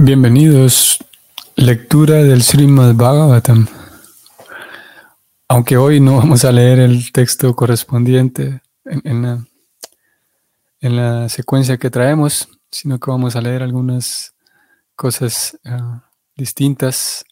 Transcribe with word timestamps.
Bienvenidos. 0.00 1.04
Lectura 1.56 2.22
del 2.22 2.44
Srimad 2.44 2.94
Bhagavatam. 2.94 3.66
Aunque 5.48 5.76
hoy 5.76 5.98
no 5.98 6.18
vamos 6.18 6.44
a 6.44 6.52
leer 6.52 6.78
el 6.78 7.10
texto 7.10 7.56
correspondiente 7.56 8.62
en, 8.84 9.22
la, 9.22 9.44
en 10.78 10.96
la, 10.96 11.28
secuencia 11.28 11.78
que 11.78 11.90
traemos, 11.90 12.48
sino 12.70 13.00
que 13.00 13.10
vamos 13.10 13.34
a 13.34 13.40
leer 13.40 13.64
algunas 13.64 14.36
cosas 14.94 15.58
ah, 15.64 16.08
distintas 16.36 17.24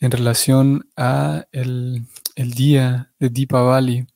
en 0.00 0.12
relación 0.12 0.88
a 0.96 1.44
el, 1.52 2.06
el, 2.36 2.54
día 2.54 3.12
de 3.18 3.28
Deepavali 3.28 4.06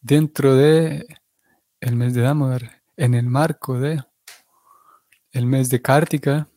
dentro 0.00 0.56
de 0.56 1.06
el 1.78 1.94
mes 1.94 2.14
de 2.14 2.22
Damodar, 2.22 2.82
en 2.96 3.14
el 3.14 3.26
marco 3.26 3.78
de 3.78 4.02
el 5.30 5.46
mes 5.46 5.68
de 5.68 5.80
Kartika 5.80 6.48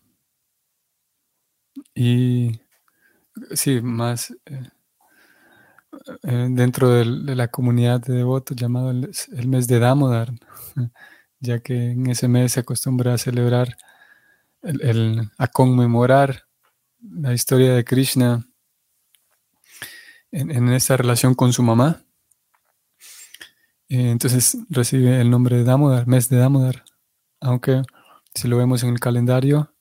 y 1.97 2.61
sí, 3.56 3.82
más 3.82 4.29
eh, 4.46 4.69
eh, 6.23 6.47
dentro 6.51 6.92
de 6.92 7.36
la 7.36 7.47
comunidad 7.47 8.00
de 8.01 8.14
devotos 8.14 8.56
llamado 8.56 8.92
el, 8.92 9.47
mes 9.47 9.68
de 9.68 9.79
Damodar, 9.79 10.32
ya 11.39 11.57
que 11.60 11.92
en 11.92 12.07
ese 12.07 12.28
mes 12.28 12.51
se 12.51 12.60
acostumbra 12.60 13.15
a 13.15 13.18
celebrar, 13.18 13.78
el, 14.61 15.32
a 15.39 15.47
conmemorar 15.47 16.43
la 17.01 17.33
historia 17.33 17.73
de 17.73 17.83
Krishna 17.83 18.48
en, 20.32 20.51
en 20.51 20.70
esa 20.70 20.98
relación 20.98 21.34
con 21.34 21.51
su 21.51 21.64
mamá. 21.64 22.04
Eh, 23.89 24.11
entonces 24.11 24.56
recibe 24.70 25.20
el 25.20 25.32
nombre 25.32 25.57
de 25.57 25.64
Damodar, 25.64 26.06
mes 26.06 26.29
de 26.29 26.37
Damodar, 26.37 26.86
aunque 27.39 27.82
si 28.36 28.48
lo 28.48 28.57
vemos 28.57 28.84
en 28.84 28.89
el 28.89 29.00
calendario, 29.00 29.73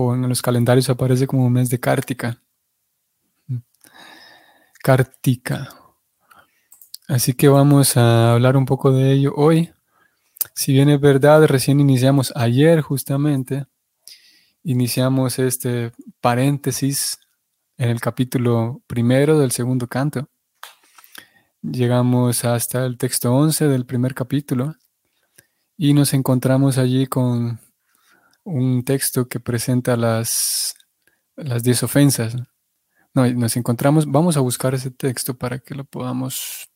o 0.00 0.14
en 0.14 0.28
los 0.28 0.40
calendarios 0.42 0.88
aparece 0.90 1.26
como 1.26 1.50
mes 1.50 1.70
de 1.70 1.80
Kartika. 1.80 2.40
Kartika. 4.80 5.68
Así 7.08 7.34
que 7.34 7.48
vamos 7.48 7.96
a 7.96 8.34
hablar 8.34 8.56
un 8.56 8.64
poco 8.64 8.92
de 8.92 9.10
ello 9.10 9.32
hoy. 9.34 9.72
Si 10.54 10.72
bien 10.72 10.88
es 10.88 11.00
verdad, 11.00 11.44
recién 11.46 11.80
iniciamos 11.80 12.32
ayer 12.36 12.80
justamente, 12.80 13.66
iniciamos 14.62 15.40
este 15.40 15.90
paréntesis 16.20 17.18
en 17.76 17.88
el 17.90 18.00
capítulo 18.00 18.80
primero 18.86 19.40
del 19.40 19.50
segundo 19.50 19.88
canto. 19.88 20.28
Llegamos 21.60 22.44
hasta 22.44 22.86
el 22.86 22.98
texto 22.98 23.34
11 23.34 23.66
del 23.66 23.84
primer 23.84 24.14
capítulo 24.14 24.76
y 25.76 25.92
nos 25.92 26.14
encontramos 26.14 26.78
allí 26.78 27.08
con 27.08 27.58
un 28.48 28.84
texto 28.84 29.28
que 29.28 29.40
presenta 29.40 29.96
las, 29.96 30.74
las 31.36 31.62
diez 31.62 31.82
ofensas. 31.82 32.36
No, 33.14 33.26
nos 33.26 33.56
encontramos, 33.56 34.10
vamos 34.10 34.36
a 34.36 34.40
buscar 34.40 34.74
ese 34.74 34.90
texto 34.90 35.36
para 35.36 35.58
que 35.58 35.74
lo 35.74 35.84
podamos, 35.84 36.70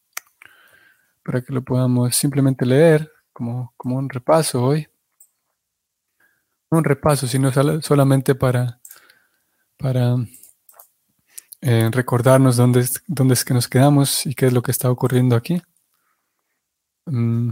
para 1.25 1.43
que 1.43 1.53
lo 1.53 1.63
podamos 1.63 2.15
simplemente 2.15 2.67
leer 2.67 3.11
como, 3.33 3.73
como 3.77 3.97
un 3.97 4.09
repaso 4.09 4.63
hoy. 4.63 4.89
No 6.71 6.79
un 6.79 6.85
repaso, 6.85 7.27
sino 7.27 7.51
solamente 7.83 8.35
para, 8.35 8.81
para 9.77 10.17
eh, 11.61 11.89
recordarnos 11.93 12.57
dónde, 12.57 12.87
dónde 13.07 13.35
es 13.35 13.45
que 13.45 13.55
nos 13.55 13.69
quedamos 13.69 14.27
y 14.27 14.35
qué 14.35 14.47
es 14.47 14.53
lo 14.53 14.63
que 14.63 14.71
está 14.71 14.91
ocurriendo 14.91 15.37
aquí. 15.37 15.63
Mm. 17.07 17.51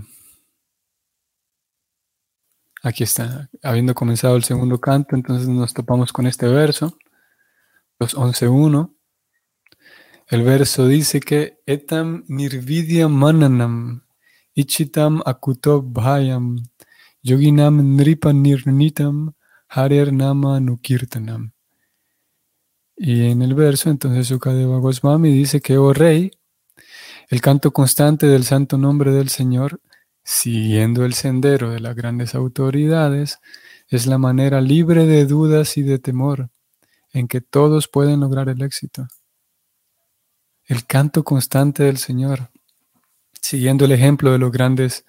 Aquí 2.83 3.05
está, 3.05 3.51
habiendo 3.63 3.95
comenzado 3.95 4.37
el 4.37 4.45
segundo 4.45 4.81
canto, 4.81 5.15
entonces 5.15 5.49
nos 5.49 5.75
topamos 5.75 6.13
con 6.13 6.27
este 6.27 6.49
verso, 6.49 6.97
los 7.99 8.17
11.1. 8.17 8.95
El 10.29 10.43
verso 10.43 10.87
dice 10.87 11.21
que 11.21 11.61
etam 11.67 12.25
nirvidya 12.29 13.09
mananam 13.09 14.03
ichitam 14.55 15.23
akuto 15.27 15.83
bhayam 15.83 16.57
yoginam 17.23 17.97
nripa 17.97 18.33
nirnitam 18.33 19.35
harer 19.69 20.13
nama 20.13 20.61
nukirtanam. 20.61 21.53
Y 22.97 23.31
en 23.31 23.43
el 23.43 23.55
verso, 23.55 23.91
entonces 23.91 24.29
Sukadeva 24.29 24.79
Goswami 24.79 25.33
dice 25.33 25.61
que, 25.61 25.79
oh 25.79 25.93
rey, 25.93 26.31
el 27.29 27.41
canto 27.41 27.73
constante 27.73 28.27
del 28.27 28.45
santo 28.45 28.77
nombre 28.77 29.11
del 29.13 29.31
Señor 29.31 29.81
siguiendo 30.31 31.05
el 31.05 31.15
sendero 31.15 31.71
de 31.71 31.81
las 31.81 31.97
grandes 31.97 32.37
autoridades, 32.37 33.41
es 33.89 34.07
la 34.07 34.17
manera 34.17 34.61
libre 34.61 35.05
de 35.05 35.27
dudas 35.27 35.77
y 35.77 35.83
de 35.83 35.99
temor 35.99 36.51
en 37.13 37.27
que 37.27 37.41
todos 37.41 37.89
pueden 37.89 38.21
lograr 38.21 38.49
el 38.49 38.63
éxito. 38.63 39.09
El 40.65 40.87
canto 40.87 41.25
constante 41.25 41.83
del 41.83 41.97
Señor, 41.97 42.51
siguiendo 43.43 43.87
el 43.87 43.91
ejemplo 43.91 44.31
de 44.31 44.39
los 44.39 44.53
grandes 44.53 45.05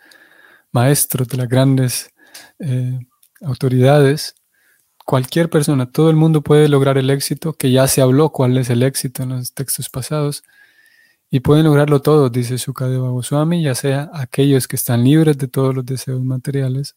maestros, 0.71 1.27
de 1.27 1.37
las 1.37 1.47
grandes 1.47 2.11
eh, 2.57 2.97
autoridades, 3.41 4.33
cualquier 5.05 5.51
persona, 5.51 5.91
todo 5.91 6.09
el 6.09 6.15
mundo 6.15 6.41
puede 6.41 6.67
lograr 6.67 6.97
el 6.97 7.11
éxito, 7.11 7.53
que 7.53 7.71
ya 7.71 7.87
se 7.87 8.01
habló 8.01 8.31
cuál 8.31 8.57
es 8.57 8.71
el 8.71 8.81
éxito 8.81 9.21
en 9.21 9.29
los 9.29 9.53
textos 9.53 9.87
pasados, 9.87 10.43
y 11.33 11.39
pueden 11.39 11.63
lograrlo 11.63 12.01
todo, 12.01 12.29
dice 12.29 12.57
Sukadeva 12.57 13.09
Goswami, 13.09 13.63
ya 13.63 13.73
sea 13.73 14.11
aquellos 14.13 14.67
que 14.67 14.75
están 14.75 15.05
libres 15.05 15.37
de 15.37 15.47
todos 15.47 15.73
los 15.73 15.85
deseos 15.85 16.21
materiales, 16.21 16.93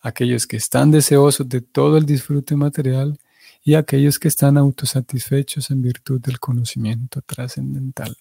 aquellos 0.00 0.46
que 0.46 0.56
están 0.56 0.90
deseosos 0.90 1.46
de 1.46 1.60
todo 1.60 1.98
el 1.98 2.06
disfrute 2.06 2.56
material 2.56 3.18
y 3.62 3.74
aquellos 3.74 4.18
que 4.18 4.28
están 4.28 4.56
autosatisfechos 4.56 5.70
en 5.70 5.82
virtud 5.82 6.22
del 6.22 6.40
conocimiento 6.40 7.20
trascendental. 7.20 8.16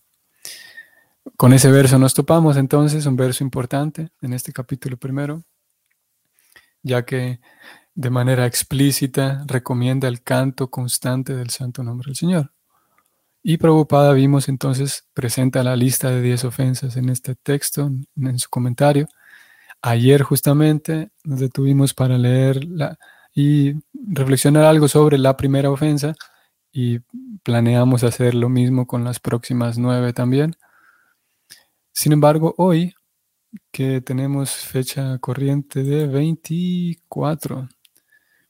Con 1.38 1.54
ese 1.54 1.72
verso 1.72 1.98
nos 1.98 2.14
topamos 2.14 2.58
entonces, 2.58 3.06
un 3.06 3.16
verso 3.16 3.42
importante 3.42 4.10
en 4.22 4.34
este 4.34 4.52
capítulo 4.52 4.98
primero, 4.98 5.42
ya 6.84 7.06
que 7.06 7.40
de 7.94 8.10
manera 8.10 8.46
explícita 8.46 9.46
recomienda 9.48 10.10
el 10.10 10.22
canto 10.22 10.70
constante 10.70 11.34
del 11.34 11.50
santo 11.50 11.82
nombre 11.82 12.08
del 12.08 12.18
Señor. 12.18 12.55
Y 13.48 13.58
Prabhupada 13.58 14.12
vimos 14.14 14.50
entonces, 14.50 15.06
presenta 15.14 15.62
la 15.62 15.76
lista 15.76 16.10
de 16.10 16.20
10 16.20 16.46
ofensas 16.46 16.98
en 16.98 17.10
este 17.10 17.36
texto, 17.36 17.92
en 18.16 18.40
su 18.40 18.50
comentario. 18.50 19.08
Ayer 19.84 20.24
justamente 20.24 21.12
nos 21.24 21.42
detuvimos 21.42 21.94
para 21.94 22.18
leerla 22.18 22.98
y 23.36 23.74
reflexionar 23.94 24.66
algo 24.66 24.88
sobre 24.88 25.20
la 25.20 25.38
primera 25.38 25.70
ofensa 25.70 26.16
y 26.72 27.02
planeamos 27.44 28.04
hacer 28.04 28.34
lo 28.34 28.50
mismo 28.50 28.88
con 28.88 29.04
las 29.04 29.20
próximas 29.20 29.78
nueve 29.78 30.12
también. 30.12 30.56
Sin 31.92 32.14
embargo, 32.14 32.56
hoy, 32.58 32.96
que 33.72 34.02
tenemos 34.02 34.56
fecha 34.56 35.20
corriente 35.20 35.84
de 35.84 36.08
24, 36.08 37.70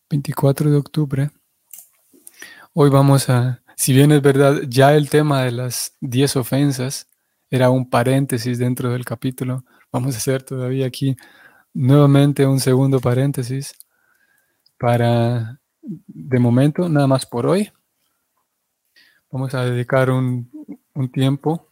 24 0.09 0.71
de 0.71 0.77
octubre, 0.77 1.31
hoy 2.71 2.89
vamos 2.89 3.29
a 3.29 3.61
si 3.75 3.93
bien 3.93 4.11
es 4.11 4.21
verdad, 4.21 4.61
ya 4.67 4.93
el 4.95 5.09
tema 5.09 5.43
de 5.43 5.51
las 5.51 5.95
diez 5.99 6.35
ofensas 6.35 7.07
era 7.49 7.69
un 7.69 7.89
paréntesis 7.89 8.57
dentro 8.57 8.91
del 8.91 9.05
capítulo, 9.05 9.63
vamos 9.91 10.15
a 10.15 10.17
hacer 10.17 10.43
todavía 10.43 10.87
aquí 10.87 11.15
nuevamente 11.73 12.45
un 12.45 12.59
segundo 12.59 12.99
paréntesis 12.99 13.73
para, 14.77 15.59
de 15.81 16.39
momento, 16.39 16.89
nada 16.89 17.07
más 17.07 17.25
por 17.25 17.45
hoy. 17.45 17.71
Vamos 19.29 19.53
a 19.53 19.65
dedicar 19.65 20.09
un, 20.09 20.49
tiempo 21.11 21.69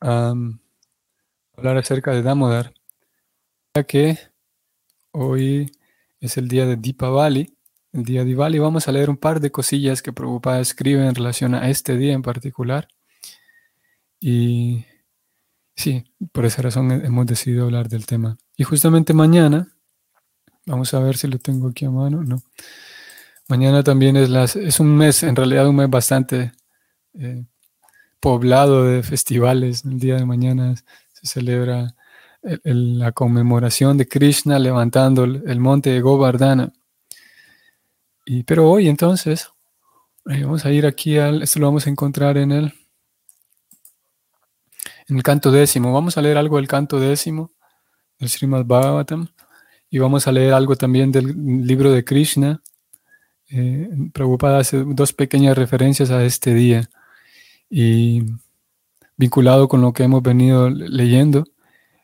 a 0.00 0.32
hablar 1.56 1.76
acerca 1.76 2.12
de 2.12 2.22
Damodar, 2.22 2.72
ya 3.74 3.84
que 3.84 4.18
hoy 5.12 5.70
es 6.20 6.38
el 6.38 6.48
día 6.48 6.64
de 6.66 6.76
Deepavali 6.76 7.55
el 7.96 8.04
día 8.04 8.24
Diwali. 8.24 8.58
Vamos 8.58 8.88
a 8.88 8.92
leer 8.92 9.10
un 9.10 9.16
par 9.16 9.40
de 9.40 9.50
cosillas 9.50 10.02
que 10.02 10.12
Prabhupada 10.12 10.60
escribe 10.60 11.06
en 11.06 11.14
relación 11.14 11.54
a 11.54 11.68
este 11.68 11.96
día 11.96 12.12
en 12.12 12.22
particular. 12.22 12.88
Y 14.20 14.84
sí, 15.74 16.04
por 16.32 16.44
esa 16.44 16.62
razón 16.62 16.90
hemos 16.92 17.26
decidido 17.26 17.64
hablar 17.64 17.88
del 17.88 18.06
tema. 18.06 18.36
Y 18.56 18.64
justamente 18.64 19.14
mañana, 19.14 19.68
vamos 20.66 20.92
a 20.94 21.00
ver 21.00 21.16
si 21.16 21.28
lo 21.28 21.38
tengo 21.38 21.68
aquí 21.68 21.84
a 21.84 21.90
mano, 21.90 22.22
no. 22.22 22.42
Mañana 23.48 23.82
también 23.82 24.16
es, 24.16 24.28
las, 24.28 24.56
es 24.56 24.80
un 24.80 24.96
mes, 24.96 25.22
en 25.22 25.36
realidad 25.36 25.68
un 25.68 25.76
mes 25.76 25.88
bastante 25.88 26.52
eh, 27.14 27.44
poblado 28.20 28.84
de 28.84 29.02
festivales. 29.02 29.84
El 29.84 30.00
día 30.00 30.16
de 30.16 30.26
mañana 30.26 30.74
se 31.12 31.26
celebra 31.26 31.94
la 32.42 33.12
conmemoración 33.12 33.98
de 33.98 34.06
Krishna 34.06 34.58
levantando 34.58 35.24
el 35.24 35.60
monte 35.60 35.90
de 35.90 36.00
Govardhana. 36.00 36.72
Pero 38.46 38.68
hoy 38.68 38.88
entonces, 38.88 39.50
eh, 40.28 40.42
vamos 40.42 40.64
a 40.64 40.72
ir 40.72 40.86
aquí 40.86 41.16
al, 41.18 41.42
esto 41.42 41.60
lo 41.60 41.66
vamos 41.66 41.86
a 41.86 41.90
encontrar 41.90 42.36
en 42.36 42.50
el, 42.50 42.74
en 45.08 45.16
el 45.16 45.22
canto 45.22 45.52
décimo. 45.52 45.92
Vamos 45.92 46.18
a 46.18 46.22
leer 46.22 46.36
algo 46.36 46.56
del 46.56 46.66
canto 46.66 46.98
décimo 46.98 47.52
del 48.18 48.28
Srimad 48.28 48.64
Bhagavatam 48.64 49.28
y 49.90 49.98
vamos 49.98 50.26
a 50.26 50.32
leer 50.32 50.54
algo 50.54 50.76
también 50.76 51.12
del 51.12 51.64
libro 51.64 51.92
de 51.92 52.04
Krishna. 52.04 52.62
Eh, 53.48 53.88
Prabhupada 54.12 54.58
hace 54.58 54.82
dos 54.84 55.12
pequeñas 55.12 55.56
referencias 55.56 56.10
a 56.10 56.24
este 56.24 56.52
día 56.52 56.90
y 57.70 58.24
vinculado 59.16 59.68
con 59.68 59.80
lo 59.80 59.92
que 59.92 60.02
hemos 60.02 60.22
venido 60.22 60.68
leyendo, 60.68 61.44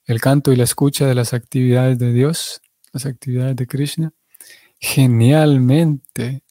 el 0.06 0.20
canto 0.20 0.52
y 0.52 0.56
la 0.56 0.64
escucha 0.64 1.06
de 1.06 1.14
las 1.14 1.34
actividades 1.34 1.98
de 1.98 2.12
Dios, 2.12 2.62
las 2.92 3.06
actividades 3.06 3.56
de 3.56 3.66
Krishna, 3.66 4.12
genialmente 4.82 6.42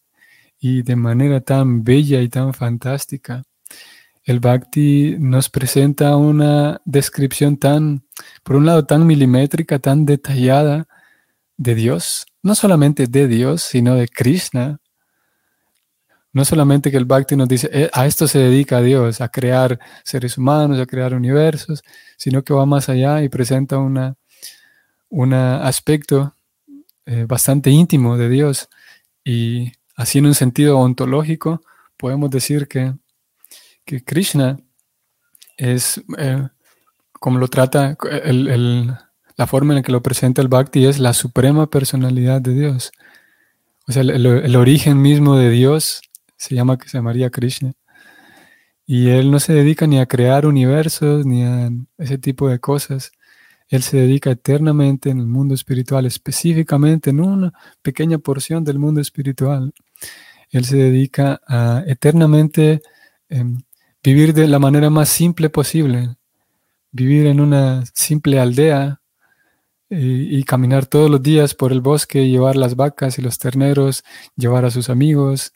y 0.57 0.83
de 0.83 0.95
manera 0.95 1.41
tan 1.41 1.83
bella 1.83 2.21
y 2.21 2.29
tan 2.29 2.53
fantástica. 2.53 3.43
El 4.23 4.39
Bhakti 4.39 5.17
nos 5.19 5.49
presenta 5.49 6.15
una 6.15 6.81
descripción 6.85 7.57
tan, 7.57 8.03
por 8.43 8.55
un 8.55 8.65
lado, 8.65 8.85
tan 8.85 9.05
milimétrica, 9.05 9.79
tan 9.79 10.05
detallada 10.05 10.87
de 11.57 11.75
Dios, 11.75 12.25
no 12.41 12.55
solamente 12.55 13.07
de 13.07 13.27
Dios, 13.27 13.63
sino 13.63 13.95
de 13.95 14.07
Krishna. 14.07 14.79
No 16.33 16.45
solamente 16.45 16.89
que 16.91 16.97
el 16.97 17.05
Bhakti 17.05 17.35
nos 17.35 17.49
dice, 17.49 17.69
eh, 17.73 17.89
a 17.91 18.05
esto 18.05 18.25
se 18.27 18.39
dedica 18.39 18.81
Dios, 18.81 19.19
a 19.19 19.27
crear 19.27 19.77
seres 20.05 20.37
humanos, 20.37 20.79
a 20.79 20.85
crear 20.85 21.13
universos, 21.13 21.83
sino 22.15 22.43
que 22.43 22.53
va 22.53 22.65
más 22.65 22.87
allá 22.87 23.21
y 23.21 23.27
presenta 23.27 23.79
una, 23.79 24.15
un 25.09 25.33
aspecto 25.33 26.33
eh, 27.05 27.25
bastante 27.27 27.69
íntimo 27.69 28.17
de 28.17 28.29
Dios. 28.29 28.69
Y 29.23 29.73
así 29.95 30.19
en 30.19 30.27
un 30.27 30.35
sentido 30.35 30.77
ontológico, 30.79 31.61
podemos 31.97 32.29
decir 32.29 32.67
que, 32.67 32.93
que 33.85 34.03
Krishna 34.03 34.59
es, 35.57 36.01
eh, 36.17 36.47
como 37.13 37.37
lo 37.37 37.47
trata, 37.47 37.97
la 39.37 39.47
forma 39.47 39.73
en 39.73 39.77
la 39.77 39.83
que 39.83 39.91
lo 39.91 40.01
presenta 40.01 40.41
el 40.41 40.47
Bhakti 40.47 40.85
es 40.85 40.99
la 40.99 41.13
suprema 41.13 41.69
personalidad 41.69 42.41
de 42.41 42.53
Dios. 42.53 42.91
O 43.87 43.91
sea, 43.91 44.03
el, 44.03 44.55
origen 44.55 45.01
mismo 45.01 45.35
de 45.35 45.49
Dios 45.49 46.01
se 46.37 46.55
llama 46.55 46.77
que 46.77 46.87
se 46.87 46.97
llamaría 46.97 47.29
Krishna. 47.29 47.73
Y 48.85 49.09
él 49.09 49.31
no 49.31 49.39
se 49.39 49.53
dedica 49.53 49.87
ni 49.87 49.99
a 49.99 50.05
crear 50.05 50.45
universos 50.45 51.25
ni 51.25 51.43
a 51.43 51.69
ese 51.97 52.17
tipo 52.17 52.49
de 52.49 52.59
cosas, 52.59 53.11
él 53.71 53.83
se 53.83 53.97
dedica 53.97 54.31
eternamente 54.31 55.09
en 55.09 55.19
el 55.19 55.27
mundo 55.27 55.55
espiritual, 55.55 56.05
específicamente 56.05 57.11
en 57.11 57.21
una 57.21 57.53
pequeña 57.81 58.17
porción 58.17 58.65
del 58.65 58.79
mundo 58.79 58.99
espiritual. 58.99 59.73
Él 60.49 60.65
se 60.65 60.75
dedica 60.75 61.41
a 61.47 61.81
eternamente 61.87 62.81
em, 63.29 63.61
vivir 64.03 64.33
de 64.33 64.49
la 64.49 64.59
manera 64.59 64.89
más 64.89 65.07
simple 65.07 65.49
posible, 65.49 66.17
vivir 66.91 67.27
en 67.27 67.39
una 67.39 67.85
simple 67.93 68.41
aldea 68.41 68.99
y, 69.89 70.43
caminar 70.43 70.85
todos 70.85 71.09
los 71.09 71.21
días 71.23 71.53
por 71.55 71.71
el 71.71 71.79
bosque, 71.79 72.27
llevar 72.27 72.57
las 72.57 72.75
vacas 72.75 73.19
y 73.19 73.21
los 73.21 73.39
terneros, 73.39 74.03
llevar 74.35 74.65
a 74.65 74.71
sus 74.71 74.89
amigos, 74.89 75.53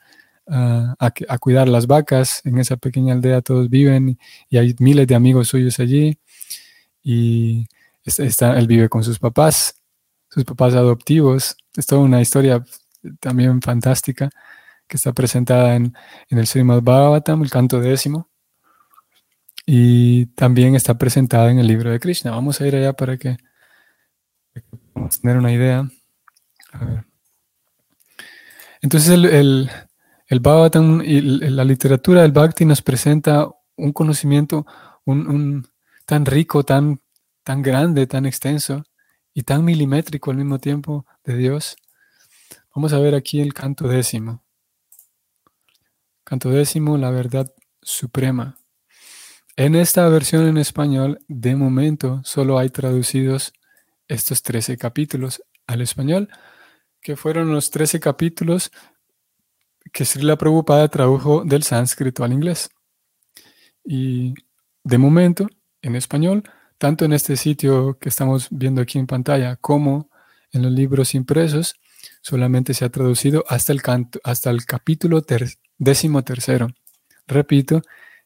a, 0.48 0.96
a, 1.00 1.38
cuidar 1.38 1.68
las 1.68 1.88
vacas. 1.88 2.42
En 2.46 2.60
esa 2.60 2.78
pequeña 2.78 3.14
aldea 3.14 3.42
todos 3.42 3.70
viven 3.70 4.18
y 4.50 4.58
hay 4.58 4.76
miles 4.80 5.08
de 5.08 5.16
amigos 5.16 5.50
suyos 5.50 5.80
allí. 5.80 6.18
Y 7.04 7.68
Está, 8.06 8.58
él 8.58 8.68
vive 8.68 8.88
con 8.88 9.04
sus 9.04 9.20
papás, 9.20 9.82
sus 10.30 10.46
papás 10.46 10.76
adoptivos. 10.76 11.58
Es 11.76 11.86
toda 11.86 12.02
una 12.02 12.22
historia 12.22 12.64
también 13.20 13.62
fantástica 13.62 14.30
que 14.88 14.98
está 14.98 15.14
presentada 15.14 15.76
en, 15.76 15.94
el 16.30 16.48
Srimad 16.48 16.82
Bhagavatam, 16.82 17.42
el 17.42 17.50
canto 17.50 17.80
décimo. 17.80 18.30
Y 19.66 20.28
también 20.28 20.76
está 20.76 20.98
presentada 20.98 21.50
en 21.50 21.58
el 21.58 21.68
libro 21.68 21.90
de 21.90 22.00
Krishna. 22.00 22.32
Vamos 22.32 22.62
a 22.62 22.68
ir 22.68 22.76
allá 22.76 22.94
para 22.94 23.18
que 23.18 23.38
podamos 24.94 25.20
tener 25.20 25.38
una 25.38 25.52
idea. 25.52 25.90
Entonces 28.82 29.10
el, 29.10 29.26
el, 29.26 29.72
el, 30.28 30.40
Bhagavatam 30.40 31.02
y 31.04 31.22
la 31.22 31.64
literatura 31.64 32.22
del 32.22 32.32
Bhakti 32.32 32.66
nos 32.66 32.84
presenta 32.84 33.50
un 33.78 33.94
conocimiento 33.94 34.66
un, 35.06 35.68
tan 36.06 36.26
rico, 36.26 36.64
tan 36.64 37.02
tan 37.46 37.62
grande, 37.62 38.08
tan 38.08 38.26
extenso 38.26 38.84
y 39.34 39.44
tan 39.44 39.64
milimétrico 39.64 40.32
al 40.32 40.38
mismo 40.38 40.60
tiempo 40.60 41.06
de 41.24 41.38
Dios. 41.38 41.78
Vamos 42.74 42.92
a 42.92 43.00
ver 43.00 43.14
aquí 43.14 43.40
el 43.40 43.54
canto 43.54 43.88
décimo. 43.88 44.44
Canto 46.24 46.50
décimo, 46.50 46.98
la 46.98 47.12
verdad 47.12 47.54
suprema. 47.82 48.58
En 49.56 49.76
esta 49.76 50.10
versión 50.10 50.48
en 50.48 50.58
español, 50.58 51.20
de 51.28 51.56
momento, 51.56 52.20
solo 52.24 52.58
hay 52.58 52.72
traducidos 52.72 53.54
estos 54.08 54.42
13 54.42 54.78
capítulos 54.78 55.44
al 55.68 55.82
español, 55.82 56.30
que 57.00 57.16
fueron 57.16 57.54
los 57.54 57.70
13 57.70 58.00
capítulos 58.00 58.72
que 59.94 60.04
Srila 60.04 60.36
Prabhupada 60.36 60.88
tradujo 60.88 61.44
del 61.46 61.62
sánscrito 61.62 62.24
al 62.24 62.34
inglés. 62.34 62.72
Y 63.84 64.34
de 64.84 64.98
momento, 64.98 65.48
en 65.84 65.96
español, 65.96 66.44
tanto 66.78 67.06
en 67.06 67.14
este 67.14 67.38
sitio 67.38 67.98
que 68.00 68.10
estamos 68.10 68.48
viendo 68.52 68.82
aquí 68.82 69.00
en 69.00 69.08
pantalla 69.08 69.56
como 69.58 70.10
en 70.52 70.62
los 70.62 70.72
libros 70.72 71.16
impresos, 71.16 71.76
solamente 72.22 72.74
se 72.74 72.86
ha 72.86 72.90
traducido 72.90 73.44
hasta 73.48 73.74
el, 73.74 73.82
hasta 74.24 74.50
el 74.50 74.66
capítulo 74.66 75.24
décimo 75.78 76.24
tercero. 76.24 76.68
Repito, 77.28 77.82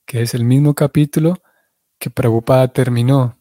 que 0.05 0.21
es 0.21 0.33
el 0.33 0.43
mismo 0.43 0.73
capítulo 0.73 1.41
que 1.97 2.09
Prabhupada 2.09 2.67
terminó. 2.69 3.37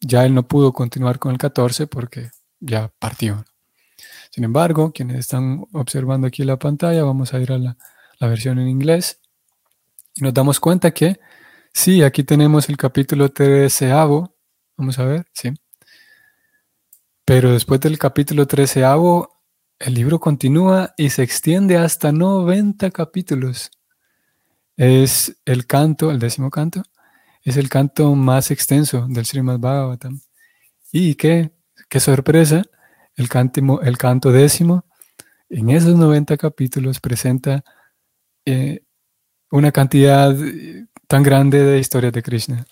Ya 0.00 0.24
él 0.24 0.34
no 0.34 0.46
pudo 0.46 0.72
continuar 0.72 1.18
con 1.18 1.32
el 1.32 1.38
14 1.38 1.86
porque 1.86 2.30
ya 2.58 2.90
partió. 2.98 3.44
Sin 4.30 4.44
embargo, 4.44 4.92
quienes 4.92 5.18
están 5.18 5.64
observando 5.72 6.26
aquí 6.26 6.44
la 6.44 6.58
pantalla, 6.58 7.02
vamos 7.02 7.34
a 7.34 7.40
ir 7.40 7.52
a 7.52 7.58
la, 7.58 7.76
la 8.18 8.28
versión 8.28 8.58
en 8.58 8.68
inglés 8.68 9.20
y 10.14 10.22
nos 10.22 10.34
damos 10.34 10.60
cuenta 10.60 10.92
que 10.92 11.18
sí, 11.72 12.02
aquí 12.02 12.22
tenemos 12.22 12.68
el 12.68 12.76
capítulo 12.76 13.30
treceavo 13.30 14.34
Vamos 14.80 14.98
a 14.98 15.04
ver, 15.04 15.26
sí. 15.34 15.52
Pero 17.26 17.52
después 17.52 17.82
del 17.82 17.98
capítulo 17.98 18.46
13, 18.46 18.82
el 19.78 19.92
libro 19.92 20.18
continúa 20.18 20.94
y 20.96 21.10
se 21.10 21.22
extiende 21.22 21.76
hasta 21.76 22.12
90 22.12 22.90
capítulos. 22.90 23.70
Es 24.78 25.36
el 25.44 25.66
canto, 25.66 26.10
el 26.10 26.18
décimo 26.18 26.48
canto, 26.48 26.82
es 27.42 27.58
el 27.58 27.68
canto 27.68 28.14
más 28.14 28.50
extenso 28.50 29.06
del 29.06 29.26
Srimad 29.26 29.58
Bhagavatam. 29.58 30.18
Y 30.90 31.14
qué, 31.16 31.50
qué 31.90 32.00
sorpresa, 32.00 32.64
el, 33.16 33.28
canto 33.28 34.32
décimo, 34.32 34.86
en 35.50 35.68
esos 35.68 35.94
90 35.94 36.38
capítulos 36.38 37.00
presenta 37.00 37.64
eh, 38.46 38.82
una 39.50 39.72
cantidad 39.72 40.34
tan 41.06 41.22
grande 41.22 41.62
de 41.66 41.78
historias 41.80 42.14
de 42.14 42.22
Krishna 42.22 42.66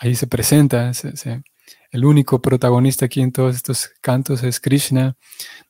ahí 0.00 0.14
se 0.16 0.26
presenta, 0.26 0.90
el 1.92 2.04
único 2.04 2.40
protagonista 2.40 3.04
aquí 3.04 3.20
en 3.20 3.32
todos 3.32 3.54
estos 3.54 3.90
cantos 4.00 4.42
es 4.42 4.58
Krishna, 4.58 5.16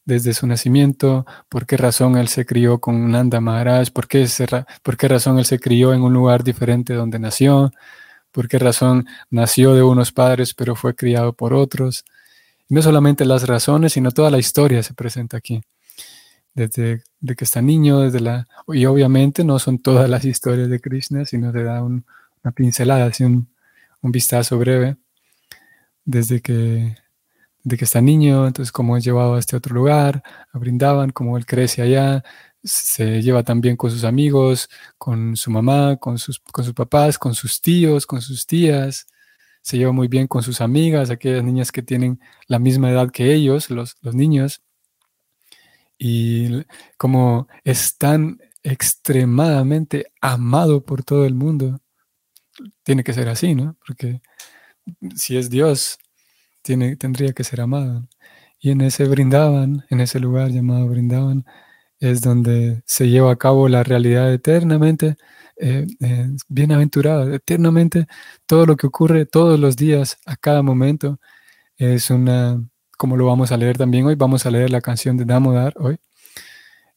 desde 0.04 0.34
su 0.34 0.46
nacimiento, 0.46 1.26
por 1.48 1.66
qué 1.66 1.76
razón 1.76 2.16
él 2.16 2.28
se 2.28 2.46
crió 2.46 2.78
con 2.78 3.10
Nanda 3.10 3.40
Maharaj, 3.40 3.90
por 3.90 4.06
qué, 4.06 4.26
por 4.82 4.96
qué 4.96 5.08
razón 5.08 5.38
él 5.38 5.44
se 5.44 5.58
crió 5.58 5.92
en 5.92 6.02
un 6.02 6.12
lugar 6.12 6.44
diferente 6.44 6.94
donde 6.94 7.18
nació, 7.18 7.72
por 8.30 8.48
qué 8.48 8.58
razón 8.60 9.06
nació 9.30 9.74
de 9.74 9.82
unos 9.82 10.12
padres 10.12 10.54
pero 10.54 10.76
fue 10.76 10.94
criado 10.94 11.32
por 11.32 11.52
otros. 11.52 12.04
No 12.68 12.82
solamente 12.82 13.24
las 13.24 13.48
razones, 13.48 13.94
sino 13.94 14.12
toda 14.12 14.30
la 14.30 14.38
historia 14.38 14.82
se 14.84 14.94
presenta 14.94 15.36
aquí. 15.36 15.60
Desde 16.54 17.02
de 17.20 17.34
que 17.34 17.44
está 17.44 17.60
niño, 17.60 18.00
desde 18.00 18.20
la... 18.20 18.46
Y 18.68 18.86
obviamente 18.86 19.42
no 19.42 19.58
son 19.58 19.78
todas 19.78 20.08
las 20.08 20.24
historias 20.24 20.68
de 20.68 20.80
Krishna, 20.80 21.24
sino 21.24 21.52
te 21.52 21.64
da 21.64 21.82
una 21.82 22.52
pincelada, 22.54 23.06
así 23.06 23.24
un, 23.24 23.48
un 24.02 24.12
vistazo 24.12 24.58
breve 24.58 24.96
desde 26.04 26.40
que, 26.40 26.96
de 27.62 27.76
que 27.76 27.84
está 27.84 28.00
niño, 28.00 28.46
entonces 28.46 28.72
cómo 28.72 28.96
es 28.96 29.04
llevado 29.04 29.34
a 29.34 29.38
este 29.38 29.56
otro 29.56 29.74
lugar, 29.74 30.22
a 30.52 30.58
Brindaban, 30.58 31.10
cómo 31.10 31.36
él 31.36 31.46
crece 31.46 31.82
allá, 31.82 32.24
se 32.62 33.22
lleva 33.22 33.42
también 33.42 33.76
con 33.76 33.90
sus 33.90 34.04
amigos, 34.04 34.68
con 34.98 35.36
su 35.36 35.50
mamá, 35.50 35.96
con 35.96 36.18
sus, 36.18 36.40
con 36.40 36.64
sus 36.64 36.74
papás, 36.74 37.18
con 37.18 37.34
sus 37.34 37.60
tíos, 37.60 38.06
con 38.06 38.20
sus 38.20 38.46
tías, 38.46 39.06
se 39.62 39.78
lleva 39.78 39.92
muy 39.92 40.08
bien 40.08 40.26
con 40.26 40.42
sus 40.42 40.60
amigas, 40.60 41.10
aquellas 41.10 41.44
niñas 41.44 41.72
que 41.72 41.82
tienen 41.82 42.20
la 42.46 42.58
misma 42.58 42.90
edad 42.90 43.10
que 43.10 43.32
ellos, 43.32 43.70
los, 43.70 43.96
los 44.02 44.14
niños, 44.14 44.62
y 45.98 46.64
como 46.96 47.46
es 47.62 47.98
tan 47.98 48.40
extremadamente 48.62 50.12
amado 50.20 50.82
por 50.84 51.04
todo 51.04 51.26
el 51.26 51.34
mundo, 51.34 51.80
tiene 52.82 53.04
que 53.04 53.12
ser 53.12 53.28
así, 53.28 53.54
¿no? 53.54 53.76
Porque 53.86 54.20
si 55.16 55.36
es 55.36 55.50
Dios, 55.50 55.98
tiene, 56.62 56.96
tendría 56.96 57.32
que 57.32 57.44
ser 57.44 57.60
amado. 57.60 58.08
Y 58.60 58.70
en 58.70 58.82
ese 58.82 59.06
brindaban, 59.06 59.84
en 59.90 60.00
ese 60.00 60.20
lugar 60.20 60.50
llamado 60.50 60.88
brindaban, 60.88 61.44
es 62.00 62.20
donde 62.22 62.82
se 62.86 63.08
lleva 63.08 63.32
a 63.32 63.36
cabo 63.36 63.68
la 63.68 63.82
realidad 63.84 64.32
eternamente 64.32 65.16
eh, 65.56 65.86
eh, 66.00 66.28
bienaventurada, 66.48 67.34
eternamente 67.34 68.06
todo 68.46 68.66
lo 68.66 68.76
que 68.76 68.86
ocurre 68.86 69.26
todos 69.26 69.60
los 69.60 69.76
días, 69.76 70.18
a 70.26 70.36
cada 70.36 70.62
momento, 70.62 71.20
es 71.76 72.10
una 72.10 72.62
como 73.00 73.16
lo 73.16 73.24
vamos 73.24 73.50
a 73.50 73.56
leer 73.56 73.78
también 73.78 74.04
hoy, 74.04 74.14
vamos 74.14 74.44
a 74.44 74.50
leer 74.50 74.68
la 74.70 74.82
canción 74.82 75.16
de 75.16 75.24
Damodar 75.24 75.72
hoy. 75.78 75.96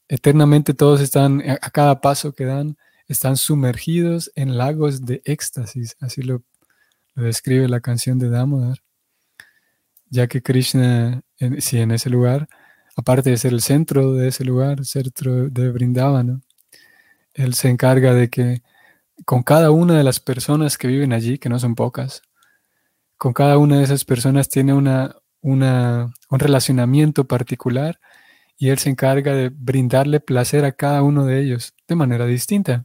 Eternamente 0.06 0.74
todos 0.74 1.00
están, 1.00 1.42
a 1.48 1.70
cada 1.70 2.02
paso 2.02 2.34
que 2.34 2.44
dan, 2.44 2.76
están 3.08 3.36
sumergidos 3.36 4.30
en 4.34 4.56
lagos 4.56 5.04
de 5.04 5.22
éxtasis, 5.24 5.96
así 6.00 6.22
lo, 6.22 6.42
describe 7.14 7.68
la 7.68 7.80
canción 7.80 8.18
de 8.18 8.28
Damodar, 8.28 8.78
ya 10.10 10.26
que 10.26 10.42
Krishna, 10.42 11.22
si 11.58 11.78
en 11.78 11.90
ese 11.90 12.10
lugar, 12.10 12.48
aparte 12.96 13.30
de 13.30 13.36
ser 13.36 13.52
el 13.52 13.62
centro 13.62 14.12
de 14.14 14.28
ese 14.28 14.44
lugar, 14.44 14.84
centro 14.84 15.48
de 15.48 15.70
Brindavana, 15.70 16.40
él 17.34 17.54
se 17.54 17.68
encarga 17.68 18.14
de 18.14 18.30
que 18.30 18.62
con 19.24 19.42
cada 19.42 19.70
una 19.70 19.96
de 19.96 20.04
las 20.04 20.20
personas 20.20 20.78
que 20.78 20.88
viven 20.88 21.12
allí, 21.12 21.38
que 21.38 21.48
no 21.48 21.58
son 21.58 21.74
pocas, 21.74 22.22
con 23.16 23.32
cada 23.32 23.58
una 23.58 23.78
de 23.78 23.84
esas 23.84 24.04
personas 24.04 24.48
tiene 24.48 24.74
una, 24.74 25.16
una, 25.40 26.12
un 26.30 26.38
relacionamiento 26.38 27.26
particular 27.26 28.00
y 28.56 28.68
él 28.70 28.78
se 28.78 28.90
encarga 28.90 29.34
de 29.34 29.50
brindarle 29.50 30.20
placer 30.20 30.64
a 30.64 30.72
cada 30.72 31.02
uno 31.02 31.26
de 31.26 31.40
ellos 31.40 31.74
de 31.88 31.96
manera 31.96 32.26
distinta. 32.26 32.84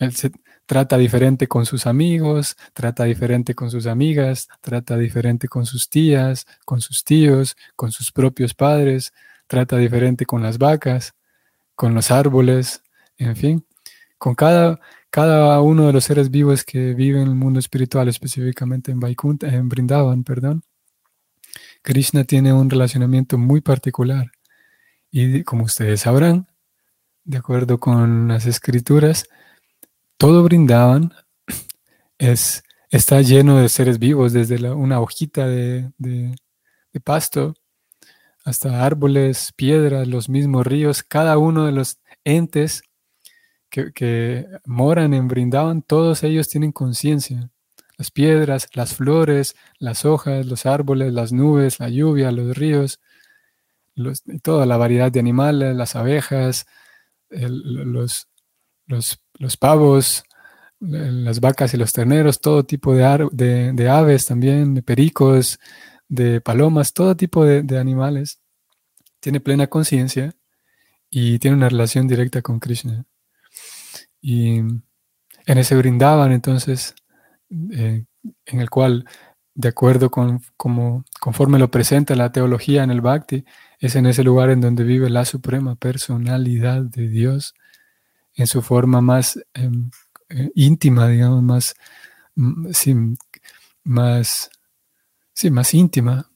Él 0.00 0.16
se 0.16 0.32
trata 0.66 0.96
diferente 0.96 1.46
con 1.46 1.66
sus 1.66 1.86
amigos, 1.86 2.56
trata 2.72 3.04
diferente 3.04 3.54
con 3.54 3.70
sus 3.70 3.86
amigas, 3.86 4.48
trata 4.62 4.96
diferente 4.96 5.46
con 5.46 5.66
sus 5.66 5.88
tías, 5.88 6.46
con 6.64 6.80
sus 6.80 7.04
tíos, 7.04 7.54
con 7.76 7.92
sus 7.92 8.10
propios 8.10 8.54
padres, 8.54 9.12
trata 9.46 9.76
diferente 9.76 10.24
con 10.24 10.42
las 10.42 10.56
vacas, 10.58 11.12
con 11.74 11.94
los 11.94 12.10
árboles, 12.10 12.82
en 13.18 13.36
fin, 13.36 13.66
con 14.16 14.34
cada, 14.34 14.80
cada 15.10 15.60
uno 15.60 15.86
de 15.86 15.92
los 15.92 16.04
seres 16.04 16.30
vivos 16.30 16.64
que 16.64 16.94
viven 16.94 17.22
en 17.22 17.28
el 17.28 17.34
mundo 17.34 17.60
espiritual, 17.60 18.08
específicamente 18.08 18.90
en 18.90 19.00
Vaikuntha, 19.00 19.48
en 19.48 19.68
Brindavan, 19.68 20.24
perdón, 20.24 20.62
Krishna 21.82 22.24
tiene 22.24 22.54
un 22.54 22.70
relacionamiento 22.70 23.36
muy 23.36 23.60
particular. 23.60 24.30
Y 25.10 25.42
como 25.44 25.64
ustedes 25.64 26.02
sabrán, 26.02 26.48
de 27.24 27.38
acuerdo 27.38 27.78
con 27.78 28.28
las 28.28 28.46
escrituras, 28.46 29.28
todo 30.20 30.42
Brindavan 30.42 31.14
es, 32.18 32.62
está 32.90 33.22
lleno 33.22 33.56
de 33.56 33.70
seres 33.70 33.98
vivos, 33.98 34.34
desde 34.34 34.70
una 34.70 35.00
hojita 35.00 35.46
de, 35.46 35.90
de 35.98 37.00
pasto 37.02 37.54
hasta 38.44 38.84
árboles, 38.84 39.52
piedras, 39.56 40.06
los 40.06 40.28
mismos 40.28 40.66
ríos, 40.66 41.02
cada 41.02 41.38
uno 41.38 41.64
de 41.64 41.72
los 41.72 42.00
entes 42.24 42.82
que, 43.70 44.46
moran 44.66 45.14
en 45.14 45.26
Brindavan, 45.26 45.80
todos 45.80 46.22
ellos 46.22 46.48
tienen 46.48 46.72
conciencia. 46.72 47.50
Las 47.96 48.10
piedras, 48.10 48.68
las 48.74 48.94
flores, 48.94 49.56
las 49.78 50.04
hojas, 50.04 50.44
los 50.44 50.66
árboles, 50.66 51.14
las 51.14 51.32
nubes, 51.32 51.80
la 51.80 51.88
lluvia, 51.88 52.30
los 52.30 52.58
ríos, 52.58 53.00
toda 54.42 54.66
la 54.66 54.76
variedad 54.76 55.10
de 55.10 55.20
animales, 55.20 55.74
las 55.74 55.96
abejas, 55.96 56.66
los, 57.30 58.28
los, 58.86 59.22
pavos, 59.56 60.24
las 60.80 61.40
vacas 61.40 61.74
y 61.74 61.76
los 61.76 61.92
terneros, 61.92 62.40
todo 62.40 62.64
tipo 62.64 62.94
de, 62.94 63.72
de, 63.72 63.88
aves 63.88 64.26
también, 64.26 64.74
de 64.74 64.82
pericos, 64.82 65.58
de 66.08 66.40
palomas, 66.40 66.92
todo 66.94 67.16
tipo 67.16 67.44
de, 67.44 67.62
de 67.62 67.78
animales, 67.78 68.40
tiene 69.20 69.40
plena 69.40 69.66
conciencia 69.66 70.34
y 71.10 71.38
tiene 71.38 71.56
una 71.56 71.68
relación 71.68 72.08
directa 72.08 72.42
con 72.42 72.60
Krishna. 72.60 73.04
Y 74.20 74.58
en 74.58 75.58
ese 75.58 75.76
brindaban 75.76 76.32
entonces, 76.32 76.94
eh, 77.72 78.04
en 78.46 78.60
el 78.60 78.70
cual, 78.70 79.06
de 79.54 79.68
acuerdo 79.68 80.10
con 80.10 80.40
como, 80.56 81.04
conforme 81.20 81.58
lo 81.58 81.70
presenta 81.70 82.14
la 82.16 82.32
teología 82.32 82.84
en 82.84 82.90
el 82.90 83.00
Bhakti, 83.00 83.44
es 83.78 83.96
en 83.96 84.06
ese 84.06 84.22
lugar 84.24 84.50
en 84.50 84.60
donde 84.60 84.84
vive 84.84 85.10
la 85.10 85.24
suprema 85.24 85.74
personalidad 85.76 86.82
de 86.82 87.08
Dios 87.08 87.54
en 88.34 88.46
su 88.46 88.62
forma 88.62 89.00
más 89.00 89.38
em, 89.54 89.90
eh, 90.28 90.50
íntima, 90.54 91.08
digamos, 91.08 91.42
más, 91.42 91.74
mm, 92.36 92.70
sí, 92.72 92.94
más, 93.84 94.50
sí, 95.32 95.50
más 95.50 95.74
íntima, 95.74 96.30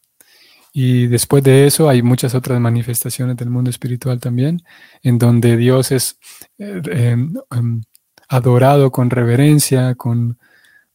y 0.76 1.06
después 1.06 1.44
de 1.44 1.68
eso 1.68 1.88
hay 1.88 2.02
muchas 2.02 2.34
otras 2.34 2.60
manifestaciones 2.60 3.36
del 3.36 3.48
mundo 3.48 3.70
espiritual 3.70 4.18
también, 4.18 4.64
en 5.04 5.18
donde 5.18 5.56
Dios 5.56 5.92
es 5.92 6.18
eh, 6.58 6.82
em, 6.90 7.34
em, 7.52 7.82
adorado 8.28 8.90
con 8.90 9.08
reverencia, 9.08 9.94
con, 9.94 10.36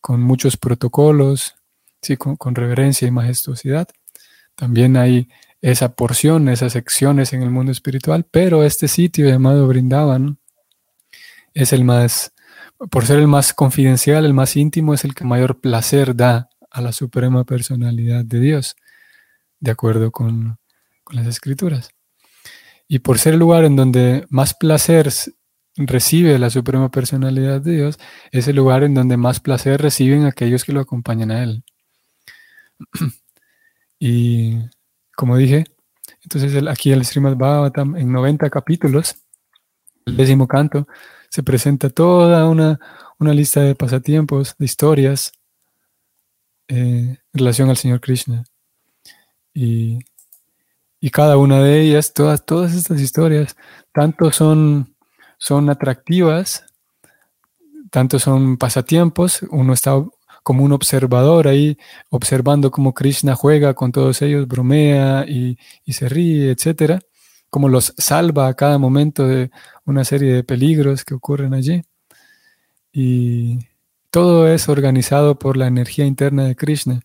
muchos 0.10 0.58
protocolos, 0.58 1.56
¿sí? 2.01 2.18
Con, 2.18 2.56
reverencia 2.56 3.08
y 3.08 3.12
majestuosidad. 3.12 3.88
También 4.56 4.98
hay 4.98 5.29
esa 5.62 5.94
porción, 5.94 6.50
esas 6.50 6.74
secciones 6.74 7.32
en 7.32 7.41
el 7.44 7.50
mundo 7.50 7.72
espiritual, 7.72 8.25
pero 8.29 8.65
este 8.65 8.89
sitio 8.89 9.29
llamado 9.29 9.68
Brindavan 9.68 10.39
es 11.53 11.74
el 11.74 11.84
más, 11.84 12.34
por 12.91 13.06
ser 13.06 13.20
el 13.20 13.27
más 13.27 13.53
confidencial, 13.53 14.25
el 14.25 14.34
más 14.34 14.56
íntimo, 14.56 14.94
es 14.94 15.03
el 15.03 15.15
que 15.15 15.25
mayor 15.25 15.60
placer 15.62 16.15
da 16.15 16.50
a 16.72 16.82
la 16.82 16.91
suprema 16.91 17.44
personalidad 17.44 18.24
de 18.25 18.39
Dios 18.39 18.75
de 19.60 19.72
acuerdo 19.72 20.12
con, 20.12 20.58
las 21.12 21.25
escrituras. 21.25 21.89
Y 22.88 23.00
por 23.00 23.18
ser 23.18 23.34
el 23.34 23.39
lugar 23.39 23.65
en 23.65 23.75
donde 23.75 24.27
más 24.29 24.53
placer 24.53 25.12
recibe 25.75 26.38
la 26.38 26.51
suprema 26.51 26.91
personalidad 26.91 27.62
de 27.62 27.77
Dios, 27.77 27.98
es 28.32 28.48
el 28.48 28.58
lugar 28.58 28.84
en 28.84 28.94
donde 28.94 29.18
más 29.18 29.39
placer 29.39 29.82
reciben 29.82 30.25
aquellos 30.25 30.63
que 30.63 30.72
lo 30.72 30.82
acompañan 30.82 31.32
a 31.32 31.41
Él. 31.41 31.63
y 34.00 34.60
como 35.15 35.36
dije, 35.36 35.65
entonces 36.22 36.63
aquí 36.68 36.91
el 36.91 37.03
Srimad 37.06 37.36
Bhagavatam 37.38 37.96
en 37.96 38.12
90 38.12 38.50
capítulos, 38.51 39.15
el 40.06 40.15
décimo 40.15 40.48
canto, 40.48 40.88
se 41.29 41.43
presenta 41.43 41.89
toda 41.89 42.48
una, 42.48 42.79
lista 43.19 43.62
de 43.62 43.75
pasatiempos, 43.75 44.55
de 44.57 44.65
historias 44.65 45.31
eh, 46.67 46.75
en 46.75 47.19
relación 47.33 47.69
al 47.69 47.77
Señor 47.77 48.01
Krishna. 48.01 48.43
Y, 49.53 50.00
cada 51.12 51.38
una 51.38 51.62
de 51.63 51.81
ellas, 51.81 52.13
todas, 52.13 52.45
todas 52.45 52.74
estas 52.74 53.00
historias, 53.00 53.55
tanto 53.93 54.31
son, 54.31 54.95
son 55.38 55.69
atractivas, 55.69 56.65
tanto 57.89 58.19
son 58.19 58.57
pasatiempos, 58.57 59.41
uno 59.50 59.74
está 59.74 59.93
como 60.43 60.63
un 60.63 60.71
observador 60.71 61.48
ahí, 61.48 61.77
observando 62.09 62.71
cómo 62.71 62.93
Krishna 62.93 63.36
juega 63.36 63.74
con 63.74 63.91
todos 63.91 64.21
ellos, 64.21 64.48
bromea 64.48 65.25
y, 65.27 65.57
y 65.86 65.93
se 65.93 66.09
ríe, 66.09 66.51
etcétera, 66.51 67.00
cómo 67.50 67.70
los 67.70 67.94
salva 67.98 68.48
a 68.48 68.53
cada 68.53 68.77
momento 68.77 69.27
de 69.27 69.51
una 69.86 70.03
serie 70.03 70.34
de 70.34 70.44
peligros 70.44 71.03
que 71.03 71.13
ocurren 71.13 71.53
allí. 71.53 71.84
Y 72.91 73.60
todo 74.10 74.48
es 74.48 74.70
organizado 74.70 75.38
por 75.38 75.58
la 75.58 75.68
energía 75.68 76.06
interna 76.06 76.46
de 76.46 76.56
Krishna. 76.56 77.01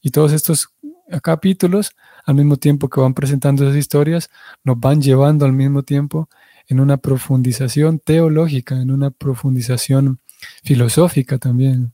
Y 0.00 0.10
todos 0.10 0.32
estos 0.32 0.68
capítulos, 1.22 1.92
al 2.24 2.34
mismo 2.34 2.56
tiempo 2.56 2.88
que 2.88 3.00
van 3.00 3.14
presentando 3.14 3.64
esas 3.64 3.76
historias, 3.76 4.30
nos 4.64 4.78
van 4.80 5.02
llevando 5.02 5.44
al 5.44 5.52
mismo 5.52 5.82
tiempo 5.82 6.28
en 6.66 6.80
una 6.80 6.96
profundización 6.96 7.98
teológica, 7.98 8.80
en 8.80 8.90
una 8.90 9.10
profundización 9.10 10.20
filosófica 10.62 11.38
también. 11.38 11.92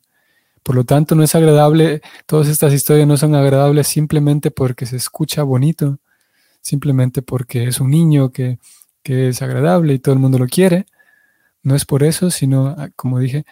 Por 0.63 0.77
lo 0.77 0.85
tanto, 0.85 1.15
no 1.15 1.23
es 1.23 1.35
agradable, 1.35 2.03
todas 2.27 2.49
estas 2.49 2.73
historias 2.73 3.09
no 3.09 3.17
son 3.17 3.35
agradables 3.35 3.89
simplemente 3.89 4.51
porque 4.51 4.87
se 4.87 4.97
escucha 4.97 5.43
bonito, 5.43 5.99
simplemente 6.61 7.23
porque 7.23 7.65
es 7.65 7.81
un 7.81 7.91
niño 7.91 8.33
que, 8.33 8.59
que 9.03 9.29
es 9.29 9.43
agradable 9.43 9.95
y 9.95 9.99
todo 9.99 10.15
el 10.15 10.21
mundo 10.21 10.39
lo 10.39 10.47
quiere. 10.47 10.87
No 11.63 11.75
es 11.75 11.85
por 11.85 12.03
eso, 12.03 12.31
sino, 12.31 12.69
ah, 12.69 12.91
como 12.97 13.19
dije, 13.19 13.45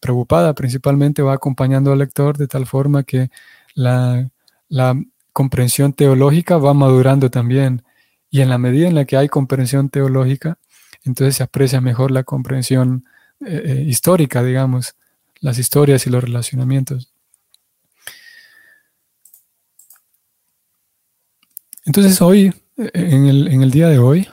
preocupada 0.00 0.54
principalmente 0.54 1.22
va 1.22 1.34
acompañando 1.34 1.92
al 1.92 1.98
lector 2.00 2.38
de 2.38 2.48
tal 2.48 2.66
forma 2.66 3.04
que 3.04 3.30
la 3.74 4.30
la 4.72 4.98
comprensión 5.34 5.92
teológica 5.92 6.56
va 6.56 6.72
madurando 6.72 7.30
también. 7.30 7.84
Y 8.30 8.40
en 8.40 8.48
la 8.48 8.56
medida 8.56 8.88
en 8.88 8.94
la 8.94 9.04
que 9.04 9.18
hay 9.18 9.28
comprensión 9.28 9.90
teológica, 9.90 10.58
entonces 11.04 11.36
se 11.36 11.42
aprecia 11.42 11.82
mejor 11.82 12.10
la 12.10 12.24
comprensión 12.24 13.04
eh, 13.44 13.62
eh, 13.66 13.84
histórica, 13.86 14.42
digamos, 14.42 14.94
las 15.40 15.58
historias 15.58 16.06
y 16.06 16.10
los 16.10 16.24
relacionamientos. 16.24 17.11
Entonces 21.84 22.20
hoy, 22.22 22.52
en 22.76 23.26
el, 23.26 23.70
día 23.70 23.88
de 23.88 23.98
hoy, 23.98 24.28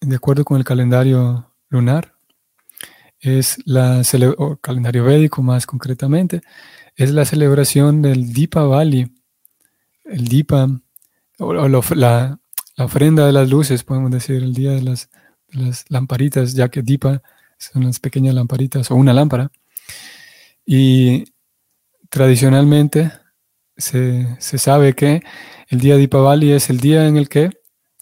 de 0.00 0.16
acuerdo 0.16 0.44
con 0.44 0.58
el 0.58 0.64
calendario 0.64 1.52
lunar, 1.68 2.14
es 3.18 3.58
la 3.66 4.02
o 4.38 4.56
calendario 4.56 5.04
védico 5.04 5.42
más 5.42 5.66
concretamente, 5.66 6.42
es 6.96 7.10
la 7.10 7.24
celebración 7.24 8.02
del 8.02 8.32
Dipa 8.32 8.62
Valley 8.64 9.10
el 10.10 10.28
Dipa, 10.28 10.68
o, 11.38 11.68
la, 11.68 12.38
ofrenda 12.78 13.26
de 13.26 13.32
las 13.32 13.48
luces, 13.48 13.84
podemos 13.84 14.10
decir, 14.10 14.42
el 14.42 14.54
día 14.54 14.72
de 14.72 14.82
las, 14.82 15.08
lamparitas, 15.88 16.54
ya 16.54 16.68
que 16.68 16.82
Dipa 16.82 17.22
son 17.58 17.84
las 17.84 17.98
pequeñas 17.98 18.34
lamparitas 18.34 18.90
o 18.90 18.94
una 18.94 19.12
lámpara. 19.12 19.50
Y 20.64 21.24
tradicionalmente 22.08 23.10
se, 23.80 24.58
sabe 24.58 24.94
que 24.94 25.22
el 25.68 25.80
día 25.80 25.96
de 25.96 26.02
Ipavali 26.02 26.52
es 26.52 26.70
el 26.70 26.78
día 26.80 27.06
en 27.06 27.16
el 27.16 27.28
que, 27.28 27.50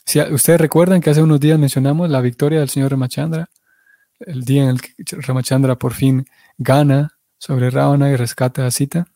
si 0.04 0.20
ustedes 0.20 0.60
recuerdan 0.60 1.00
que 1.00 1.10
hace 1.10 1.22
unos 1.22 1.40
días 1.40 1.58
mencionamos 1.58 2.10
la 2.10 2.20
victoria 2.20 2.60
del 2.60 2.68
señor 2.68 2.90
Ramachandra, 2.90 3.48
el 4.20 4.44
día 4.44 4.64
en 4.64 4.70
el 4.70 4.80
que 4.80 4.94
Ramachandra 5.10 5.76
por 5.76 5.94
fin 5.94 6.26
gana 6.56 7.18
sobre 7.38 7.70
Ravana 7.70 8.10
y 8.10 8.16
rescata 8.16 8.66
a 8.66 8.70
Sita, 8.70 9.06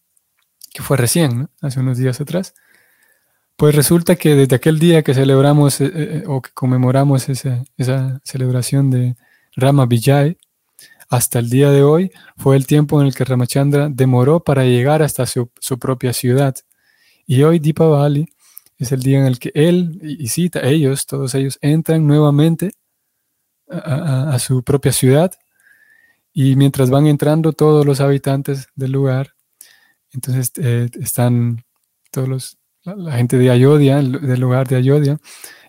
que 0.73 0.83
fue 0.83 0.97
recién, 0.97 1.49
hace 1.61 1.81
unos 1.81 1.99
días 1.99 2.21
atrás. 2.21 2.55
Pues 3.57 3.75
resulta 3.75 4.17
que 4.17 4.35
desde 4.35 4.57
aquel 4.57 4.79
día 4.79 5.03
que 5.03 5.15
celebramos 5.15 5.81
eh, 5.81 5.91
eh, 5.95 6.25
o 6.27 6.41
que 6.41 6.51
conmemoramos 6.55 7.29
esa, 7.29 7.63
esa 7.77 8.21
celebración 8.25 8.91
de 8.91 9.17
Rama 9.55 9.87
Vijay, 9.87 10.39
hasta 11.13 11.41
el 11.41 11.51
día 11.51 11.71
de 11.71 11.83
hoy 11.83 12.11
fue 12.39 12.57
el 12.57 12.67
tiempo 12.67 12.99
en 12.99 13.07
el 13.07 13.15
que 13.15 13.27
Ramachandra 13.27 13.91
demoró 13.91 14.43
para 14.43 14.65
llegar 14.65 15.03
hasta 15.03 15.27
su, 15.27 15.51
propia 15.79 16.15
ciudad. 16.15 16.57
Y 17.27 17.43
hoy 17.43 17.59
Deepavali 17.59 18.31
es 18.79 18.93
el 18.93 19.03
día 19.03 19.19
en 19.19 19.27
el 19.27 19.39
que 19.39 19.53
él 19.55 20.01
y 20.03 20.29
Sita, 20.29 20.63
ellos, 20.63 21.05
todos 21.05 21.35
ellos, 21.35 21.59
entran 21.61 22.07
nuevamente 22.07 22.71
a, 23.69 24.39
su 24.39 24.63
propia 24.63 24.91
ciudad. 24.91 25.33
Y 26.33 26.57
mientras 26.57 26.89
van 26.89 27.07
entrando 27.07 27.53
todos 27.53 27.85
los 27.85 28.01
habitantes 28.01 28.69
del 28.75 28.93
lugar, 28.93 29.35
entonces 30.15 30.51
eh, 30.63 30.89
están 30.99 31.63
todos 32.11 32.27
los, 32.27 32.59
la, 32.85 33.19
gente 33.19 33.37
de 33.37 33.51
Ayodhya, 33.51 33.97
del 34.01 34.41
lugar 34.41 34.67
de 34.67 34.77
Ayodhya, 34.77 35.19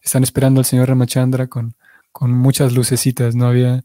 están 0.01 0.23
esperando 0.23 0.61
al 0.61 0.65
señor 0.65 0.87
Ramachandra 0.87 1.47
con, 1.47 1.75
con 2.13 2.31
muchas 2.31 2.71
lucecitas. 2.71 3.35
No 3.35 3.47
había 3.47 3.83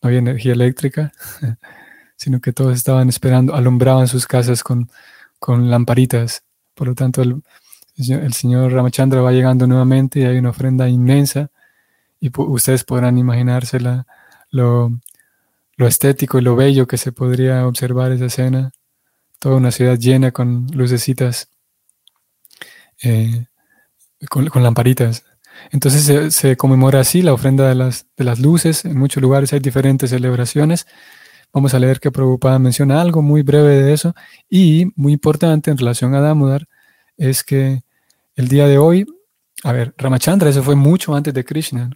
no 0.00 0.08
había 0.08 0.18
energía 0.18 0.52
eléctrica, 0.52 1.12
sino 2.16 2.40
que 2.40 2.52
todos 2.52 2.76
estaban 2.76 3.08
esperando, 3.08 3.54
alumbraban 3.54 4.08
sus 4.08 4.26
casas 4.26 4.62
con, 4.62 4.90
con 5.38 5.70
lamparitas. 5.70 6.44
Por 6.74 6.88
lo 6.88 6.94
tanto, 6.94 7.22
el, 7.22 7.42
señor 8.32 8.72
Ramachandra 8.72 9.20
va 9.20 9.32
llegando 9.32 9.66
nuevamente 9.66 10.20
y 10.20 10.24
hay 10.24 10.38
una 10.38 10.50
ofrenda 10.50 10.88
inmensa 10.88 11.50
y 12.20 12.30
ustedes 12.36 12.84
podrán 12.84 13.18
imaginarse 13.18 13.78
lo, 14.50 14.92
lo 15.76 15.86
estético 15.86 16.38
y 16.38 16.42
lo 16.42 16.56
bello 16.56 16.86
que 16.86 16.98
se 16.98 17.12
podría 17.12 17.66
observar 17.66 18.12
esa 18.12 18.26
escena. 18.26 18.72
Toda 19.38 19.56
una 19.56 19.70
ciudad 19.70 19.96
llena 19.96 20.32
con 20.32 20.66
lucecitas, 20.72 21.48
eh, 23.02 23.46
con, 24.28 24.46
con 24.48 24.62
lamparitas. 24.62 25.24
Entonces 25.70 26.34
se, 26.34 26.56
conmemora 26.56 27.00
así 27.00 27.22
la 27.22 27.32
ofrenda 27.32 27.68
de 27.68 27.74
las, 27.74 28.06
de 28.16 28.24
las 28.24 28.38
luces. 28.38 28.84
En 28.84 28.98
muchos 28.98 29.22
lugares 29.22 29.52
hay 29.52 29.60
diferentes 29.60 30.10
celebraciones. 30.10 30.86
Vamos 31.52 31.74
a 31.74 31.78
leer 31.78 32.00
que 32.00 32.10
Prabhupada 32.10 32.58
menciona 32.58 33.00
algo 33.00 33.22
muy 33.22 33.42
breve 33.42 33.82
de 33.82 33.92
eso. 33.92 34.14
Y 34.48 34.92
muy 34.96 35.12
importante 35.12 35.70
en 35.70 35.78
relación 35.78 36.14
a 36.14 36.20
Damodar 36.20 36.68
es 37.16 37.42
que 37.42 37.82
el 38.36 38.48
día 38.48 38.66
de 38.66 38.78
hoy, 38.78 39.06
a 39.64 39.72
ver, 39.72 39.94
Ramachandra, 39.98 40.50
eso 40.50 40.62
fue 40.62 40.76
mucho 40.76 41.14
antes 41.14 41.34
de 41.34 41.44
Krishna. 41.44 41.90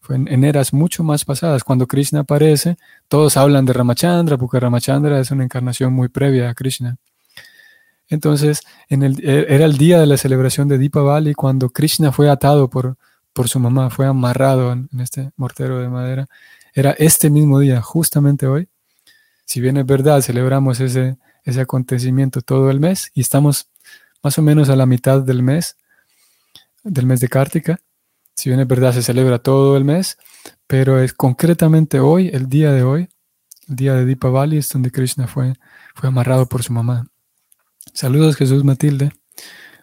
Fue 0.00 0.16
en, 0.16 0.26
en, 0.28 0.44
eras 0.44 0.72
mucho 0.72 1.04
más 1.04 1.24
pasadas. 1.24 1.62
Cuando 1.64 1.86
Krishna 1.86 2.20
aparece, 2.20 2.76
todos 3.08 3.36
hablan 3.36 3.64
de 3.64 3.72
Ramachandra, 3.72 4.36
porque 4.36 4.58
Ramachandra 4.58 5.20
es 5.20 5.30
una 5.30 5.44
encarnación 5.44 5.92
muy 5.92 6.08
previa 6.08 6.50
a 6.50 6.54
Krishna. 6.54 6.96
Entonces, 8.12 8.60
en 8.90 9.02
el, 9.02 9.26
e, 9.26 9.46
era 9.48 9.64
el 9.64 9.78
día 9.78 9.98
de 9.98 10.06
la 10.06 10.18
celebración 10.18 10.68
de 10.68 10.76
Deepavali 10.76 11.32
cuando 11.32 11.70
Krishna 11.70 12.12
fue 12.12 12.28
atado 12.28 12.68
por, 12.68 12.98
por 13.32 13.48
su 13.48 13.58
mamá, 13.58 13.88
fue 13.88 14.06
amarrado 14.06 14.70
en, 14.70 14.90
este 15.00 15.32
mortero 15.36 15.78
de 15.78 15.88
madera. 15.88 16.28
Era 16.74 16.90
este 16.90 17.30
mismo 17.30 17.58
día, 17.58 17.80
justamente 17.80 18.46
hoy. 18.46 18.68
Si 19.46 19.62
bien 19.62 19.78
es 19.78 19.86
verdad, 19.86 20.20
celebramos 20.20 20.78
ese, 20.80 21.16
ese 21.44 21.62
acontecimiento 21.62 22.42
todo 22.42 22.70
el 22.70 22.80
mes 22.80 23.10
y 23.14 23.22
estamos 23.22 23.70
más 24.22 24.36
o 24.36 24.42
menos 24.42 24.68
a 24.68 24.76
la 24.76 24.84
mitad 24.84 25.22
del 25.22 25.42
mes, 25.42 25.78
del 26.84 27.06
mes 27.06 27.18
de 27.20 27.28
Kartika. 27.28 27.80
Si 28.36 28.50
bien 28.50 28.60
es 28.60 28.68
verdad, 28.68 28.92
se 28.92 29.02
celebra 29.02 29.38
todo 29.38 29.74
el 29.78 29.84
mes, 29.86 30.18
pero 30.66 31.00
es 31.00 31.14
concretamente 31.14 31.98
hoy, 31.98 32.28
el 32.28 32.50
día 32.50 32.72
de 32.72 32.82
hoy, 32.82 33.08
el 33.68 33.76
día 33.76 33.94
de 33.94 34.04
Deepavali, 34.04 34.58
es 34.58 34.68
donde 34.68 34.90
Krishna 34.90 35.26
fue, 35.26 35.54
fue 35.94 36.10
amarrado 36.10 36.46
por 36.46 36.62
su 36.62 36.74
mamá. 36.74 37.06
Saludos 37.94 38.36
Jesús 38.36 38.64
Matilde. 38.64 39.12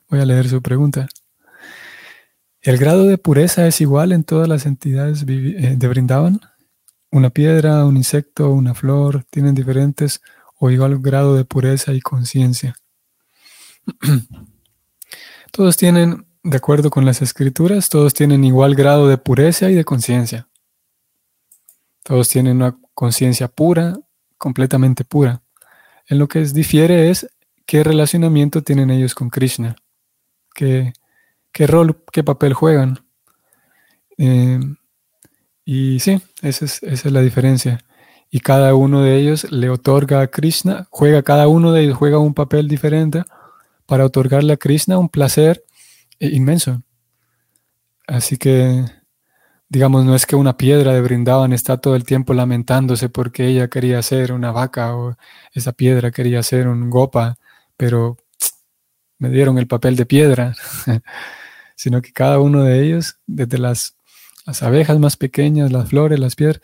Voy 0.10 0.20
a 0.20 0.26
leer 0.26 0.50
su 0.50 0.64
pregunta. 0.64 1.08
¿El 2.60 2.80
grado 2.80 3.06
de 3.06 3.20
pureza 3.20 3.68
es 3.68 3.82
igual 3.82 4.12
en 4.14 4.24
todas 4.24 4.48
las 4.48 4.66
entidades 4.66 5.24
eh, 5.28 5.76
de 5.78 5.88
Brindavan? 5.88 6.42
¿Una 7.12 7.30
piedra, 7.30 7.86
un 7.86 7.98
insecto, 7.98 8.52
una 8.52 8.74
flor 8.74 9.26
tienen 9.30 9.54
diferentes 9.54 10.22
o 10.58 10.72
igual 10.72 10.98
grado 11.00 11.36
de 11.36 11.46
pureza 11.46 11.94
y 11.94 12.02
conciencia? 12.02 12.76
todos 15.52 15.78
tienen, 15.78 16.26
de 16.44 16.58
acuerdo 16.58 16.90
con 16.90 17.06
las 17.06 17.22
escrituras, 17.22 17.90
todos 17.90 18.16
tienen 18.16 18.44
igual 18.44 18.74
grado 18.74 19.08
de 19.08 19.20
pureza 19.20 19.70
y 19.70 19.76
de 19.76 19.86
conciencia. 19.86 20.50
Todos 22.04 22.28
tienen 22.28 22.58
una 22.58 22.76
conciencia 22.96 23.48
pura, 23.48 24.00
completamente 24.40 25.04
pura. 25.06 25.44
En 26.08 26.18
lo 26.18 26.28
que 26.28 26.40
difiere 26.40 27.12
es 27.12 27.28
¿Qué 27.70 27.84
relacionamiento 27.84 28.64
tienen 28.64 28.90
ellos 28.90 29.14
con 29.14 29.30
Krishna? 29.30 29.76
¿Qué, 30.56 30.92
rol, 31.68 32.04
qué 32.12 32.24
papel 32.24 32.56
juegan? 32.56 33.06
Eh, 34.18 34.60
y 35.66 36.00
sí, 36.00 36.20
esa 36.42 36.66
es, 36.66 37.06
la 37.06 37.22
diferencia. 37.22 37.78
Y 38.32 38.40
cada 38.40 38.74
uno 38.74 39.04
de 39.04 39.18
ellos 39.18 39.52
le 39.52 39.70
otorga 39.70 40.22
a 40.22 40.28
Krishna, 40.32 40.88
juega, 40.90 41.22
cada 41.22 41.48
uno 41.48 41.72
de 41.72 41.84
ellos 41.84 41.96
juega 41.96 42.18
un 42.18 42.34
papel 42.34 42.68
diferente 42.68 43.22
para 43.86 44.04
otorgarle 44.04 44.54
a 44.54 44.58
Krishna 44.58 44.98
un 44.98 45.10
placer 45.10 45.64
eh, 46.20 46.30
inmenso. 46.30 46.82
Así 48.08 48.38
que, 48.38 48.84
digamos, 49.68 50.06
no 50.06 50.16
es 50.16 50.26
que 50.26 50.36
una 50.36 50.58
piedra 50.58 50.94
de 50.94 51.02
Brindavan 51.02 51.54
está 51.54 51.78
todo 51.78 51.96
el 51.96 52.04
tiempo 52.04 52.34
lamentándose 52.34 53.10
porque 53.10 53.46
ella 53.46 53.68
quería 53.68 54.02
ser 54.02 54.32
una 54.34 54.52
vaca 54.52 54.96
o 54.96 55.16
esa 55.54 55.72
piedra 55.72 56.10
quería 56.10 56.42
ser 56.42 56.68
un 56.68 56.90
gopa 56.90 57.38
pero 57.80 58.18
me 59.20 59.30
dieron 59.30 59.58
el 59.58 59.66
papel 59.66 59.96
de 59.96 60.06
piedra, 60.06 60.54
sino 61.78 62.02
que 62.02 62.12
cada 62.12 62.38
uno 62.40 62.66
de 62.66 62.84
ellos, 62.84 63.20
desde 63.26 63.58
las, 63.58 63.96
abejas 64.62 65.00
más 65.00 65.16
pequeñas, 65.16 65.72
las 65.72 65.88
flores, 65.88 66.20
las 66.20 66.36
piedras, 66.36 66.60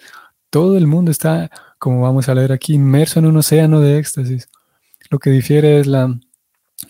todo 0.49 0.75
el 0.77 0.87
mundo 0.87 1.11
está, 1.11 1.49
como 1.79 2.01
vamos 2.01 2.27
a 2.27 2.35
leer 2.35 2.51
aquí, 2.51 2.73
inmerso 2.73 3.19
en 3.19 3.27
un 3.27 3.37
océano 3.37 3.79
de 3.79 3.97
éxtasis. 3.97 4.49
Lo 5.09 5.19
que 5.19 5.29
difiere 5.29 5.79
es 5.79 5.87
la, 5.87 6.19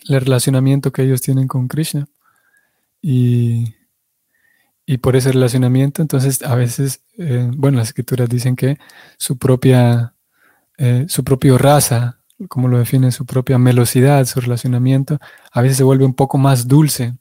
el 0.08 0.20
relacionamiento 0.20 0.90
que 0.90 1.02
ellos 1.02 1.22
tienen 1.22 1.46
con 1.46 1.68
Krishna. 1.68 2.08
Y, 3.00 3.74
por 5.02 5.14
ese 5.14 5.30
relacionamiento, 5.30 6.02
entonces 6.02 6.42
a 6.42 6.56
veces, 6.56 7.00
eh, 7.16 7.48
bueno, 7.54 7.78
las 7.78 7.88
escrituras 7.88 8.28
dicen 8.28 8.56
que 8.56 8.78
su 9.18 9.38
propia, 9.38 10.14
eh, 10.78 11.06
su 11.08 11.22
raza 11.58 12.18
como 12.48 12.68
lo 12.68 12.78
define, 12.78 13.12
su 13.12 13.24
propia 13.26 13.58
melosidad, 13.58 14.24
su 14.26 14.40
relacionamiento, 14.40 15.18
a 15.52 15.62
veces 15.62 15.78
se 15.78 15.84
vuelve 15.84 16.04
un 16.04 16.14
poco 16.14 16.38
más 16.38 16.68
dulce 16.68 17.14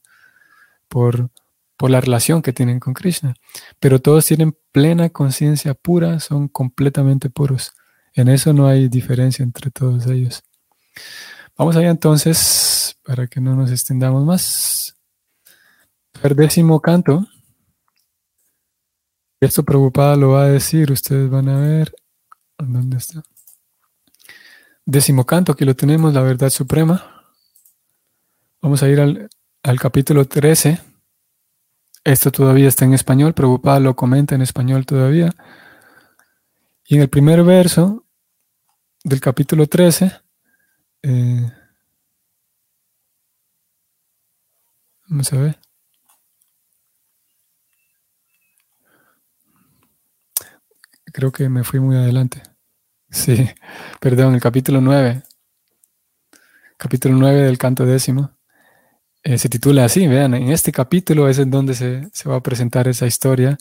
por, 0.88 1.30
por 1.78 1.89
la 1.89 2.01
relación 2.01 2.41
que 2.41 2.54
tienen 2.54 2.80
con 2.80 2.93
Krishna. 2.93 3.34
Pero 3.80 3.99
todos 3.99 4.25
tienen 4.25 4.58
plena 4.71 5.10
conciencia 5.10 5.73
pura, 5.73 6.19
son 6.19 6.47
completamente 6.47 7.30
puros. 7.30 7.73
En 8.13 8.30
eso 8.30 8.54
no 8.54 8.67
hay 8.67 8.88
diferencia 8.88 9.43
entre 9.43 9.71
todos 9.71 10.06
ellos. 10.08 10.43
Vamos 11.58 11.75
allá 11.75 11.89
entonces, 11.89 12.97
para 13.04 13.28
que 13.28 13.39
no 13.39 13.56
nos 13.56 13.71
extendamos 13.71 14.25
más. 14.25 14.95
El 16.21 16.36
décimo 16.36 16.80
canto. 16.82 17.25
Esto 19.39 19.63
preocupada 19.63 20.15
lo 20.15 20.32
va 20.32 20.43
a 20.43 20.47
decir, 20.47 20.91
ustedes 20.91 21.30
van 21.30 21.49
a 21.49 21.60
ver. 21.60 21.93
¿Dónde 22.58 22.97
está? 22.97 23.23
Décimo 24.88 25.26
canto, 25.26 25.52
aquí 25.52 25.65
lo 25.65 25.76
tenemos, 25.76 26.13
la 26.13 26.21
verdad 26.21 26.52
suprema. 26.52 27.26
Vamos 28.62 28.84
a 28.84 28.88
ir 28.88 29.00
al, 29.00 29.80
capítulo 29.80 30.26
13. 30.26 30.80
Esto 32.04 32.32
todavía 32.32 32.67
está 32.67 32.86
en 32.86 32.93
español, 32.93 33.34
Prabhupada 33.34 33.80
lo 33.80 33.95
comenta 33.95 34.36
en 34.36 34.43
español 34.43 34.86
todavía. 34.86 35.32
Y 36.88 36.98
en 36.98 37.02
el 37.02 37.10
primer 37.10 37.43
verso 37.43 38.06
del 39.04 39.19
capítulo 39.21 39.65
13, 39.65 40.12
eh, 41.02 41.52
vamos 45.08 45.34
a 45.34 45.38
ver. 45.38 45.60
Creo 51.06 51.32
que 51.32 51.50
me 51.50 51.63
fui 51.63 51.80
muy 51.80 51.95
adelante. 51.95 52.54
Sí, 53.15 53.49
perdón, 54.01 54.36
el 54.36 54.41
capítulo 54.41 54.82
9. 54.82 55.23
Capítulo 56.75 57.15
9 57.15 57.43
del 57.43 57.58
canto 57.58 57.86
décimo. 57.86 58.32
Eh, 59.23 59.38
se 59.38 59.47
titula 59.47 59.86
así, 59.86 60.06
vean, 60.06 60.34
en 60.34 60.51
este 60.51 60.73
capítulo 60.73 61.30
es 61.30 61.39
en 61.39 61.49
donde 61.49 61.75
se, 61.75 62.10
va 62.30 62.36
a 62.36 62.43
presentar 62.43 62.89
esa 62.89 63.08
historia, 63.08 63.58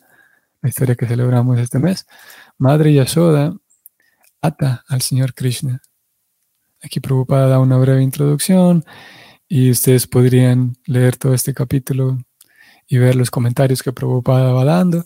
la 0.60 0.68
historia 0.68 0.96
que 0.96 1.06
celebramos 1.06 1.60
este 1.60 1.78
mes. 1.78 2.04
Madre 2.58 2.92
Yashoda 2.94 3.54
ata 4.42 4.84
al 4.88 5.02
Señor 5.02 5.34
Krishna. 5.34 5.80
Aquí 6.82 6.98
Prabhupada 6.98 7.46
da 7.46 7.60
una 7.60 7.78
breve 7.78 8.02
introducción 8.02 8.84
y 9.46 9.70
ustedes 9.70 10.08
podrían 10.08 10.76
leer 10.84 11.16
todo 11.16 11.32
este 11.32 11.54
capítulo 11.54 12.18
y 12.88 12.98
ver 12.98 13.14
los 13.14 13.30
comentarios 13.30 13.84
que 13.84 13.92
Prabhupada 13.92 14.52
va 14.52 14.64
dando. 14.64 15.04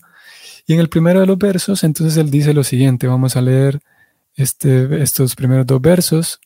Y 0.67 0.73
en 0.73 0.81
el 0.81 0.89
primero 0.89 1.21
de 1.21 1.27
los 1.27 1.37
versos, 1.37 1.85
entonces 1.85 2.17
él 2.17 2.31
dice 2.31 2.55
lo 2.55 2.65
siguiente, 2.65 3.07
vamos 3.07 3.37
a 3.37 3.43
leer 3.43 3.83
este, 4.39 5.03
estos 5.03 5.35
primeros 5.35 5.67
dos 5.67 5.83
versos. 5.83 6.41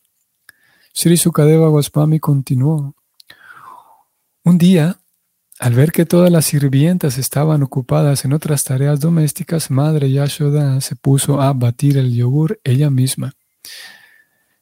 Sri 0.93 1.15
Sukadeva 1.15 1.67
Goswami 1.69 2.19
continuó. 2.19 2.95
Un 4.43 4.57
día, 4.57 4.99
al 5.59 5.75
ver 5.75 5.91
que 5.91 6.05
todas 6.05 6.31
las 6.31 6.45
sirvientas 6.45 7.17
estaban 7.19 7.61
ocupadas 7.61 8.25
en 8.25 8.33
otras 8.33 8.63
tareas 8.63 8.99
domésticas, 8.99 9.69
Madre 9.69 10.11
Yashoda 10.11 10.81
se 10.81 10.95
puso 10.95 11.39
a 11.39 11.53
batir 11.53 11.97
el 11.97 12.13
yogur 12.13 12.59
ella 12.63 12.89
misma. 12.89 13.33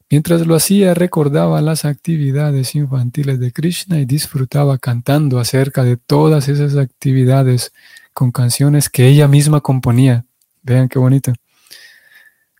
Mientras 0.09 0.45
lo 0.45 0.55
hacía, 0.55 0.93
recordaba 0.93 1.61
las 1.61 1.85
actividades 1.85 2.75
infantiles 2.75 3.39
de 3.39 3.53
Krishna 3.53 3.99
y 3.99 4.05
disfrutaba 4.05 4.77
cantando 4.77 5.39
acerca 5.39 5.85
de 5.85 5.95
todas 5.95 6.49
esas 6.49 6.75
actividades 6.75 7.71
con 8.13 8.33
canciones 8.33 8.89
que 8.89 9.07
ella 9.07 9.29
misma 9.29 9.61
componía. 9.61 10.25
Vean 10.63 10.89
qué 10.89 10.99
bonito. 10.99 11.33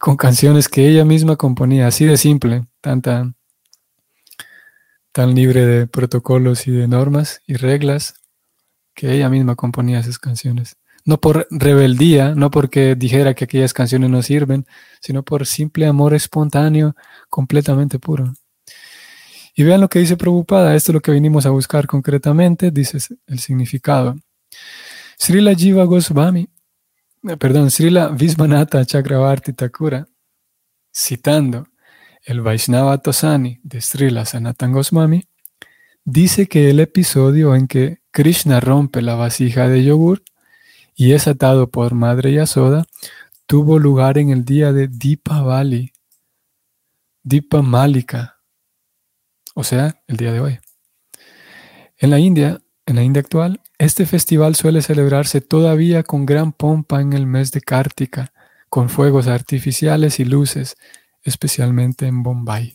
Con 0.01 0.17
canciones 0.17 0.67
que 0.67 0.89
ella 0.89 1.05
misma 1.05 1.37
componía, 1.37 1.87
así 1.87 2.03
de 2.03 2.17
simple, 2.17 2.65
tan, 2.81 3.01
tan, 3.01 3.35
tan 5.13 5.33
libre 5.33 5.65
de 5.65 5.87
protocolos 5.87 6.67
y 6.67 6.71
de 6.71 6.89
normas 6.89 7.41
y 7.47 7.53
reglas, 7.53 8.15
que 8.93 9.13
ella 9.13 9.29
misma 9.29 9.55
componía 9.55 9.99
esas 9.99 10.19
canciones 10.19 10.75
no 11.05 11.19
por 11.19 11.47
rebeldía, 11.49 12.35
no 12.35 12.51
porque 12.51 12.95
dijera 12.95 13.33
que 13.33 13.45
aquellas 13.45 13.73
canciones 13.73 14.09
no 14.09 14.21
sirven, 14.21 14.65
sino 15.01 15.23
por 15.23 15.45
simple 15.45 15.87
amor 15.87 16.13
espontáneo, 16.13 16.95
completamente 17.29 17.99
puro. 17.99 18.33
Y 19.55 19.63
vean 19.63 19.81
lo 19.81 19.89
que 19.89 19.99
dice 19.99 20.17
Prabhupada, 20.17 20.75
esto 20.75 20.91
es 20.91 20.93
lo 20.95 21.01
que 21.01 21.11
vinimos 21.11 21.45
a 21.45 21.49
buscar 21.49 21.87
concretamente, 21.87 22.71
dice 22.71 22.97
el 23.27 23.39
significado. 23.39 24.15
Srila 25.17 25.53
Jiva 25.53 25.83
Goswami, 25.85 26.49
perdón, 27.39 27.69
Srila 27.69 28.09
Visvanatha 28.09 28.85
Chakravarti 28.85 29.53
Thakura, 29.53 30.07
citando 30.91 31.67
el 32.23 32.41
Vaishnava 32.41 32.97
Tosani 32.97 33.59
de 33.63 33.81
Srila 33.81 34.25
Sanatan 34.25 34.73
Goswami, 34.73 35.27
dice 36.03 36.47
que 36.47 36.69
el 36.69 36.79
episodio 36.79 37.55
en 37.55 37.67
que 37.67 38.01
Krishna 38.11 38.59
rompe 38.59 39.01
la 39.01 39.15
vasija 39.15 39.67
de 39.67 39.83
yogur 39.83 40.23
y 40.95 41.13
es 41.13 41.27
atado 41.27 41.69
por 41.69 41.93
Madre 41.93 42.33
Yasoda, 42.33 42.85
tuvo 43.45 43.79
lugar 43.79 44.17
en 44.17 44.29
el 44.29 44.43
día 44.43 44.73
de 44.73 44.87
Deepavali, 44.87 45.93
Deepa 47.23 47.61
Malika, 47.61 48.39
o 49.53 49.63
sea, 49.63 50.01
el 50.07 50.17
día 50.17 50.31
de 50.31 50.39
hoy. 50.39 50.59
En 51.97 52.09
la 52.09 52.19
India, 52.19 52.59
en 52.91 52.97
la 52.97 53.03
India 53.03 53.21
actual, 53.21 53.61
este 53.79 54.05
festival 54.05 54.55
suele 54.55 54.81
celebrarse 54.81 55.41
todavía 55.41 56.03
con 56.03 56.25
gran 56.25 56.51
pompa 56.51 57.01
en 57.01 57.13
el 57.13 57.25
mes 57.25 57.51
de 57.51 57.61
Kartika, 57.61 58.33
con 58.69 58.89
fuegos 58.89 59.27
artificiales 59.27 60.19
y 60.19 60.25
luces, 60.25 60.75
especialmente 61.23 62.05
en 62.05 62.21
Bombay. 62.21 62.73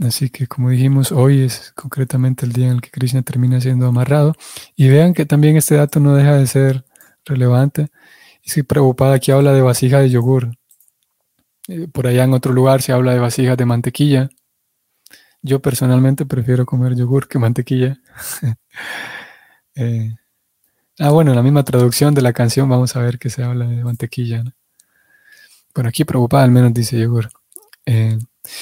Así 0.00 0.30
que 0.30 0.46
como 0.46 0.70
dijimos, 0.70 1.12
hoy 1.12 1.42
es 1.42 1.72
concretamente 1.76 2.44
el 2.44 2.52
día 2.52 2.66
en 2.66 2.72
el 2.72 2.80
que 2.80 2.90
Krishna 2.90 3.22
termina 3.22 3.60
siendo 3.60 3.86
amarrado. 3.86 4.34
Y 4.74 4.88
vean 4.88 5.14
que 5.14 5.26
también 5.26 5.56
este 5.56 5.76
dato 5.76 6.00
no 6.00 6.14
deja 6.14 6.34
de 6.34 6.46
ser 6.46 6.84
relevante. 7.24 7.88
Y 8.42 8.50
si 8.50 8.64
preocupada 8.64 9.14
aquí 9.14 9.30
habla 9.30 9.52
de 9.52 9.62
vasija 9.62 10.00
de 10.00 10.10
yogur. 10.10 10.56
Eh, 11.68 11.86
por 11.92 12.08
allá 12.08 12.24
en 12.24 12.32
otro 12.32 12.52
lugar 12.52 12.82
se 12.82 12.92
habla 12.92 13.14
de 13.14 13.20
vasijas 13.20 13.56
de 13.56 13.66
mantequilla. 13.66 14.30
Yo 15.42 15.60
personalmente 15.60 16.24
prefiero 16.24 16.64
comer 16.64 16.94
yogur 16.94 17.28
que 17.28 17.38
mantequilla. 17.38 18.00
Eh, 19.74 20.14
ah, 20.98 21.08
bueno, 21.12 21.30
en 21.30 21.36
la 21.36 21.42
misma 21.42 21.64
traducción 21.64 22.12
de 22.12 22.20
la 22.20 22.34
canción 22.34 22.68
vamos 22.68 22.94
a 22.94 23.00
ver 23.00 23.18
que 23.18 23.30
se 23.30 23.42
habla 23.42 23.66
de 23.66 23.82
mantequilla. 23.82 24.44
Bueno, 25.74 25.88
aquí 25.88 26.04
preocupada 26.04 26.44
al 26.44 26.50
menos 26.50 26.74
dice 26.74 27.00
yogur. 27.00 27.30
Eh, 27.86 28.18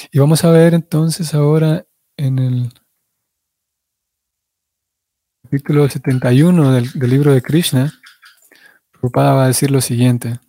y 0.09 0.19
vamos 0.19 0.45
a 0.45 0.51
ver 0.51 0.73
entonces 0.73 1.33
ahora 1.33 1.85
en 2.15 2.39
el 2.39 2.73
capítulo 5.43 5.89
71 5.89 6.71
del, 6.71 6.89
del 6.93 7.09
libro 7.09 7.33
de 7.33 7.41
Krishna, 7.41 7.91
Prabhupada 8.91 9.33
va 9.33 9.43
a 9.45 9.47
decir 9.47 9.69
lo 9.71 9.81
siguiente. 9.81 10.39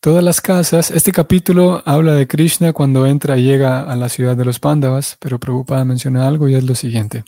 Todas 0.00 0.22
las 0.22 0.40
casas, 0.40 0.92
este 0.92 1.10
capítulo 1.10 1.82
habla 1.84 2.14
de 2.14 2.28
Krishna 2.28 2.72
cuando 2.72 3.04
entra 3.04 3.36
y 3.36 3.42
llega 3.42 3.82
a 3.82 3.96
la 3.96 4.08
ciudad 4.08 4.36
de 4.36 4.44
los 4.44 4.60
Pándavas, 4.60 5.16
pero 5.18 5.40
Prabhupada 5.40 5.84
menciona 5.84 6.28
algo 6.28 6.48
y 6.48 6.54
es 6.54 6.62
lo 6.62 6.76
siguiente. 6.76 7.24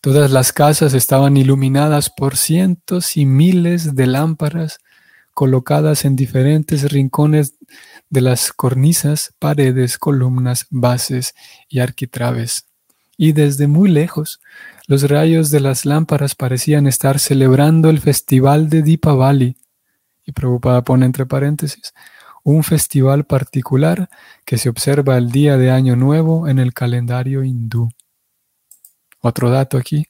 Todas 0.00 0.30
las 0.30 0.54
casas 0.54 0.94
estaban 0.94 1.36
iluminadas 1.36 2.08
por 2.08 2.38
cientos 2.38 3.18
y 3.18 3.26
miles 3.26 3.94
de 3.94 4.06
lámparas 4.06 4.78
colocadas 5.34 6.06
en 6.06 6.16
diferentes 6.16 6.90
rincones 6.90 7.56
de 8.08 8.22
las 8.22 8.54
cornisas, 8.54 9.34
paredes, 9.38 9.98
columnas, 9.98 10.64
bases 10.70 11.34
y 11.68 11.80
arquitraves. 11.80 12.64
Y 13.18 13.32
desde 13.32 13.66
muy 13.66 13.90
lejos, 13.90 14.40
los 14.86 15.02
rayos 15.02 15.50
de 15.50 15.60
las 15.60 15.84
lámparas 15.84 16.34
parecían 16.34 16.86
estar 16.86 17.18
celebrando 17.18 17.90
el 17.90 18.00
festival 18.00 18.70
de 18.70 18.80
Deepavali. 18.80 19.56
Y 20.26 20.32
preocupada 20.32 20.82
pone 20.82 21.06
entre 21.06 21.24
paréntesis, 21.24 21.94
un 22.42 22.62
festival 22.62 23.24
particular 23.24 24.10
que 24.44 24.58
se 24.58 24.68
observa 24.68 25.16
el 25.16 25.30
día 25.30 25.56
de 25.56 25.70
Año 25.70 25.96
Nuevo 25.96 26.48
en 26.48 26.58
el 26.58 26.74
calendario 26.74 27.42
hindú. 27.42 27.88
Otro 29.20 29.50
dato 29.50 29.78
aquí. 29.78 30.06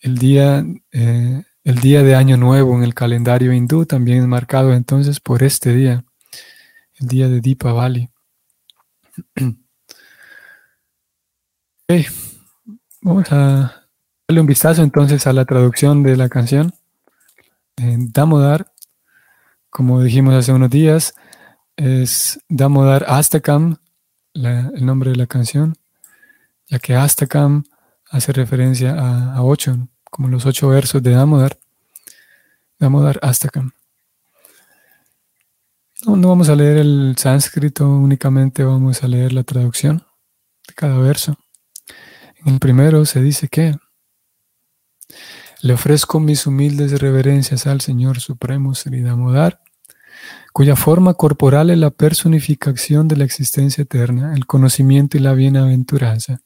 El 0.00 0.18
día, 0.18 0.64
eh, 0.92 1.44
el 1.64 1.76
día 1.76 2.02
de 2.02 2.14
Año 2.14 2.36
Nuevo 2.36 2.76
en 2.76 2.82
el 2.82 2.94
calendario 2.94 3.52
hindú 3.52 3.86
también 3.86 4.18
es 4.18 4.26
marcado 4.26 4.74
entonces 4.74 5.20
por 5.20 5.42
este 5.42 5.74
día, 5.74 6.04
el 6.96 7.08
día 7.08 7.28
de 7.28 7.40
Deepavali. 7.40 8.10
Vamos 13.00 13.30
a 13.32 13.84
darle 14.26 14.40
un 14.40 14.46
vistazo 14.46 14.82
entonces 14.82 15.26
a 15.26 15.32
la 15.32 15.44
traducción 15.44 16.02
de 16.02 16.16
la 16.16 16.28
canción. 16.28 16.74
Damodar, 17.76 18.72
como 19.74 20.00
dijimos 20.00 20.34
hace 20.34 20.52
unos 20.52 20.70
días, 20.70 21.16
es 21.74 22.38
Damodar 22.48 23.06
Astakam, 23.08 23.78
el 24.32 24.86
nombre 24.86 25.10
de 25.10 25.16
la 25.16 25.26
canción, 25.26 25.76
ya 26.68 26.78
que 26.78 26.94
Astakam 26.94 27.64
hace 28.08 28.32
referencia 28.32 28.94
a, 28.96 29.42
ocho, 29.42 29.88
como 30.12 30.28
los 30.28 30.46
ocho 30.46 30.68
versos 30.68 31.02
de 31.02 31.10
Damodar, 31.10 31.58
Damodar 32.78 33.18
Astakam. 33.20 33.72
No, 36.06 36.14
no 36.14 36.28
vamos 36.28 36.48
a 36.50 36.54
leer 36.54 36.76
el 36.76 37.16
sánscrito, 37.18 37.88
únicamente 37.88 38.62
vamos 38.62 39.02
a 39.02 39.08
leer 39.08 39.32
la 39.32 39.42
traducción 39.42 40.06
de 40.68 40.74
cada 40.74 40.98
verso. 40.98 41.36
En 42.44 42.54
el 42.54 42.60
primero 42.60 43.04
se 43.06 43.20
dice 43.20 43.48
que 43.48 43.74
le 45.62 45.72
ofrezco 45.72 46.20
mis 46.20 46.46
humildes 46.46 47.00
reverencias 47.00 47.66
al 47.66 47.80
Señor 47.80 48.20
Supremo 48.20 48.72
Sri 48.76 49.00
Damodar, 49.00 49.63
cuya 50.54 50.76
forma 50.76 51.14
corporal 51.14 51.70
es 51.70 51.78
la 51.78 51.90
personificación 51.90 53.08
de 53.08 53.16
la 53.16 53.24
existencia 53.24 53.82
eterna, 53.82 54.34
el 54.36 54.46
conocimiento 54.46 55.16
y 55.16 55.20
la 55.20 55.34
bienaventuranza 55.34 56.42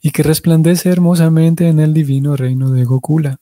y 0.00 0.10
que 0.10 0.22
resplandece 0.22 0.88
hermosamente 0.88 1.68
en 1.68 1.80
el 1.80 1.92
divino 1.92 2.34
reino 2.34 2.70
de 2.70 2.84
Gokula. 2.84 3.36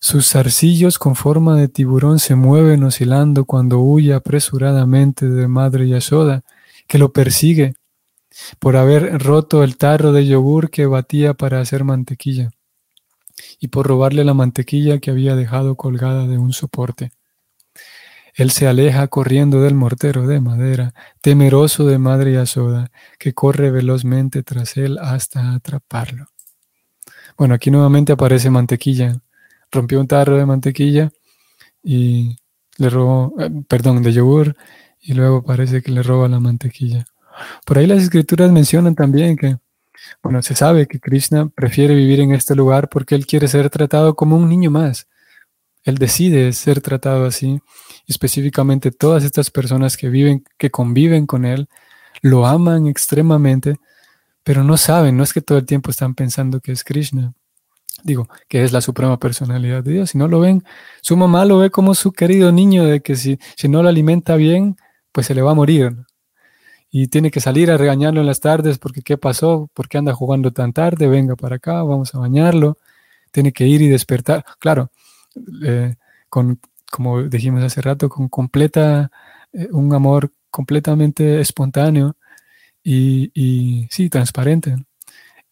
Sus 0.00 0.32
zarcillos 0.32 0.98
con 0.98 1.14
forma 1.14 1.56
de 1.56 1.68
tiburón 1.68 2.18
se 2.18 2.34
mueven 2.34 2.82
oscilando 2.82 3.44
cuando 3.44 3.78
huye 3.78 4.14
apresuradamente 4.14 5.28
de 5.28 5.46
Madre 5.46 5.86
Yashoda, 5.86 6.42
que 6.88 6.98
lo 6.98 7.12
persigue 7.12 7.74
por 8.58 8.74
haber 8.74 9.22
roto 9.22 9.62
el 9.62 9.76
tarro 9.76 10.10
de 10.10 10.26
yogur 10.26 10.70
que 10.70 10.86
batía 10.86 11.34
para 11.34 11.60
hacer 11.60 11.84
mantequilla 11.84 12.50
y 13.60 13.68
por 13.68 13.86
robarle 13.86 14.24
la 14.24 14.34
mantequilla 14.34 14.98
que 14.98 15.12
había 15.12 15.36
dejado 15.36 15.76
colgada 15.76 16.26
de 16.26 16.36
un 16.36 16.52
soporte. 16.52 17.12
Él 18.34 18.50
se 18.50 18.66
aleja 18.68 19.06
corriendo 19.08 19.60
del 19.62 19.74
mortero 19.74 20.26
de 20.26 20.40
madera, 20.40 20.94
temeroso 21.20 21.86
de 21.86 21.98
Madre 21.98 22.32
Yasoda, 22.32 22.90
que 23.18 23.34
corre 23.34 23.70
velozmente 23.70 24.42
tras 24.42 24.76
él 24.76 24.98
hasta 24.98 25.54
atraparlo. 25.54 26.26
Bueno, 27.36 27.54
aquí 27.54 27.70
nuevamente 27.70 28.12
aparece 28.12 28.50
mantequilla. 28.50 29.20
Rompió 29.70 30.00
un 30.00 30.06
tarro 30.06 30.36
de 30.36 30.46
mantequilla 30.46 31.10
y 31.82 32.36
le 32.76 32.90
robó, 32.90 33.34
eh, 33.38 33.50
perdón, 33.68 34.02
de 34.02 34.12
yogur, 34.12 34.56
y 35.00 35.14
luego 35.14 35.42
parece 35.42 35.82
que 35.82 35.90
le 35.90 36.02
roba 36.02 36.28
la 36.28 36.40
mantequilla. 36.40 37.04
Por 37.64 37.78
ahí 37.78 37.86
las 37.86 38.02
escrituras 38.02 38.50
mencionan 38.50 38.94
también 38.94 39.36
que 39.36 39.56
Bueno, 40.22 40.42
se 40.42 40.54
sabe 40.54 40.86
que 40.86 41.00
Krishna 41.00 41.48
prefiere 41.48 41.94
vivir 41.94 42.20
en 42.20 42.32
este 42.32 42.54
lugar 42.54 42.88
porque 42.88 43.14
él 43.14 43.26
quiere 43.26 43.48
ser 43.48 43.70
tratado 43.70 44.14
como 44.16 44.36
un 44.36 44.48
niño 44.48 44.70
más. 44.70 45.08
Él 45.84 45.98
decide 45.98 46.52
ser 46.52 46.80
tratado 46.80 47.26
así. 47.26 47.60
Específicamente 48.10 48.90
todas 48.90 49.22
estas 49.22 49.50
personas 49.50 49.96
que 49.96 50.08
viven, 50.08 50.44
que 50.58 50.70
conviven 50.70 51.26
con 51.26 51.44
él, 51.44 51.68
lo 52.22 52.44
aman 52.44 52.88
extremadamente, 52.88 53.76
pero 54.42 54.64
no 54.64 54.76
saben, 54.76 55.16
no 55.16 55.22
es 55.22 55.32
que 55.32 55.40
todo 55.40 55.58
el 55.58 55.64
tiempo 55.64 55.90
están 55.90 56.14
pensando 56.16 56.60
que 56.60 56.72
es 56.72 56.82
Krishna. 56.82 57.34
Digo, 58.02 58.28
que 58.48 58.64
es 58.64 58.72
la 58.72 58.80
suprema 58.80 59.18
personalidad 59.18 59.84
de 59.84 59.92
Dios. 59.92 60.10
Si 60.10 60.18
no 60.18 60.26
lo 60.26 60.40
ven, 60.40 60.64
su 61.02 61.16
mamá 61.16 61.44
lo 61.44 61.58
ve 61.58 61.70
como 61.70 61.94
su 61.94 62.12
querido 62.12 62.50
niño, 62.50 62.84
de 62.84 63.00
que 63.00 63.14
si, 63.14 63.38
si 63.56 63.68
no 63.68 63.82
lo 63.82 63.88
alimenta 63.88 64.34
bien, 64.34 64.76
pues 65.12 65.26
se 65.26 65.34
le 65.34 65.42
va 65.42 65.52
a 65.52 65.54
morir 65.54 65.94
y 66.90 67.06
tiene 67.06 67.30
que 67.30 67.40
salir 67.40 67.70
a 67.70 67.76
regañarlo 67.76 68.20
en 68.20 68.26
las 68.26 68.40
tardes 68.40 68.78
porque 68.78 69.02
qué 69.02 69.16
pasó, 69.16 69.70
por 69.72 69.88
qué 69.88 69.98
anda 69.98 70.12
jugando 70.12 70.50
tan 70.50 70.72
tarde, 70.72 71.06
venga 71.06 71.36
para 71.36 71.56
acá, 71.56 71.82
vamos 71.84 72.14
a 72.14 72.18
bañarlo, 72.18 72.78
tiene 73.30 73.52
que 73.52 73.66
ir 73.66 73.80
y 73.80 73.88
despertar, 73.88 74.44
claro, 74.58 74.90
eh, 75.64 75.94
con, 76.28 76.60
como 76.90 77.22
dijimos 77.22 77.62
hace 77.62 77.80
rato, 77.80 78.08
con 78.08 78.28
completa, 78.28 79.10
eh, 79.52 79.68
un 79.70 79.94
amor 79.94 80.32
completamente 80.50 81.40
espontáneo 81.40 82.16
y, 82.82 83.30
y, 83.34 83.88
sí, 83.90 84.10
transparente. 84.10 84.76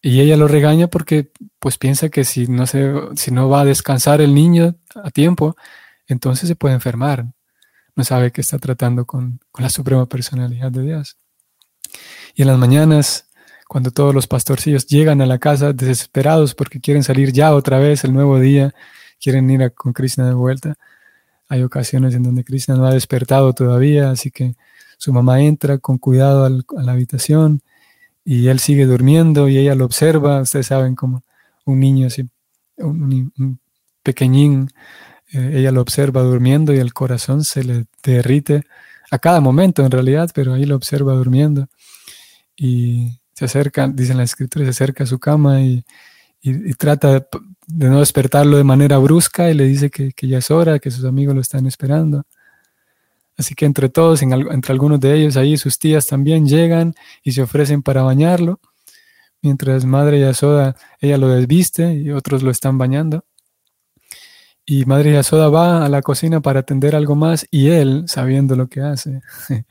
Y 0.03 0.21
ella 0.21 0.37
lo 0.37 0.49
regaña 0.49 0.89
porque 0.89 1.31
pues 1.59 1.79
piensa 1.79 2.09
que 2.09 2.25
si 2.25 2.47
no, 2.47 2.67
se, 2.67 2.93
si 3.17 3.31
no 3.31 3.49
va 3.49 3.63
a 3.63 3.65
descansar 3.65 4.21
el 4.21 4.35
niño 4.35 4.77
a 4.95 5.11
tiempo, 5.11 5.57
entonces 6.07 6.49
se 6.49 6.57
puede 6.57 6.75
enfermar. 6.75 7.27
No 7.97 8.05
sabe 8.05 8.31
que 8.33 8.41
está 8.41 8.59
tratando 8.59 9.07
con, 9.07 9.41
con 9.51 9.63
la 9.65 9.71
suprema 9.71 10.07
personalidad 10.07 10.71
de 10.71 10.83
Dios. 10.83 11.17
Y 12.35 12.43
en 12.43 12.49
las 12.49 12.59
mañanas, 12.59 13.29
cuando 13.69 13.91
todos 13.91 14.15
los 14.15 14.27
pastorcillos 14.27 14.87
llegan 14.87 15.21
a 15.21 15.27
la 15.27 15.39
casa 15.39 15.73
desesperados 15.73 16.55
porque 16.55 16.81
quieren 16.81 17.03
salir 17.03 17.33
ya 17.33 17.55
otra 17.55 17.79
vez 17.79 18.05
el 18.05 18.13
nuevo 18.13 18.39
día, 18.39 18.75
quieren 19.21 19.51
ir 19.51 19.73
con 19.75 19.93
Krishna 19.93 20.27
de 20.27 20.35
vuelta, 20.35 20.77
hay 21.49 21.63
ocasiones 21.63 22.15
en 22.15 22.23
donde 22.23 22.45
Krishna 22.45 22.77
no 22.77 22.87
ha 22.87 22.93
despertado 22.93 23.53
todavía, 23.53 24.11
así 24.11 24.31
que 24.31 24.55
su 24.99 25.13
mamá 25.13 25.41
entra 25.41 25.79
con 25.79 25.99
cuidado 25.99 26.45
a 26.45 26.83
la 26.83 26.93
habitación 26.93 27.63
y 28.25 28.49
él 28.49 28.59
sigue 28.59 28.85
durmiendo 28.85 29.49
y 29.49 29.57
ella 29.57 29.75
lo 29.75 29.85
observa. 29.87 30.43
Ustedes 30.43 30.67
saben 30.67 30.95
como 30.95 31.23
un 31.65 31.81
niño 31.81 32.09
así, 32.09 32.29
un, 32.77 33.61
pequeñín, 34.03 34.71
eh, 35.33 35.53
ella 35.55 35.73
lo 35.73 35.81
observa 35.81 36.23
durmiendo 36.23 36.75
y 36.75 36.79
el 36.79 36.93
corazón 36.93 37.45
se 37.45 37.65
le 37.65 37.87
derrite 38.03 38.65
a 39.11 39.19
cada 39.19 39.41
momento 39.41 39.85
en 39.85 39.91
realidad, 39.91 40.31
pero 40.35 40.55
ahí 40.55 40.65
lo 40.65 40.77
observa 40.77 41.15
durmiendo 41.15 41.69
y 42.57 43.21
se 43.33 43.45
acerca, 43.45 43.89
dicen 43.89 44.17
la 44.17 44.25
escritura, 44.25 44.65
se 44.65 44.71
acerca 44.71 45.05
a 45.05 45.07
su 45.07 45.19
cama 45.19 45.63
y, 45.63 45.85
trata 46.77 47.27
de, 47.69 47.89
no 47.89 48.01
despertarlo 48.01 48.57
de 48.57 48.65
manera 48.65 48.99
brusca 48.99 49.51
y 49.51 49.55
le 49.55 49.65
dice 49.65 49.91
que, 49.91 50.13
ya 50.27 50.39
es 50.39 50.51
hora, 50.51 50.79
que 50.79 50.91
sus 50.91 51.05
amigos 51.05 51.35
lo 51.35 51.41
están 51.41 51.67
esperando. 51.67 52.25
Así 53.37 53.55
que 53.55 53.67
entre 53.67 53.89
todos, 53.89 54.23
entre 54.23 54.73
algunos 54.73 54.99
de 54.99 55.15
ellos, 55.15 55.37
ahí 55.37 55.57
sus 55.57 55.79
tías 55.79 56.07
también 56.07 56.49
llegan 56.49 56.95
y 57.23 57.33
se 57.33 57.43
ofrecen 57.43 57.83
para 57.83 58.03
bañarlo, 58.03 58.59
mientras 59.43 59.85
Madre 59.85 60.19
Yasoda, 60.19 60.75
ella 61.01 61.19
lo 61.19 61.29
desviste 61.29 61.95
y 61.95 62.11
otros 62.11 62.43
lo 62.43 62.51
están 62.51 62.79
bañando. 62.79 63.25
Y 64.67 64.85
Madre 64.87 65.13
Yasoda 65.13 65.49
va 65.49 65.85
a 65.85 65.89
la 65.89 66.03
cocina 66.03 66.41
para 66.41 66.61
atender 66.61 66.97
algo 66.97 67.15
más 67.15 67.47
y 67.51 67.69
él, 67.69 68.05
sabiendo 68.07 68.57
lo 68.57 68.67
que 68.69 68.81
hace, 68.81 69.23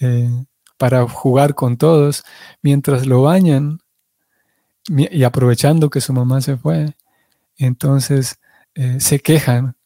eh, 0.00 0.30
para 0.76 1.06
jugar 1.08 1.54
con 1.54 1.76
todos, 1.76 2.24
mientras 2.62 3.06
lo 3.06 3.22
bañan 3.22 3.78
y 4.88 5.22
aprovechando 5.22 5.90
que 5.90 6.00
su 6.00 6.12
mamá 6.12 6.40
se 6.40 6.56
fue, 6.56 6.94
entonces 7.64 8.38
eh, 8.74 9.00
se 9.00 9.20
quejan 9.20 9.76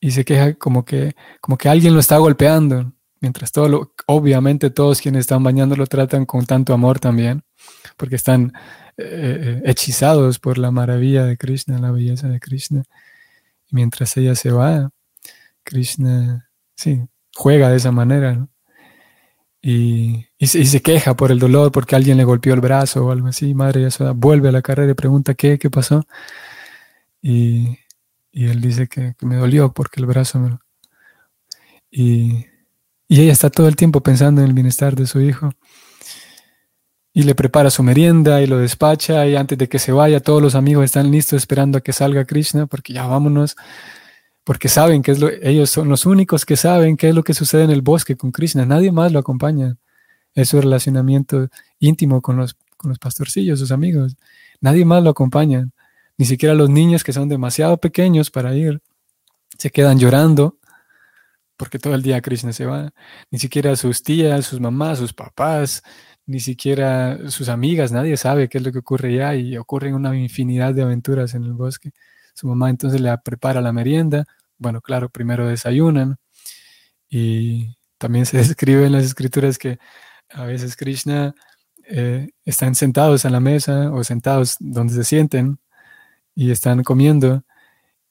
y 0.00 0.10
se 0.10 0.24
queja 0.24 0.54
como 0.54 0.84
que, 0.84 1.14
como 1.40 1.56
que 1.56 1.68
alguien 1.68 1.94
lo 1.94 2.00
está 2.00 2.18
golpeando, 2.18 2.92
mientras 3.20 3.52
todo 3.52 3.68
lo, 3.68 3.94
obviamente 4.06 4.70
todos 4.70 5.00
quienes 5.00 5.20
están 5.20 5.42
bañando 5.42 5.76
lo 5.76 5.86
tratan 5.86 6.26
con 6.26 6.44
tanto 6.46 6.74
amor 6.74 7.00
también, 7.00 7.42
porque 7.96 8.16
están 8.16 8.52
eh, 8.98 9.62
eh, 9.62 9.62
hechizados 9.64 10.38
por 10.38 10.58
la 10.58 10.70
maravilla 10.70 11.24
de 11.24 11.36
Krishna, 11.36 11.78
la 11.78 11.90
belleza 11.90 12.28
de 12.28 12.40
Krishna. 12.40 12.82
Y 13.70 13.76
mientras 13.76 14.16
ella 14.16 14.34
se 14.34 14.50
va, 14.50 14.90
Krishna, 15.64 16.50
sí, 16.76 17.02
juega 17.34 17.70
de 17.70 17.76
esa 17.76 17.92
manera, 17.92 18.34
¿no? 18.34 18.50
y, 19.66 20.26
se, 20.46 20.82
queja 20.82 21.16
por 21.16 21.32
el 21.32 21.38
dolor 21.38 21.72
porque 21.72 21.96
alguien 21.96 22.18
le 22.18 22.24
golpeó 22.24 22.52
el 22.52 22.60
brazo 22.60 23.06
o 23.06 23.10
algo 23.10 23.28
así. 23.28 23.54
Madre 23.54 23.80
Yasoda 23.80 24.12
vuelve 24.12 24.50
a 24.50 24.52
la 24.52 24.60
carrera 24.60 24.92
y 24.92 24.94
pregunta 24.94 25.32
qué, 25.32 25.58
qué 25.58 25.70
pasó. 25.70 26.06
Y, 27.26 27.78
él 28.32 28.60
dice 28.60 28.86
que, 28.86 29.14
me 29.22 29.36
dolió 29.36 29.72
porque 29.72 30.00
el 30.00 30.06
brazo 30.06 30.38
me... 30.38 30.58
Y, 31.90 32.46
y 33.08 33.20
ella 33.22 33.32
está 33.32 33.48
todo 33.48 33.66
el 33.68 33.76
tiempo 33.76 34.02
pensando 34.02 34.42
en 34.42 34.48
el 34.48 34.54
bienestar 34.54 34.94
de 34.94 35.06
su 35.06 35.20
hijo. 35.20 35.50
Y 37.14 37.22
le 37.22 37.34
prepara 37.34 37.70
su 37.70 37.82
merienda 37.82 38.42
y 38.42 38.46
lo 38.46 38.58
despacha 38.58 39.26
y 39.26 39.36
antes 39.36 39.56
de 39.56 39.68
que 39.68 39.78
se 39.78 39.92
vaya 39.92 40.20
todos 40.20 40.42
los 40.42 40.54
amigos 40.54 40.84
están 40.84 41.10
listos 41.10 41.38
esperando 41.38 41.78
a 41.78 41.80
que 41.80 41.92
salga 41.92 42.26
Krishna 42.26 42.66
porque 42.66 42.92
ya 42.92 43.06
vámonos 43.06 43.56
porque 44.44 44.68
saben 44.68 45.02
que 45.02 45.12
es 45.12 45.20
lo, 45.20 45.30
ellos 45.42 45.70
son 45.70 45.88
los 45.88 46.04
únicos 46.04 46.44
que 46.44 46.56
saben 46.56 46.96
qué 46.96 47.08
es 47.08 47.14
lo 47.14 47.24
que 47.24 47.32
sucede 47.32 47.64
en 47.64 47.70
el 47.70 47.80
bosque 47.80 48.16
con 48.16 48.30
Krishna, 48.30 48.66
nadie 48.66 48.92
más 48.92 49.10
lo 49.10 49.18
acompaña. 49.18 49.76
Es 50.34 50.50
su 50.50 50.60
relacionamiento 50.60 51.48
íntimo 51.78 52.20
con 52.20 52.36
los, 52.36 52.56
con 52.76 52.90
los 52.90 52.98
pastorcillos, 52.98 53.58
sus 53.60 53.72
amigos. 53.72 54.16
Nadie 54.60 54.84
más 54.84 55.02
lo 55.02 55.10
acompaña, 55.10 55.68
ni 56.16 56.26
siquiera 56.26 56.54
los 56.54 56.70
niños 56.70 57.04
que 57.04 57.12
son 57.12 57.28
demasiado 57.28 57.78
pequeños 57.78 58.30
para 58.30 58.54
ir, 58.54 58.80
se 59.58 59.70
quedan 59.70 59.98
llorando 59.98 60.58
porque 61.56 61.78
todo 61.78 61.94
el 61.94 62.02
día 62.02 62.20
Krishna 62.20 62.52
se 62.52 62.66
va. 62.66 62.92
Ni 63.30 63.38
siquiera 63.38 63.76
sus 63.76 64.02
tías, 64.02 64.46
sus 64.46 64.60
mamás, 64.60 64.98
sus 64.98 65.12
papás, 65.12 65.82
ni 66.26 66.40
siquiera 66.40 67.30
sus 67.30 67.48
amigas, 67.48 67.92
nadie 67.92 68.16
sabe 68.16 68.48
qué 68.48 68.58
es 68.58 68.64
lo 68.64 68.72
que 68.72 68.78
ocurre 68.78 69.14
ya 69.14 69.34
y 69.34 69.56
ocurren 69.56 69.94
una 69.94 70.16
infinidad 70.16 70.74
de 70.74 70.82
aventuras 70.82 71.34
en 71.34 71.44
el 71.44 71.52
bosque. 71.52 71.92
Su 72.34 72.48
mamá 72.48 72.70
entonces 72.70 73.00
le 73.00 73.16
prepara 73.18 73.60
la 73.60 73.72
merienda. 73.72 74.24
Bueno, 74.58 74.80
claro, 74.80 75.08
primero 75.08 75.46
desayunan. 75.46 76.16
Y 77.08 77.76
también 77.98 78.26
se 78.26 78.38
describe 78.38 78.86
en 78.86 78.92
las 78.92 79.04
escrituras 79.04 79.58
que 79.58 79.78
a 80.30 80.44
veces 80.44 80.76
Krishna 80.76 81.34
eh, 81.86 82.30
están 82.44 82.74
sentados 82.74 83.24
en 83.24 83.32
la 83.32 83.40
mesa 83.40 83.92
o 83.92 84.02
sentados 84.02 84.56
donde 84.58 84.94
se 84.94 85.04
sienten 85.04 85.58
y 86.34 86.50
están 86.50 86.82
comiendo. 86.82 87.44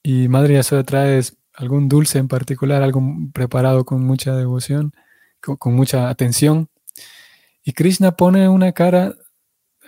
Y 0.01 0.27
Madre 0.27 0.55
Yasoda 0.55 0.83
trae 0.83 1.21
algún 1.53 1.87
dulce 1.89 2.19
en 2.19 2.27
particular, 2.27 2.81
algo 2.81 3.01
preparado 3.33 3.85
con 3.85 4.03
mucha 4.03 4.35
devoción, 4.35 4.93
con, 5.39 5.73
mucha 5.73 6.09
atención. 6.09 6.69
Y 7.63 7.73
Krishna 7.73 8.13
pone 8.13 8.49
una 8.49 8.71
cara, 8.73 9.15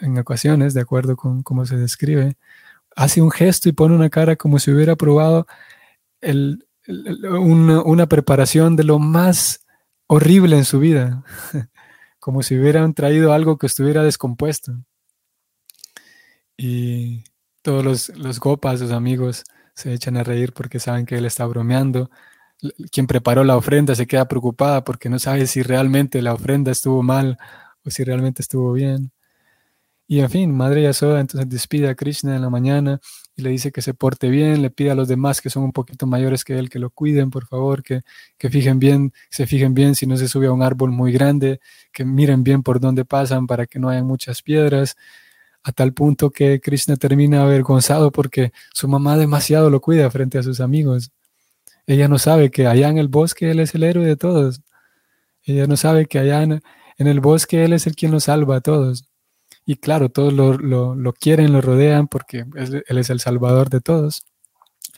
en 0.02 0.17
ocasiones, 0.17 0.74
de 0.74 0.82
acuerdo 0.82 1.15
con 1.15 1.43
cómo 1.43 1.65
se 1.65 1.78
describe, 1.78 2.38
hace 2.95 3.21
un 3.21 3.32
gesto 3.32 3.69
y 3.69 3.74
pone 3.74 3.95
una 3.95 4.10
cara 4.10 4.36
como 4.36 4.60
si 4.60 4.71
hubiera 4.71 4.95
probado 4.95 5.48
una, 6.88 8.08
preparación 8.08 8.76
de 8.76 8.84
lo 8.84 9.00
más 9.00 9.65
horrible 10.08 10.58
en 10.58 10.65
su 10.65 10.80
vida, 10.80 11.24
como 12.19 12.43
si 12.43 12.58
hubieran 12.58 12.93
traído 12.93 13.34
algo 13.34 13.58
que 13.58 13.67
estuviera 13.67 14.04
descompuesto. 14.04 14.74
Y 16.58 17.24
todos 17.65 17.84
los, 17.84 18.10
los 18.10 18.39
gopas, 18.39 18.80
sus 18.80 18.91
amigos, 18.91 19.43
se 19.73 19.91
echan 19.91 20.17
a 20.17 20.23
reír 20.23 20.54
porque 20.54 20.80
saben 20.80 21.08
que 21.08 21.17
él 21.17 21.25
está 21.25 21.47
bromeando. 21.47 22.12
Quien 22.91 23.08
preparó 23.08 23.43
la 23.43 23.58
ofrenda 23.58 23.95
se 23.95 24.06
queda 24.06 24.28
preocupada 24.28 24.84
porque 24.84 25.10
no 25.10 25.17
sabe 25.17 25.47
si 25.47 25.63
realmente 25.63 26.21
la 26.21 26.34
ofrenda 26.36 26.71
estuvo 26.71 27.01
mal 27.01 27.39
o 27.84 27.89
si 27.89 28.04
realmente 28.04 28.43
estuvo 28.43 28.71
bien. 28.71 29.12
Y 30.08 30.19
en 30.19 30.30
fin, 30.30 30.56
Madre 30.56 30.84
Yasoda 30.84 31.19
entonces 31.19 31.49
despide 31.49 31.89
a 31.89 31.95
Krishna 31.95 32.36
en 32.36 32.43
la 32.43 32.51
mañana 32.51 32.99
y 33.36 33.41
le 33.41 33.49
dice 33.49 33.71
que 33.71 33.82
se 33.82 33.95
porte 33.95 34.30
bien, 34.30 34.62
le 34.62 34.69
pide 34.69 34.91
a 34.91 34.95
los 34.95 35.08
demás 35.08 35.41
que 35.41 35.49
son 35.49 35.63
un 35.63 35.71
poquito 35.71 36.06
mayores 36.06 36.43
que 36.43 36.60
él 36.60 36.69
que 36.69 36.78
lo 36.78 36.91
cuiden, 36.91 37.32
por 37.32 37.47
favor, 37.47 37.82
que, 37.82 38.01
que 38.38 38.51
fijen 38.51 38.78
bien, 38.78 39.12
se 39.32 39.47
fijen 39.47 39.73
bien 39.73 39.95
si 39.95 40.06
no 40.06 40.17
se 40.17 40.28
sube 40.28 40.45
a 40.45 40.51
un 40.51 40.62
árbol 40.62 40.91
muy 40.91 41.12
grande, 41.12 41.60
que 41.91 42.06
miren 42.06 42.43
bien 42.43 42.62
por 42.62 42.80
dónde 42.80 43.06
pasan 43.06 43.47
para 43.47 43.65
que 43.65 43.80
no 43.80 43.89
haya 43.89 44.04
muchas 44.04 44.43
piedras, 44.43 44.95
a 45.65 45.71
tal 45.71 45.93
punto 45.93 46.30
que 46.30 46.62
Krishna 46.62 46.95
termina 46.95 47.41
avergonzado 47.41 48.12
porque 48.12 48.54
su 48.71 48.88
mamá 48.88 49.17
demasiado 49.17 49.71
lo 49.71 49.82
cuida 49.82 50.12
frente 50.12 50.38
a 50.38 50.43
sus 50.43 50.60
amigos. 50.60 51.12
Ella 51.88 52.08
no 52.08 52.19
sabe 52.19 52.51
que 52.51 52.67
allá 52.67 52.89
en 52.89 52.99
el 52.99 53.08
bosque 53.08 53.49
él 53.49 53.60
es 53.60 53.73
el 53.73 53.84
héroe 53.84 54.06
de 54.06 54.15
todos. 54.15 54.62
Ella 55.41 55.65
no 55.65 55.75
sabe 55.75 56.06
que 56.06 56.19
allá 56.19 56.43
en, 56.43 56.62
el 56.99 57.19
bosque 57.19 57.65
él 57.65 57.73
es 57.73 57.88
el 57.88 57.95
quien 57.95 58.12
los 58.12 58.25
salva 58.25 58.58
a 58.58 58.62
todos. 58.62 59.06
Y 59.65 59.78
claro, 59.78 60.10
todos 60.10 60.34
lo, 60.34 61.13
quieren, 61.13 61.51
lo 61.51 61.62
rodean 61.62 62.08
porque 62.08 62.45
él 62.56 62.97
es 62.99 63.10
el 63.10 63.19
salvador 63.19 63.69
de 63.71 63.82
todos, 63.82 64.23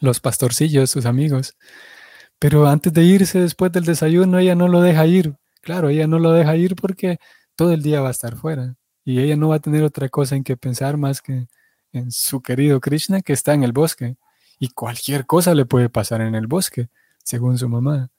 los 0.01 0.19
pastorcillos, 0.19 0.89
sus 0.89 1.05
amigos. 1.05 1.55
Pero 2.39 2.67
antes 2.67 2.91
de 2.91 3.03
irse, 3.05 3.39
después 3.39 3.71
del 3.71 3.85
desayuno, 3.85 4.37
ella 4.39 4.55
no 4.55 4.67
lo 4.67 4.81
deja 4.81 5.07
ir. 5.07 5.35
Claro, 5.61 5.87
ella 5.87 6.07
no 6.07 6.19
lo 6.19 6.33
deja 6.33 6.57
ir 6.57 6.75
porque 6.75 7.19
todo 7.55 7.71
el 7.71 7.81
día 7.81 8.01
va 8.01 8.09
a 8.09 8.11
estar 8.11 8.35
fuera. 8.35 8.75
Y 9.07 9.21
ella 9.21 9.37
no 9.37 9.47
va 9.47 9.55
a 9.55 9.59
tener 9.59 9.83
otra 9.83 10.09
cosa 10.09 10.35
en 10.35 10.43
que 10.43 10.57
pensar 10.57 10.97
más 10.97 11.21
que 11.21 11.47
en 11.93 12.11
su 12.11 12.41
querido 12.41 12.81
Krishna 12.81 13.21
que 13.21 13.31
está 13.31 13.53
en 13.53 13.63
el 13.63 13.71
bosque. 13.71 14.17
Y 14.59 14.67
cualquier 14.67 15.25
cosa 15.25 15.55
le 15.55 15.63
puede 15.63 15.87
pasar 15.87 16.19
en 16.19 16.35
el 16.35 16.45
bosque, 16.45 16.89
según 17.23 17.57
su 17.57 17.69
mamá. 17.69 18.09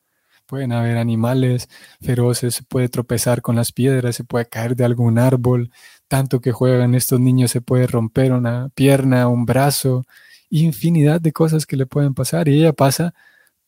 Pueden 0.46 0.72
haber 0.72 0.96
animales 0.96 1.68
feroces, 2.00 2.54
se 2.54 2.62
puede 2.62 2.88
tropezar 2.88 3.42
con 3.42 3.54
las 3.54 3.70
piedras, 3.70 4.16
se 4.16 4.24
puede 4.24 4.46
caer 4.46 4.76
de 4.76 4.86
algún 4.86 5.18
árbol, 5.18 5.70
tanto 6.08 6.40
que 6.40 6.52
juegan 6.52 6.94
estos 6.94 7.20
niños 7.20 7.50
se 7.50 7.60
puede 7.60 7.86
romper 7.86 8.32
una 8.32 8.70
pierna, 8.74 9.28
un 9.28 9.44
brazo, 9.44 10.06
infinidad 10.48 11.20
de 11.20 11.32
cosas 11.32 11.66
que 11.66 11.76
le 11.76 11.84
pueden 11.84 12.14
pasar. 12.14 12.48
Y 12.48 12.60
ella 12.60 12.72
pasa 12.72 13.12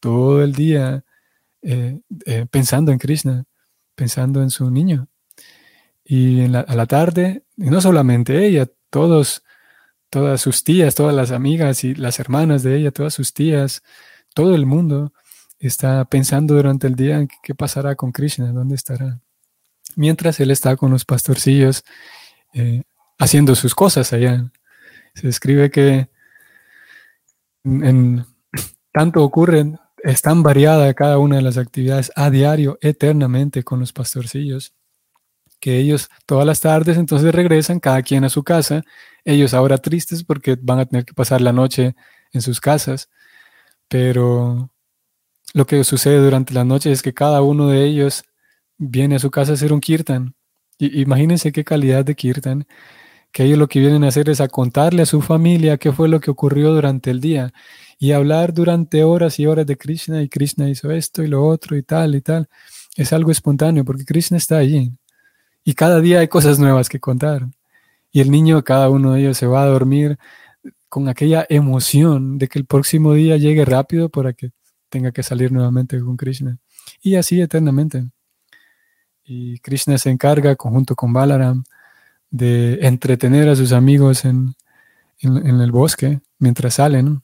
todo 0.00 0.42
el 0.42 0.54
día 0.54 1.04
eh, 1.60 2.00
eh, 2.24 2.46
pensando 2.50 2.92
en 2.92 2.98
Krishna, 2.98 3.44
pensando 3.94 4.40
en 4.40 4.48
su 4.48 4.70
niño. 4.70 5.10
Y 6.12 6.42
a 6.42 6.48
la 6.48 6.86
tarde, 6.86 7.44
y 7.56 7.70
no 7.70 7.80
solamente 7.80 8.44
ella, 8.44 8.66
todos, 8.90 9.44
todas 10.10 10.40
sus 10.40 10.64
tías, 10.64 10.96
todas 10.96 11.14
las 11.14 11.30
amigas 11.30 11.84
y 11.84 11.94
las 11.94 12.18
hermanas 12.18 12.64
de 12.64 12.76
ella, 12.76 12.90
todas 12.90 13.14
sus 13.14 13.32
tías, 13.32 13.84
todo 14.34 14.56
el 14.56 14.66
mundo 14.66 15.12
está 15.60 16.04
pensando 16.06 16.56
durante 16.56 16.88
el 16.88 16.96
día 16.96 17.18
en 17.18 17.28
qué 17.44 17.54
pasará 17.54 17.94
con 17.94 18.10
Krishna, 18.10 18.50
dónde 18.50 18.74
estará. 18.74 19.20
Mientras 19.94 20.40
él 20.40 20.50
está 20.50 20.74
con 20.74 20.90
los 20.90 21.04
pastorcillos 21.04 21.84
eh, 22.54 22.82
haciendo 23.16 23.54
sus 23.54 23.76
cosas 23.76 24.12
allá. 24.12 24.50
Se 25.14 25.28
escribe 25.28 25.70
que 25.70 26.08
en, 27.62 28.26
tanto 28.92 29.22
ocurre, 29.22 29.78
es 30.02 30.22
tan 30.22 30.42
variada 30.42 30.92
cada 30.92 31.18
una 31.18 31.36
de 31.36 31.42
las 31.42 31.56
actividades 31.56 32.10
a 32.16 32.30
diario, 32.30 32.78
eternamente 32.80 33.62
con 33.62 33.78
los 33.78 33.92
pastorcillos, 33.92 34.74
que 35.60 35.78
ellos 35.78 36.08
todas 36.26 36.46
las 36.46 36.60
tardes 36.60 36.96
entonces 36.96 37.34
regresan 37.34 37.80
cada 37.80 38.02
quien 38.02 38.24
a 38.24 38.30
su 38.30 38.42
casa, 38.42 38.82
ellos 39.24 39.54
ahora 39.54 39.78
tristes 39.78 40.24
porque 40.24 40.56
van 40.60 40.80
a 40.80 40.86
tener 40.86 41.04
que 41.04 41.14
pasar 41.14 41.40
la 41.40 41.52
noche 41.52 41.94
en 42.32 42.42
sus 42.42 42.60
casas, 42.60 43.10
pero 43.88 44.70
lo 45.54 45.66
que 45.66 45.84
sucede 45.84 46.18
durante 46.18 46.54
la 46.54 46.64
noche 46.64 46.92
es 46.92 47.02
que 47.02 47.14
cada 47.14 47.42
uno 47.42 47.68
de 47.68 47.84
ellos 47.84 48.24
viene 48.78 49.16
a 49.16 49.18
su 49.18 49.30
casa 49.30 49.52
a 49.52 49.54
hacer 49.54 49.72
un 49.72 49.80
kirtan. 49.80 50.34
Y, 50.78 51.02
imagínense 51.02 51.52
qué 51.52 51.64
calidad 51.64 52.04
de 52.04 52.14
kirtan, 52.14 52.66
que 53.32 53.44
ellos 53.44 53.58
lo 53.58 53.68
que 53.68 53.80
vienen 53.80 54.04
a 54.04 54.08
hacer 54.08 54.28
es 54.30 54.40
a 54.40 54.48
contarle 54.48 55.02
a 55.02 55.06
su 55.06 55.22
familia 55.22 55.78
qué 55.78 55.92
fue 55.92 56.08
lo 56.08 56.20
que 56.20 56.30
ocurrió 56.30 56.72
durante 56.72 57.10
el 57.10 57.20
día 57.20 57.52
y 57.98 58.12
hablar 58.12 58.54
durante 58.54 59.04
horas 59.04 59.38
y 59.40 59.46
horas 59.46 59.66
de 59.66 59.76
Krishna 59.76 60.22
y 60.22 60.28
Krishna 60.28 60.68
hizo 60.70 60.90
esto 60.90 61.22
y 61.22 61.28
lo 61.28 61.46
otro 61.46 61.76
y 61.76 61.82
tal 61.82 62.14
y 62.14 62.22
tal. 62.22 62.48
Es 62.96 63.12
algo 63.12 63.30
espontáneo 63.30 63.84
porque 63.84 64.04
Krishna 64.04 64.38
está 64.38 64.58
allí 64.58 64.92
y 65.64 65.74
cada 65.74 66.00
día 66.00 66.20
hay 66.20 66.28
cosas 66.28 66.58
nuevas 66.58 66.88
que 66.88 67.00
contar. 67.00 67.48
Y 68.12 68.20
el 68.20 68.30
niño, 68.30 68.64
cada 68.64 68.90
uno 68.90 69.12
de 69.12 69.20
ellos 69.20 69.36
se 69.36 69.46
va 69.46 69.62
a 69.62 69.66
dormir 69.66 70.18
con 70.88 71.08
aquella 71.08 71.46
emoción 71.48 72.38
de 72.38 72.48
que 72.48 72.58
el 72.58 72.66
próximo 72.66 73.14
día 73.14 73.36
llegue 73.36 73.64
rápido 73.64 74.08
para 74.08 74.32
que 74.32 74.50
tenga 74.88 75.12
que 75.12 75.22
salir 75.22 75.52
nuevamente 75.52 76.00
con 76.00 76.16
Krishna. 76.16 76.58
Y 77.00 77.14
así 77.14 77.40
eternamente. 77.40 78.10
Y 79.24 79.58
Krishna 79.60 79.96
se 79.98 80.10
encarga, 80.10 80.56
conjunto 80.56 80.96
con 80.96 81.12
Balaram, 81.12 81.64
de 82.30 82.78
entretener 82.82 83.48
a 83.48 83.56
sus 83.56 83.72
amigos 83.72 84.24
en, 84.24 84.54
el 85.22 85.70
bosque 85.70 86.20
mientras 86.38 86.74
salen, 86.74 87.22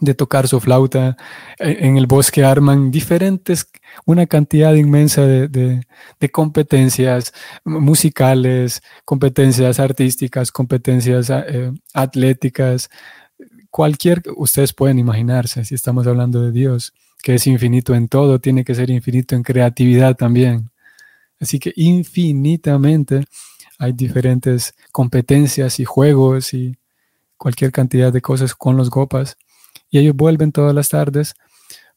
de 0.00 0.14
tocar 0.14 0.48
su 0.48 0.60
flauta. 0.60 1.16
E, 1.58 1.86
en 1.86 1.96
el 1.96 2.06
bosque 2.06 2.44
arman 2.44 2.90
diferentes, 2.90 3.68
una 4.04 4.26
cantidad 4.26 4.74
inmensa 4.74 5.26
de, 5.26 5.80
competencias 6.32 7.32
musicales, 7.64 8.82
competencias 9.04 9.78
artísticas, 9.80 10.50
competencias 10.50 11.30
eh, 11.30 11.72
atléticas, 11.94 12.88
cualquier, 13.70 14.22
ustedes 14.36 14.72
pueden 14.72 14.98
imaginarse, 14.98 15.64
si 15.64 15.74
estamos 15.74 16.06
hablando 16.06 16.42
de 16.42 16.52
Dios, 16.52 16.92
que 17.22 17.34
es 17.34 17.46
infinito 17.46 17.94
en 17.94 18.08
todo, 18.08 18.40
tiene 18.40 18.64
que 18.64 18.74
ser 18.74 18.90
infinito 18.90 19.34
en 19.34 19.42
creatividad 19.42 20.16
también. 20.16 20.70
Así 21.40 21.58
que 21.58 21.72
infinitamente 21.76 23.24
hay 23.78 23.92
diferentes 23.92 24.74
competencias 24.92 25.80
y 25.80 25.84
juegos 25.84 26.54
y 26.54 26.76
cualquier 27.36 27.72
cantidad 27.72 28.12
de 28.12 28.20
cosas 28.20 28.54
con 28.54 28.76
los 28.76 28.90
gopas. 28.90 29.36
Y 29.92 29.98
ellos 29.98 30.16
vuelven 30.16 30.52
todas 30.52 30.74
las 30.74 30.88
tardes 30.88 31.34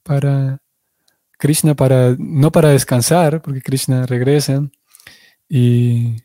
para 0.03 0.59
Krishna, 1.39 1.75
para, 1.75 2.15
no 2.19 2.51
para 2.51 2.69
descansar, 2.69 3.41
porque 3.41 3.61
Krishna 3.61 4.05
regresa 4.05 4.69
y, 5.47 6.21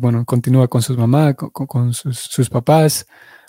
bueno, 0.00 0.24
continúa 0.24 0.66
con 0.66 0.82
sus 0.82 0.98
mamás, 0.98 1.36
con, 1.36 1.94
sus, 1.94 2.18
sus 2.18 2.50
papás, 2.50 3.06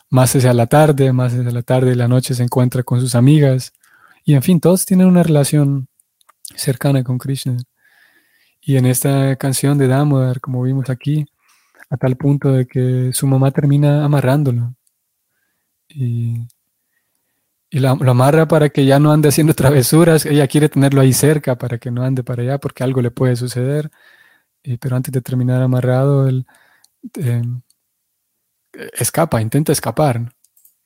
más 0.09 0.35
hacia 0.35 0.53
la 0.53 0.67
tarde, 0.67 1.11
más 1.13 1.33
hacia 1.33 1.49
la 1.49 1.63
tarde 1.63 1.93
y 1.93 1.95
la 1.95 2.07
noche 2.07 2.35
se 2.35 2.43
encuentra 2.43 2.83
con 2.83 3.01
sus 3.01 3.15
amigas. 3.15 3.73
Y 4.23 4.35
en 4.35 4.43
fin, 4.43 4.59
todos 4.59 4.85
tienen 4.85 5.07
una 5.07 5.23
relación 5.23 5.87
cercana 6.55 7.03
con 7.03 7.17
Krishna. 7.17 7.57
Y 8.61 8.77
en 8.77 8.85
esta 8.85 9.35
canción 9.37 9.79
de 9.79 9.87
Damodar, 9.87 10.39
como 10.41 10.61
vimos 10.61 10.91
aquí, 10.91 11.25
a 11.89 11.97
tal 11.97 12.17
punto 12.17 12.51
de 12.51 12.67
que 12.67 13.11
su 13.13 13.25
mamá 13.25 13.49
termina 13.49 14.05
amarrándolo. 14.05 14.75
Y, 15.89 16.47
y 17.75 17.79
lo, 17.79 17.89
amarra 17.89 18.47
para 18.47 18.69
que 18.69 18.85
ya 18.85 18.99
no 18.99 19.11
ande 19.11 19.27
haciendo 19.27 19.53
travesuras. 19.61 20.25
Ella 20.25 20.47
quiere 20.47 20.69
tenerlo 20.69 21.01
ahí 21.01 21.11
cerca 21.11 21.57
para 21.57 21.77
que 21.77 21.91
no 21.91 22.03
ande 22.03 22.23
para 22.23 22.41
allá 22.41 22.57
porque 22.57 22.85
algo 22.85 23.01
le 23.01 23.11
puede 23.11 23.35
suceder. 23.35 23.91
Y, 24.63 24.77
pero 24.77 24.95
antes 24.95 25.11
de 25.11 25.21
terminar 25.21 25.61
amarrado, 25.61 26.25
él 26.29 26.45
eh, 27.21 27.43
escapa, 28.93 29.41
intenta 29.41 29.73
escapar. 29.73 30.33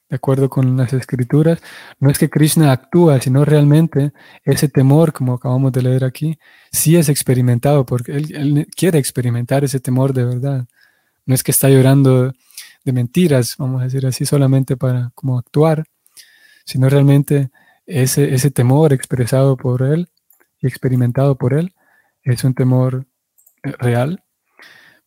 De 0.10 0.16
acuerdo 0.16 0.50
con 0.50 0.78
las 0.78 0.92
escrituras, 0.94 1.62
no 2.00 2.10
es 2.10 2.18
que 2.18 2.32
Krishna 2.32 2.72
actúa, 2.72 3.22
sino 3.22 3.46
realmente 3.46 4.12
ese 4.44 4.68
temor, 4.68 5.14
como 5.14 5.34
acabamos 5.34 5.72
de 5.72 5.84
leer 5.84 6.04
aquí, 6.04 6.40
sí 6.72 6.98
es 6.98 7.08
experimentado, 7.10 7.86
porque 7.86 8.14
él, 8.14 8.68
quiere 8.76 8.98
experimentar 8.98 9.64
ese 9.64 9.80
temor 9.80 10.14
de 10.14 10.26
verdad. 10.26 10.66
No 11.28 11.36
es 11.36 11.44
que 11.44 11.52
está 11.52 11.70
llorando 11.70 12.34
de 12.84 12.94
mentiras, 12.94 13.56
vamos 13.60 13.82
a 13.82 13.84
decir 13.84 14.08
así, 14.08 14.26
solamente 14.26 14.76
para 14.76 15.12
como 15.14 15.38
actuar, 15.38 15.86
sino 16.70 16.88
realmente 16.88 17.50
ese, 17.88 18.36
ese 18.36 18.52
temor 18.52 18.94
expresado 18.94 19.58
por 19.58 19.82
él 19.82 20.08
y 20.62 20.68
experimentado 20.68 21.36
por 21.36 21.56
él 21.56 21.74
es 22.22 22.44
un 22.44 22.54
temor 22.54 23.08
eh, 23.64 23.72
real, 23.80 24.24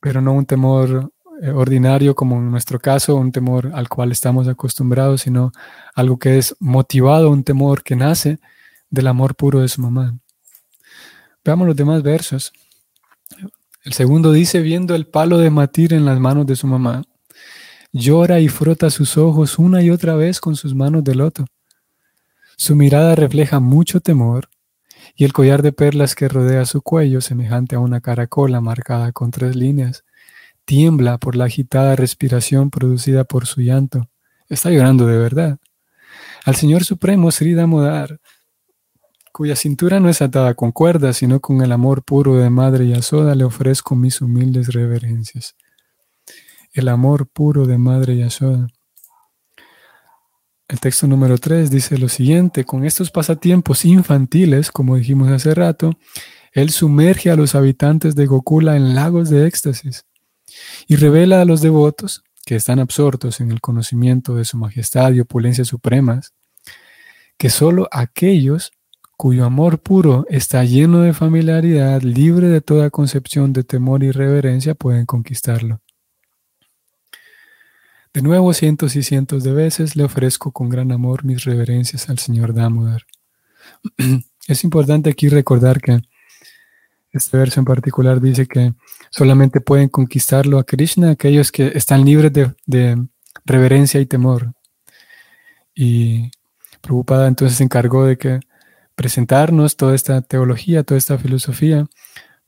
pero 0.00 0.20
no 0.20 0.32
un 0.32 0.44
temor 0.44 1.12
eh, 1.40 1.50
ordinario, 1.50 2.16
como 2.16 2.38
en 2.38 2.50
nuestro 2.50 2.80
caso, 2.80 3.14
un 3.14 3.30
temor 3.30 3.70
al 3.74 3.88
cual 3.88 4.10
estamos 4.10 4.48
acostumbrados, 4.48 5.20
sino 5.20 5.52
algo 5.94 6.18
que 6.18 6.36
es 6.36 6.56
motivado, 6.58 7.30
un 7.30 7.44
temor 7.44 7.84
que 7.84 7.94
nace 7.94 8.40
del 8.90 9.06
amor 9.06 9.36
puro 9.36 9.60
de 9.60 9.68
su 9.68 9.80
mamá. 9.80 10.18
Veamos 11.44 11.68
los 11.68 11.76
demás 11.76 12.02
versos. 12.02 12.52
El 13.84 13.92
segundo 13.92 14.32
dice, 14.32 14.62
viendo 14.62 14.96
el 14.96 15.06
palo 15.06 15.38
de 15.38 15.50
matir 15.50 15.92
en 15.92 16.06
las 16.06 16.18
manos 16.18 16.44
de 16.46 16.56
su 16.56 16.66
mamá, 16.66 17.04
llora 17.92 18.40
y 18.40 18.48
frota 18.48 18.90
sus 18.90 19.16
ojos 19.16 19.60
una 19.60 19.80
y 19.80 19.90
otra 19.90 20.16
vez 20.16 20.40
con 20.40 20.56
sus 20.56 20.74
manos 20.74 21.04
de 21.04 21.14
loto. 21.14 21.44
Su 22.56 22.76
mirada 22.76 23.14
refleja 23.14 23.60
mucho 23.60 24.00
temor 24.00 24.48
y 25.14 25.24
el 25.24 25.32
collar 25.32 25.62
de 25.62 25.72
perlas 25.72 26.14
que 26.14 26.28
rodea 26.28 26.64
su 26.64 26.82
cuello, 26.82 27.20
semejante 27.20 27.76
a 27.76 27.80
una 27.80 28.00
caracola 28.00 28.60
marcada 28.60 29.12
con 29.12 29.30
tres 29.30 29.56
líneas, 29.56 30.04
tiembla 30.64 31.18
por 31.18 31.36
la 31.36 31.44
agitada 31.44 31.96
respiración 31.96 32.70
producida 32.70 33.24
por 33.24 33.46
su 33.46 33.60
llanto. 33.60 34.08
Está 34.48 34.70
llorando 34.70 35.06
de 35.06 35.18
verdad. 35.18 35.58
Al 36.44 36.56
Señor 36.56 36.84
Supremo 36.84 37.30
Sri 37.30 37.54
Damodar, 37.54 38.20
cuya 39.32 39.56
cintura 39.56 39.98
no 39.98 40.08
es 40.08 40.20
atada 40.22 40.54
con 40.54 40.72
cuerdas, 40.72 41.16
sino 41.16 41.40
con 41.40 41.62
el 41.62 41.72
amor 41.72 42.04
puro 42.04 42.36
de 42.36 42.50
Madre 42.50 42.88
Yasoda, 42.88 43.34
le 43.34 43.44
ofrezco 43.44 43.96
mis 43.96 44.20
humildes 44.20 44.72
reverencias. 44.72 45.56
El 46.72 46.88
amor 46.88 47.28
puro 47.28 47.66
de 47.66 47.78
Madre 47.78 48.16
Yasoda. 48.16 48.68
El 50.72 50.80
texto 50.80 51.06
número 51.06 51.36
3 51.36 51.70
dice 51.70 51.98
lo 51.98 52.08
siguiente, 52.08 52.64
con 52.64 52.86
estos 52.86 53.10
pasatiempos 53.10 53.84
infantiles, 53.84 54.70
como 54.70 54.96
dijimos 54.96 55.28
hace 55.28 55.54
rato, 55.54 55.98
él 56.50 56.70
sumerge 56.70 57.30
a 57.30 57.36
los 57.36 57.54
habitantes 57.54 58.14
de 58.14 58.24
Gokula 58.24 58.74
en 58.74 58.94
lagos 58.94 59.28
de 59.28 59.46
éxtasis 59.46 60.06
y 60.88 60.96
revela 60.96 61.42
a 61.42 61.44
los 61.44 61.60
devotos 61.60 62.24
que 62.46 62.56
están 62.56 62.78
absortos 62.78 63.42
en 63.42 63.50
el 63.50 63.60
conocimiento 63.60 64.34
de 64.34 64.46
su 64.46 64.56
majestad 64.56 65.12
y 65.12 65.20
opulencia 65.20 65.66
supremas, 65.66 66.32
que 67.36 67.50
sólo 67.50 67.86
aquellos 67.92 68.72
cuyo 69.18 69.44
amor 69.44 69.78
puro 69.78 70.24
está 70.30 70.64
lleno 70.64 71.02
de 71.02 71.12
familiaridad, 71.12 72.00
libre 72.00 72.48
de 72.48 72.62
toda 72.62 72.88
concepción 72.88 73.52
de 73.52 73.62
temor 73.62 74.02
y 74.04 74.10
reverencia, 74.10 74.74
pueden 74.74 75.04
conquistarlo. 75.04 75.82
De 78.14 78.20
nuevo, 78.20 78.52
cientos 78.52 78.94
y 78.94 79.02
cientos 79.02 79.42
de 79.42 79.54
veces 79.54 79.96
le 79.96 80.04
ofrezco 80.04 80.52
con 80.52 80.68
gran 80.68 80.92
amor 80.92 81.24
mis 81.24 81.44
reverencias 81.44 82.10
al 82.10 82.18
Señor 82.18 82.52
Damodar. 82.52 83.06
Es 84.48 84.64
importante 84.64 85.08
aquí 85.08 85.28
recordar 85.28 85.80
que 85.80 86.02
Este 87.10 87.38
verso 87.38 87.60
en 87.60 87.64
particular 87.64 88.20
dice 88.20 88.46
que 88.46 88.74
solamente 89.10 89.60
pueden 89.62 89.88
conquistarlo 89.88 90.58
a 90.58 90.64
Krishna 90.64 91.10
aquellos 91.10 91.50
que 91.50 91.72
están 91.74 92.04
libres 92.04 92.32
de, 92.66 93.06
reverencia 93.46 93.98
y 93.98 94.04
temor. 94.04 94.52
Y 95.74 96.30
Prabhupada 96.82 97.28
entonces 97.28 97.56
se 97.56 97.64
encargó 97.64 98.04
de 98.04 98.18
que 98.18 98.40
presentarnos 98.94 99.76
toda 99.76 99.94
esta 99.94 100.20
teología, 100.20 100.82
toda 100.82 100.98
esta 100.98 101.16
filosofía, 101.16 101.86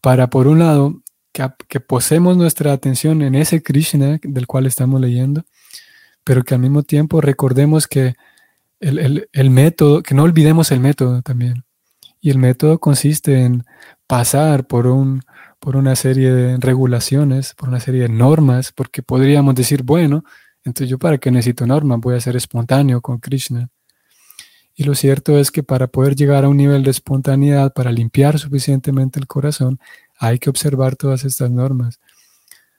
para 0.02 0.28
por 0.28 0.46
un 0.46 0.58
lado 0.58 1.03
que, 1.34 1.80
posemos 1.80 2.36
nuestra 2.36 2.72
atención 2.72 3.22
en 3.22 3.34
ese 3.34 3.62
Krishna 3.62 4.20
del 4.22 4.46
cual 4.46 4.66
estamos 4.66 5.00
leyendo, 5.00 5.44
pero 6.22 6.44
que 6.44 6.54
al 6.54 6.60
mismo 6.60 6.82
tiempo 6.84 7.20
recordemos 7.20 7.88
que 7.88 8.14
el, 8.80 9.28
el 9.32 9.50
método, 9.50 10.02
que 10.02 10.14
no 10.14 10.22
olvidemos 10.22 10.70
el 10.70 10.80
método 10.80 11.22
también. 11.22 11.64
Y 12.20 12.30
el 12.30 12.38
método 12.38 12.78
consiste 12.78 13.42
en 13.42 13.64
pasar 14.06 14.66
por, 14.66 14.86
un, 14.86 15.22
por 15.58 15.76
una 15.76 15.96
serie 15.96 16.30
de 16.30 16.56
regulaciones, 16.58 17.52
por 17.54 17.68
una 17.68 17.80
serie 17.80 18.02
de 18.02 18.08
normas, 18.08 18.72
porque 18.72 19.02
podríamos 19.02 19.54
decir, 19.54 19.82
bueno, 19.82 20.24
entonces 20.64 20.88
yo 20.88 20.98
para 20.98 21.18
qué 21.18 21.30
necesito 21.30 21.66
normas, 21.66 22.00
voy 22.00 22.16
a 22.16 22.20
ser 22.20 22.36
espontáneo 22.36 23.00
con 23.00 23.18
Krishna. 23.18 23.68
Y 24.76 24.84
lo 24.84 24.94
cierto 24.94 25.38
es 25.38 25.50
que 25.50 25.62
para 25.62 25.86
poder 25.86 26.16
llegar 26.16 26.44
a 26.44 26.48
un 26.48 26.56
nivel 26.56 26.82
de 26.82 26.90
espontaneidad, 26.90 27.72
para 27.72 27.92
limpiar 27.92 28.38
suficientemente 28.38 29.20
el 29.20 29.26
corazón, 29.26 29.78
hay 30.18 30.38
que 30.38 30.50
observar 30.50 30.96
todas 30.96 31.24
estas 31.24 31.50
normas. 31.50 32.00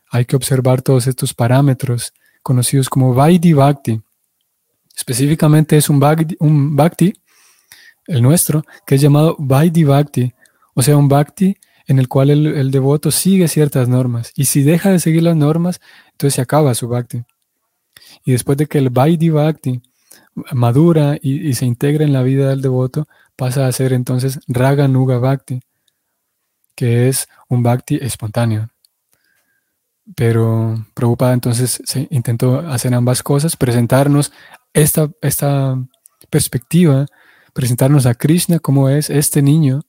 Hay 0.10 0.26
que 0.26 0.36
observar 0.36 0.82
todos 0.82 1.08
estos 1.08 1.34
parámetros 1.34 2.14
conocidos 2.42 2.90
como 2.90 3.14
Vaidhi 3.14 3.54
Bhakti. 3.54 4.02
Específicamente 4.96 5.78
es 5.78 5.90
un 5.90 6.00
bhakti, 6.00 7.14
el 8.08 8.22
nuestro, 8.22 8.64
que 8.86 8.96
es 8.96 9.02
llamado 9.02 9.36
Vaidhi 9.38 9.84
Bhakti, 9.84 10.34
o 10.74 10.82
sea, 10.82 10.96
un 10.96 11.10
bhakti 11.10 11.58
en 11.88 12.00
el 12.00 12.08
cual 12.08 12.30
el, 12.30 12.72
devoto 12.72 13.12
sigue 13.12 13.48
ciertas 13.48 13.88
normas. 13.88 14.32
Y 14.36 14.46
si 14.46 14.64
deja 14.64 14.92
de 14.92 15.00
seguir 15.00 15.24
las 15.24 15.36
normas, 15.36 15.82
entonces 16.12 16.36
se 16.36 16.42
acaba 16.42 16.74
su 16.76 16.88
bhakti. 16.88 17.24
Y 18.24 18.32
después 18.32 18.58
de 18.58 18.68
que 18.68 18.78
el 18.78 18.90
Vaidhi 18.90 19.30
Bhakti 19.30 19.82
madura 20.52 21.18
y, 21.22 21.54
se 21.54 21.66
integra 21.66 22.04
en 22.04 22.14
la 22.14 22.24
vida 22.24 22.50
del 22.50 22.62
devoto, 22.62 23.08
pasa 23.36 23.68
a 23.68 23.72
ser 23.72 23.94
entonces 23.94 24.40
Raga 24.48 24.88
Nuga 24.88 25.18
Bhakti, 25.20 25.62
que 26.76 27.08
es 27.08 27.28
un 27.48 27.64
Bhakti 27.64 27.98
espontáneo. 28.02 28.70
Pero 30.16 30.86
Prabhupada 30.94 31.34
entonces 31.34 31.82
se 31.84 32.08
intentó 32.12 32.60
hacer 32.60 32.94
ambas 32.94 33.24
cosas, 33.24 33.56
presentarnos 33.56 34.32
esta, 34.74 35.10
esta 35.22 35.82
perspectiva, 36.30 37.08
presentarnos 37.54 38.06
a 38.06 38.14
Krishna 38.14 38.60
como 38.60 38.90
es 38.90 39.10
este 39.10 39.42
niño 39.42 39.82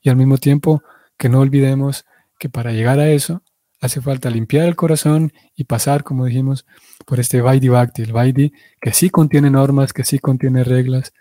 y 0.00 0.10
al 0.10 0.16
mismo 0.16 0.38
tiempo 0.38 0.82
que 1.16 1.28
no 1.28 1.40
olvidemos 1.40 2.04
que 2.38 2.48
para 2.48 2.72
llegar 2.72 3.00
a 3.00 3.10
eso 3.10 3.42
hace 3.80 4.00
falta 4.00 4.30
limpiar 4.30 4.66
el 4.66 4.76
corazón 4.76 5.32
y 5.54 5.64
pasar, 5.64 6.02
como 6.02 6.24
dijimos, 6.24 6.66
por 7.06 7.20
este 7.20 7.40
Vaidhi 7.40 7.68
Bhakti, 7.68 8.02
el 8.02 8.12
Vaidhi 8.12 8.52
que 8.80 8.92
sí 8.92 9.10
contiene 9.10 9.50
normas, 9.50 9.92
que 9.92 10.04
sí 10.04 10.18
contiene 10.18 10.64
reglas, 10.64 11.12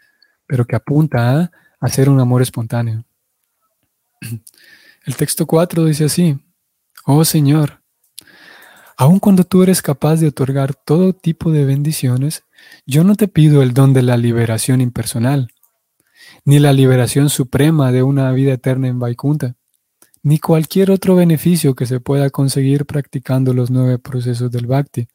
pero 0.47 0.65
que 0.65 0.75
apunta 0.75 1.39
a 1.39 1.51
hacer 1.79 2.09
un 2.09 2.19
amor 2.19 2.41
espontáneo. 2.41 3.05
El 5.07 5.15
texto 5.15 5.45
4 5.45 5.85
dice 5.85 6.03
así, 6.03 6.37
oh 7.05 7.23
Señor, 7.23 7.81
aun 8.97 9.19
cuando 9.19 9.45
tú 9.45 9.63
eres 9.63 9.81
capaz 9.81 10.17
de 10.17 10.27
otorgar 10.27 10.75
todo 10.75 11.13
tipo 11.13 11.49
de 11.49 11.63
bendiciones, 11.63 12.43
yo 12.85 13.05
no 13.05 13.15
te 13.15 13.29
pido 13.29 13.63
el 13.63 13.73
don 13.73 13.93
de 13.93 14.01
la 14.01 14.17
liberación 14.17 14.81
impersonal, 14.81 15.47
ni 16.43 16.59
la 16.59 16.73
liberación 16.73 17.29
suprema 17.29 17.93
de 17.93 18.03
una 18.03 18.29
vida 18.33 18.51
eterna 18.51 18.89
en 18.89 18.99
Vaikunta, 18.99 19.55
ni 20.23 20.39
cualquier 20.39 20.91
otro 20.91 21.15
beneficio 21.15 21.73
que 21.73 21.85
se 21.85 22.01
pueda 22.01 22.29
conseguir 22.29 22.85
practicando 22.85 23.53
los 23.53 23.71
nueve 23.71 23.99
procesos 23.99 24.51
del 24.51 24.67
Bhakti. 24.67 25.07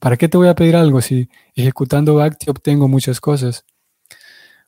¿Para 0.00 0.16
qué 0.16 0.28
te 0.28 0.38
voy 0.38 0.48
a 0.48 0.56
pedir 0.56 0.74
algo 0.74 1.00
si 1.00 1.30
ejecutando 1.54 2.16
Bhakti 2.16 2.50
obtengo 2.50 2.88
muchas 2.88 3.20
cosas? 3.20 3.64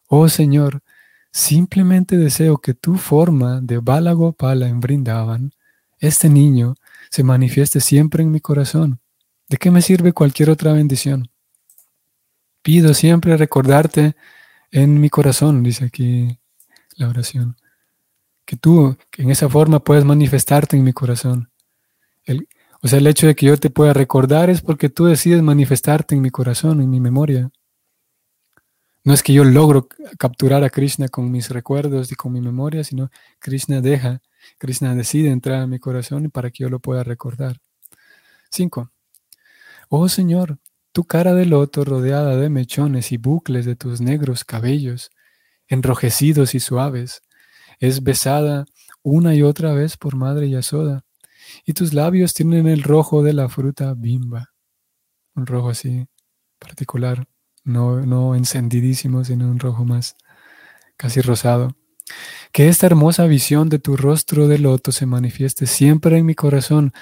Oh 0.06 0.28
Señor, 0.28 0.84
simplemente 1.30 2.16
deseo 2.16 2.58
que 2.58 2.74
tu 2.74 2.96
forma 2.96 3.60
de 3.60 3.78
Balagopala 3.78 4.68
en 4.68 4.80
Brindavan, 4.80 5.52
este 5.98 6.28
niño, 6.28 6.74
se 7.10 7.22
manifieste 7.22 7.80
siempre 7.80 8.22
en 8.22 8.30
mi 8.30 8.40
corazón. 8.40 9.00
¿De 9.48 9.56
qué 9.56 9.70
me 9.70 9.82
sirve 9.82 10.12
cualquier 10.12 10.50
otra 10.50 10.72
bendición? 10.72 11.30
Pido 12.62 12.92
siempre 12.92 13.36
recordarte 13.36 14.14
en 14.70 15.00
mi 15.00 15.08
corazón, 15.08 15.62
dice 15.62 15.86
aquí 15.86 16.38
la 16.96 17.08
oración. 17.08 17.56
Que 18.44 18.56
tú, 18.56 18.96
en 19.16 19.30
esa 19.30 19.48
forma 19.48 19.80
puedes 19.80 20.04
manifestarte 20.04 20.76
en 20.76 20.84
mi 20.84 20.92
corazón. 20.92 21.50
El, 22.24 22.48
o 22.80 22.88
sea, 22.88 22.98
el 22.98 23.06
hecho 23.06 23.26
de 23.26 23.34
que 23.34 23.46
yo 23.46 23.56
te 23.56 23.70
pueda 23.70 23.92
recordar 23.92 24.50
es 24.50 24.60
porque 24.60 24.88
tú 24.88 25.06
decides 25.06 25.42
manifestarte 25.42 26.14
en 26.14 26.22
mi 26.22 26.30
corazón, 26.30 26.80
en 26.80 26.90
mi 26.90 27.00
memoria. 27.00 27.50
No 29.04 29.14
es 29.14 29.22
que 29.22 29.32
yo 29.32 29.44
logro 29.44 29.88
capturar 30.18 30.64
a 30.64 30.70
Krishna 30.70 31.08
con 31.08 31.30
mis 31.30 31.50
recuerdos 31.50 32.12
y 32.12 32.14
con 32.14 32.32
mi 32.32 32.40
memoria, 32.40 32.84
sino 32.84 33.10
Krishna 33.38 33.80
deja, 33.80 34.20
Krishna 34.58 34.94
decide 34.94 35.30
entrar 35.30 35.62
en 35.62 35.70
mi 35.70 35.78
corazón 35.78 36.30
para 36.30 36.50
que 36.50 36.64
yo 36.64 36.68
lo 36.68 36.80
pueda 36.80 37.04
recordar. 37.04 37.60
5. 38.50 38.90
Oh 39.88 40.08
Señor, 40.08 40.58
tu 40.92 41.04
cara 41.04 41.34
de 41.34 41.46
loto 41.46 41.84
rodeada 41.84 42.36
de 42.36 42.50
mechones 42.50 43.12
y 43.12 43.16
bucles 43.16 43.64
de 43.64 43.76
tus 43.76 44.00
negros 44.00 44.44
cabellos, 44.44 45.10
enrojecidos 45.68 46.54
y 46.54 46.60
suaves, 46.60 47.22
es 47.78 48.02
besada 48.02 48.64
una 49.02 49.34
y 49.34 49.42
otra 49.42 49.72
vez 49.72 49.96
por 49.96 50.16
Madre 50.16 50.50
Yasoda, 50.50 51.04
y 51.64 51.72
tus 51.72 51.94
labios 51.94 52.34
tienen 52.34 52.66
el 52.66 52.82
rojo 52.82 53.22
de 53.22 53.32
la 53.32 53.48
fruta 53.48 53.94
bimba, 53.94 54.52
un 55.34 55.46
rojo 55.46 55.70
así 55.70 56.06
particular, 56.58 57.26
no, 57.68 58.04
no 58.04 58.34
encendidísimo, 58.34 59.24
sino 59.24 59.48
un 59.48 59.58
rojo 59.58 59.84
más 59.84 60.16
casi 60.96 61.20
rosado. 61.20 61.76
Que 62.52 62.68
esta 62.68 62.86
hermosa 62.86 63.26
visión 63.26 63.68
de 63.68 63.78
tu 63.78 63.96
rostro 63.96 64.48
de 64.48 64.58
loto 64.58 64.92
se 64.92 65.06
manifieste 65.06 65.66
siempre 65.66 66.18
en 66.18 66.26
mi 66.26 66.34
corazón. 66.34 66.92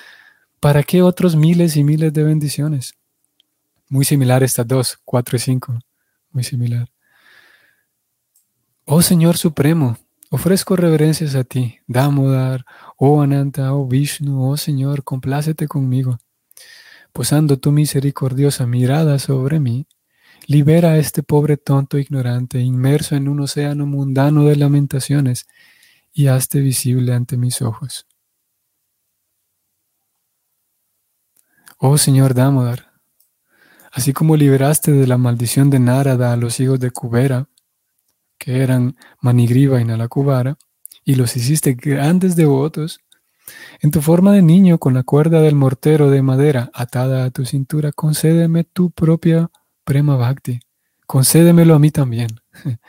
¿Para 0.60 0.82
qué 0.82 1.02
otros 1.02 1.36
miles 1.36 1.76
y 1.76 1.84
miles 1.84 2.12
de 2.12 2.24
bendiciones? 2.24 2.94
Muy 3.88 4.04
similar 4.04 4.42
estas 4.42 4.66
dos, 4.66 4.98
cuatro 5.04 5.36
y 5.36 5.40
cinco. 5.40 5.78
Muy 6.30 6.42
similar. 6.42 6.88
Oh 8.84 9.02
Señor 9.02 9.36
Supremo, 9.36 9.96
ofrezco 10.30 10.76
reverencias 10.76 11.34
a 11.34 11.42
ti, 11.42 11.78
Damodar, 11.88 12.64
oh 12.96 13.20
Ananta, 13.20 13.74
oh 13.74 13.86
Vishnu, 13.86 14.48
oh 14.48 14.56
Señor, 14.56 15.02
complácete 15.02 15.66
conmigo. 15.66 16.18
Posando 17.12 17.58
tu 17.58 17.72
misericordiosa 17.72 18.66
mirada 18.66 19.18
sobre 19.18 19.58
mí, 19.58 19.86
libera 20.46 20.92
a 20.92 20.98
este 20.98 21.22
pobre 21.22 21.56
tonto 21.56 21.98
ignorante, 21.98 22.60
inmerso 22.60 23.16
en 23.16 23.28
un 23.28 23.40
océano 23.40 23.86
mundano 23.86 24.44
de 24.44 24.56
lamentaciones, 24.56 25.46
y 26.12 26.28
hazte 26.28 26.60
visible 26.60 27.12
ante 27.12 27.36
mis 27.36 27.60
ojos. 27.62 28.06
Oh 31.78 31.98
Señor 31.98 32.32
Damodar, 32.32 32.96
Así 33.96 34.12
como 34.12 34.36
liberaste 34.36 34.92
de 34.92 35.06
la 35.06 35.16
maldición 35.16 35.70
de 35.70 35.78
Narada 35.78 36.30
a 36.34 36.36
los 36.36 36.60
hijos 36.60 36.78
de 36.78 36.90
Kubera, 36.90 37.48
que 38.36 38.62
eran 38.62 38.94
Manigriva 39.22 39.80
y 39.80 39.86
Nalakubara, 39.86 40.58
y 41.02 41.14
los 41.14 41.34
hiciste 41.34 41.72
grandes 41.72 42.36
devotos, 42.36 43.00
en 43.80 43.90
tu 43.90 44.02
forma 44.02 44.32
de 44.32 44.42
niño 44.42 44.76
con 44.76 44.92
la 44.92 45.02
cuerda 45.02 45.40
del 45.40 45.54
mortero 45.54 46.10
de 46.10 46.20
madera 46.20 46.70
atada 46.74 47.24
a 47.24 47.30
tu 47.30 47.46
cintura, 47.46 47.90
concédeme 47.90 48.64
tu 48.64 48.90
propia 48.90 49.50
prema 49.86 50.16
bhakti. 50.16 50.58
Concédemelo 51.06 51.74
a 51.74 51.78
mí 51.78 51.90
también. 51.90 52.28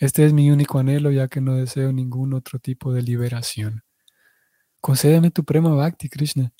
Este 0.00 0.24
es 0.24 0.32
mi 0.32 0.48
único 0.52 0.78
anhelo, 0.78 1.10
ya 1.10 1.26
que 1.26 1.40
no 1.40 1.56
deseo 1.56 1.90
ningún 1.92 2.32
otro 2.32 2.60
tipo 2.60 2.92
de 2.92 3.02
liberación. 3.02 3.82
Concédeme 4.80 5.32
tu 5.32 5.42
prema 5.42 5.74
bhakti, 5.74 6.08
Krishna. 6.08 6.52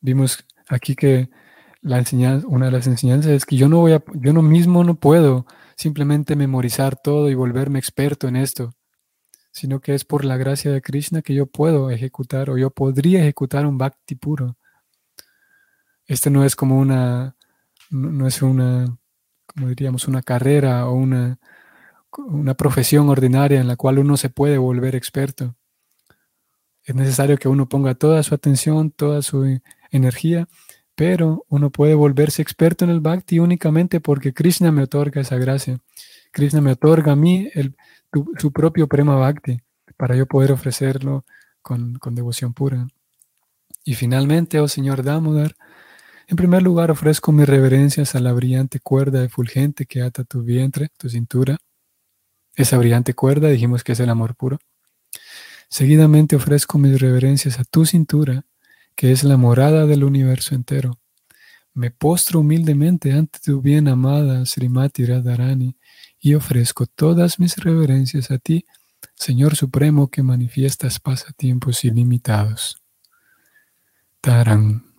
Vimos 0.00 0.42
aquí 0.68 0.96
que 0.96 1.28
la 1.82 1.98
enseñanza, 1.98 2.46
una 2.46 2.66
de 2.66 2.72
las 2.72 2.86
enseñanzas 2.86 3.32
es 3.32 3.44
que 3.44 3.56
yo 3.56 3.68
no 3.68 3.80
voy 3.80 3.92
a, 3.92 4.02
yo 4.14 4.32
no 4.32 4.40
mismo 4.40 4.84
no 4.84 4.94
puedo 4.94 5.44
simplemente 5.76 6.34
memorizar 6.34 6.96
todo 6.96 7.28
y 7.28 7.34
volverme 7.34 7.78
experto 7.78 8.26
en 8.26 8.36
esto, 8.36 8.72
sino 9.52 9.80
que 9.80 9.94
es 9.94 10.06
por 10.06 10.24
la 10.24 10.38
gracia 10.38 10.72
de 10.72 10.80
Krishna 10.80 11.20
que 11.20 11.34
yo 11.34 11.44
puedo 11.44 11.90
ejecutar 11.90 12.48
o 12.48 12.56
yo 12.56 12.70
podría 12.70 13.20
ejecutar 13.20 13.66
un 13.66 13.76
bhakti 13.76 14.14
puro. 14.14 14.56
Esto 16.06 16.30
no 16.30 16.44
es 16.44 16.56
como 16.56 16.78
una, 16.78 17.36
no 17.92 18.26
es 18.26 18.42
una, 18.42 18.98
como 19.46 19.68
diríamos, 19.68 20.08
una 20.08 20.22
carrera 20.22 20.88
o 20.88 20.94
una, 20.94 21.38
una 22.16 22.54
profesión 22.54 23.08
ordinaria 23.08 23.60
en 23.60 23.68
la 23.68 23.76
cual 23.76 23.98
uno 23.98 24.16
se 24.16 24.30
puede 24.30 24.58
volver 24.58 24.96
experto. 24.96 25.54
Es 26.84 26.94
necesario 26.94 27.38
que 27.38 27.48
uno 27.48 27.68
ponga 27.68 27.94
toda 27.94 28.22
su 28.22 28.34
atención, 28.34 28.90
toda 28.90 29.22
su 29.22 29.60
energía 29.90 30.48
pero 30.94 31.44
uno 31.48 31.70
puede 31.70 31.94
volverse 31.94 32.42
experto 32.42 32.84
en 32.84 32.90
el 32.90 33.00
bhakti 33.00 33.38
únicamente 33.38 34.00
porque 34.00 34.32
Krishna 34.32 34.70
me 34.72 34.82
otorga 34.82 35.20
esa 35.20 35.36
gracia. 35.36 35.78
Krishna 36.30 36.60
me 36.60 36.72
otorga 36.72 37.12
a 37.12 37.16
mí 37.16 37.48
su 38.38 38.52
propio 38.52 38.86
prema 38.86 39.16
bhakti 39.16 39.60
para 39.96 40.16
yo 40.16 40.26
poder 40.26 40.52
ofrecerlo 40.52 41.24
con, 41.60 41.98
devoción 42.10 42.52
pura. 42.52 42.86
Y 43.84 43.94
finalmente, 43.94 44.60
oh 44.60 44.68
Señor 44.68 45.02
Damodar, 45.02 45.56
en 46.32 46.36
primer 46.36 46.62
lugar 46.62 46.90
ofrezco 46.90 47.30
mis 47.30 47.46
reverencias 47.46 48.14
a 48.14 48.20
la 48.20 48.32
brillante 48.32 48.80
cuerda 48.80 49.22
efulgente 49.22 49.84
que 49.84 50.00
ata 50.00 50.24
tu 50.24 50.42
vientre, 50.42 50.88
tu 50.96 51.10
cintura. 51.10 51.58
Esa 52.54 52.78
brillante 52.78 53.12
cuerda 53.12 53.48
dijimos 53.48 53.84
que 53.84 53.92
es 53.92 54.00
el 54.00 54.08
amor 54.08 54.34
puro. 54.34 54.58
Seguidamente 55.68 56.34
ofrezco 56.34 56.78
mis 56.78 56.98
reverencias 56.98 57.60
a 57.60 57.64
tu 57.64 57.84
cintura, 57.84 58.46
que 58.96 59.12
es 59.12 59.24
la 59.24 59.36
morada 59.36 59.84
del 59.84 60.04
universo 60.04 60.54
entero. 60.54 60.98
Me 61.74 61.90
postro 61.90 62.40
humildemente 62.40 63.12
ante 63.12 63.38
tu 63.38 63.60
bien 63.60 63.86
amada 63.86 64.46
Srimati 64.46 65.04
Radharani 65.04 65.76
y 66.18 66.32
ofrezco 66.32 66.86
todas 66.86 67.40
mis 67.40 67.58
reverencias 67.58 68.30
a 68.30 68.38
ti, 68.38 68.64
Señor 69.16 69.54
Supremo 69.54 70.08
que 70.08 70.22
manifiestas 70.22 70.98
pasatiempos 70.98 71.84
ilimitados. 71.84 72.82
Taran. 74.22 74.91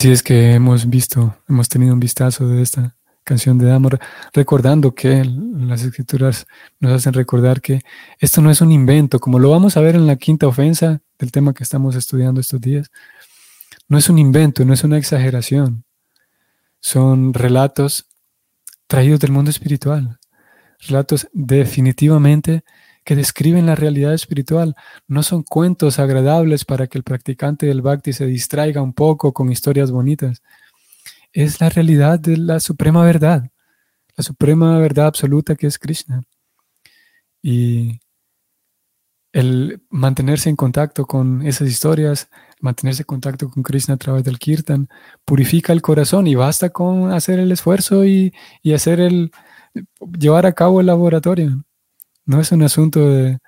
Así 0.00 0.12
es 0.12 0.22
que 0.22 0.52
hemos 0.52 0.88
visto, 0.88 1.36
hemos 1.48 1.68
tenido 1.68 1.92
un 1.92 1.98
vistazo 1.98 2.46
de 2.46 2.62
esta 2.62 2.96
canción 3.24 3.58
de 3.58 3.72
amor, 3.72 3.98
recordando 4.32 4.94
que 4.94 5.24
las 5.24 5.82
escrituras 5.82 6.46
nos 6.78 6.92
hacen 6.92 7.14
recordar 7.14 7.60
que 7.60 7.82
esto 8.20 8.40
no 8.40 8.52
es 8.52 8.60
un 8.60 8.70
invento, 8.70 9.18
como 9.18 9.40
lo 9.40 9.50
vamos 9.50 9.76
a 9.76 9.80
ver 9.80 9.96
en 9.96 10.06
la 10.06 10.14
quinta 10.14 10.46
ofensa 10.46 11.00
del 11.18 11.32
tema 11.32 11.52
que 11.52 11.64
estamos 11.64 11.96
estudiando 11.96 12.40
estos 12.40 12.60
días. 12.60 12.92
No 13.88 13.98
es 13.98 14.08
un 14.08 14.20
invento, 14.20 14.64
no 14.64 14.72
es 14.72 14.84
una 14.84 14.98
exageración. 14.98 15.84
Son 16.78 17.34
relatos 17.34 18.06
traídos 18.86 19.18
del 19.18 19.32
mundo 19.32 19.50
espiritual, 19.50 20.20
relatos 20.86 21.26
definitivamente 21.32 22.62
que 23.08 23.16
describen 23.16 23.64
la 23.64 23.74
realidad 23.74 24.12
espiritual. 24.12 24.74
No 25.06 25.22
son 25.22 25.42
cuentos 25.42 25.98
agradables 25.98 26.66
para 26.66 26.88
que 26.88 26.98
el 26.98 27.04
practicante 27.04 27.64
del 27.64 27.80
bhakti 27.80 28.12
se 28.12 28.26
distraiga 28.26 28.82
un 28.82 28.92
poco 28.92 29.32
con 29.32 29.50
historias 29.50 29.90
bonitas 29.90 30.42
es 31.32 31.58
la 31.58 31.70
realidad 31.70 32.20
de 32.20 32.36
la 32.36 32.60
suprema 32.60 33.02
verdad, 33.02 33.50
la 34.14 34.22
suprema 34.22 34.78
verdad 34.78 35.06
absoluta 35.06 35.56
que 35.56 35.66
es 35.66 35.78
Krishna. 35.78 36.22
Y 37.40 37.98
el 39.32 39.80
mantenerse 39.88 40.50
en 40.50 40.56
contacto 40.56 41.06
con 41.06 41.40
esas 41.46 41.66
historias, 41.66 42.28
mantenerse 42.60 43.04
en 43.04 43.06
contacto 43.06 43.48
con 43.48 43.62
Krishna 43.62 43.94
a 43.94 43.96
través 43.96 44.22
del 44.22 44.38
kirtan, 44.38 44.90
purifica 45.24 45.72
el 45.72 45.80
corazón 45.80 46.26
y 46.26 46.34
basta 46.34 46.68
con 46.68 47.10
hacer 47.10 47.38
el 47.38 47.52
esfuerzo 47.52 48.04
y, 48.04 48.34
hacer 48.74 49.00
el, 49.00 49.30
llevar 50.18 50.44
a 50.44 50.52
cabo 50.52 50.80
el 50.80 50.86
laboratorio. 50.88 51.64
No 52.28 52.42
es 52.42 52.52
un 52.52 52.62
asunto 52.62 53.08
de, 53.08 53.38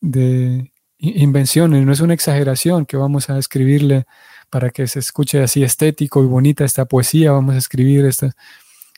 de 0.00 0.72
invenciones, 0.96 1.84
no 1.84 1.92
es 1.92 2.00
una 2.00 2.14
exageración 2.14 2.86
que 2.86 2.96
vamos 2.96 3.28
a 3.28 3.38
escribirle 3.38 4.06
para 4.48 4.70
que 4.70 4.86
se 4.86 5.00
escuche 5.00 5.42
así 5.42 5.62
estético 5.62 6.22
y 6.22 6.26
bonita 6.26 6.64
esta 6.64 6.86
poesía, 6.86 7.32
vamos 7.32 7.54
a 7.54 7.58
escribir 7.58 8.06
estas, 8.06 8.32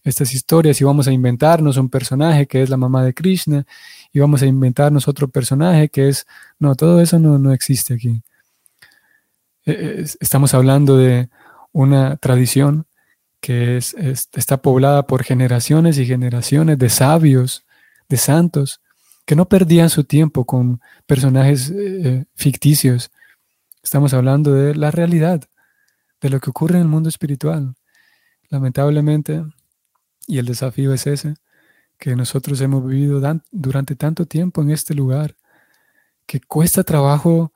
estas 0.04 0.32
historias 0.32 0.80
y 0.80 0.84
vamos 0.84 1.08
a 1.08 1.12
inventarnos 1.12 1.78
un 1.78 1.88
personaje 1.88 2.46
que 2.46 2.62
es 2.62 2.70
la 2.70 2.76
mamá 2.76 3.02
de 3.02 3.12
Krishna 3.12 3.66
y 4.12 4.20
vamos 4.20 4.42
a 4.42 4.46
inventarnos 4.46 5.08
otro 5.08 5.26
personaje 5.26 5.88
que 5.88 6.08
es, 6.08 6.26
no, 6.60 6.76
todo 6.76 7.00
eso 7.00 7.18
no, 7.18 7.36
no 7.36 7.52
existe 7.52 7.94
aquí. 7.94 8.22
E, 9.66 9.72
e, 9.72 10.00
estamos 10.20 10.54
hablando 10.54 10.96
de 10.96 11.28
una 11.72 12.18
tradición 12.18 12.86
que 13.40 13.78
es, 13.78 13.96
está 14.32 14.62
poblada 14.62 15.08
por 15.08 15.24
generaciones 15.24 15.98
y 15.98 16.06
generaciones 16.06 16.78
de 16.78 16.88
sabios, 16.88 17.66
de 18.08 18.16
santos, 18.16 18.80
que 19.24 19.36
no 19.36 19.48
perdían 19.48 19.90
su 19.90 20.04
tiempo 20.04 20.44
con 20.44 20.80
personajes 21.06 21.70
eh, 21.70 22.24
ficticios, 22.34 23.10
Estamos 23.84 24.14
hablando 24.14 24.54
de 24.54 24.74
la 24.74 24.90
realidad, 24.90 25.44
de 26.22 26.30
lo 26.30 26.40
que 26.40 26.48
ocurre 26.48 26.76
en 26.76 26.82
el 26.82 26.88
mundo 26.88 27.10
espiritual. 27.10 27.74
Lamentablemente, 28.48 29.44
y 30.26 30.38
el 30.38 30.46
desafío 30.46 30.94
es 30.94 31.06
ese, 31.06 31.34
que 31.98 32.16
nosotros 32.16 32.62
hemos 32.62 32.84
vivido 32.86 33.20
durante 33.52 33.94
tanto 33.94 34.24
tiempo 34.24 34.62
en 34.62 34.70
este 34.70 34.94
lugar, 34.94 35.36
que 36.24 36.40
cuesta 36.40 36.82
trabajo, 36.82 37.52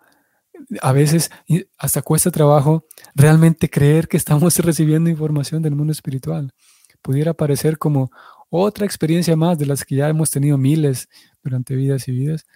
a 0.83 0.93
veces 0.93 1.31
hasta 1.79 2.03
cuesta 2.03 2.31
trabajo 2.31 2.85
realmente 3.15 3.71
creer 3.71 4.07
que 4.07 4.19
estamos 4.19 4.59
recibiendo 4.59 5.09
información 5.09 5.63
del 5.63 5.75
mundo 5.75 5.93
espiritual. 5.93 6.53
Pudiera 7.01 7.33
parecer 7.33 7.79
como 7.79 8.11
otra 8.51 8.85
experiencia 8.85 9.35
más 9.35 9.59
de 9.59 9.65
las 9.65 9.83
que 9.83 9.97
ya 9.97 10.11
hemos 10.11 10.31
tenido 10.31 10.59
miles 10.59 11.09
durante 11.49 11.75
vidas 11.77 12.09
y 12.09 12.13
vidas, 12.13 12.47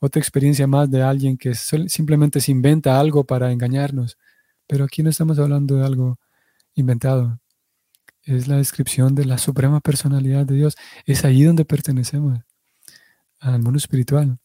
otra 0.00 0.20
experiencia 0.20 0.66
más 0.66 0.90
de 0.90 1.02
alguien 1.02 1.36
que 1.36 1.54
simplemente 1.54 2.40
se 2.40 2.52
inventa 2.52 3.00
algo 3.00 3.24
para 3.24 3.50
engañarnos. 3.50 4.16
Pero 4.66 4.84
aquí 4.84 5.02
no 5.02 5.10
estamos 5.10 5.38
hablando 5.38 5.76
de 5.76 5.84
algo 5.84 6.18
inventado. 6.74 7.40
Es 8.22 8.46
la 8.46 8.58
descripción 8.58 9.14
de 9.14 9.24
la 9.24 9.38
suprema 9.38 9.80
personalidad 9.80 10.46
de 10.46 10.54
Dios. 10.54 10.76
Es 11.04 11.24
ahí 11.24 11.42
donde 11.42 11.64
pertenecemos, 11.64 12.38
al 13.40 13.60
mundo 13.60 13.78
espiritual. 13.78 14.38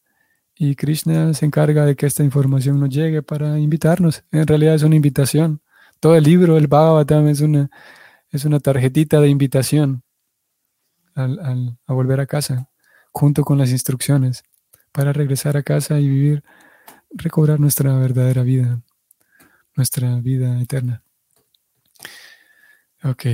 Y 0.56 0.76
Krishna 0.76 1.34
se 1.34 1.46
encarga 1.46 1.86
de 1.86 1.96
que 1.96 2.06
esta 2.06 2.24
información 2.24 2.80
nos 2.80 2.90
llegue 2.90 3.22
para 3.22 3.60
invitarnos. 3.60 4.24
En 4.32 4.48
realidad 4.48 4.76
es 4.76 4.84
una 4.84 4.96
invitación. 4.96 5.62
Todo 6.00 6.16
el 6.16 6.24
libro, 6.24 6.58
el 6.58 6.68
Bhagavatam, 6.68 7.28
es 7.28 7.42
una, 7.42 7.70
es 8.30 8.46
una 8.46 8.60
tarjetita 8.60 9.20
de 9.20 9.30
invitación 9.30 10.04
a 11.16 11.94
volver 11.94 12.20
a 12.20 12.26
casa, 12.26 12.70
junto 13.14 13.46
con 13.46 13.58
las 13.58 13.70
instrucciones 13.70 14.44
para 14.92 15.14
regresar 15.14 15.56
a 15.56 15.64
casa 15.64 16.00
y 16.00 16.10
vivir, 16.10 16.44
recobrar 17.12 17.60
nuestra 17.60 17.96
verdadera 17.98 18.44
vida, 18.44 18.82
nuestra 19.76 20.20
vida 20.20 20.60
eterna. 20.62 21.04
Ok. 23.04 23.26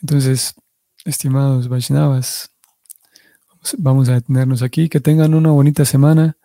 Entonces, 0.00 0.54
estimados 1.04 1.68
Vaishnavas, 1.68 2.50
vamos 3.78 4.08
a 4.08 4.14
detenernos 4.14 4.62
aquí. 4.62 4.88
Que 4.88 5.00
tengan 5.00 5.34
una 5.34 5.50
bonita 5.50 5.84
semana 5.84 6.36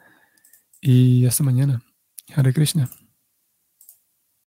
y 0.81 1.25
hasta 1.25 1.43
mañana. 1.43 1.81
Hare 2.35 2.53
Krishna. 2.53 2.89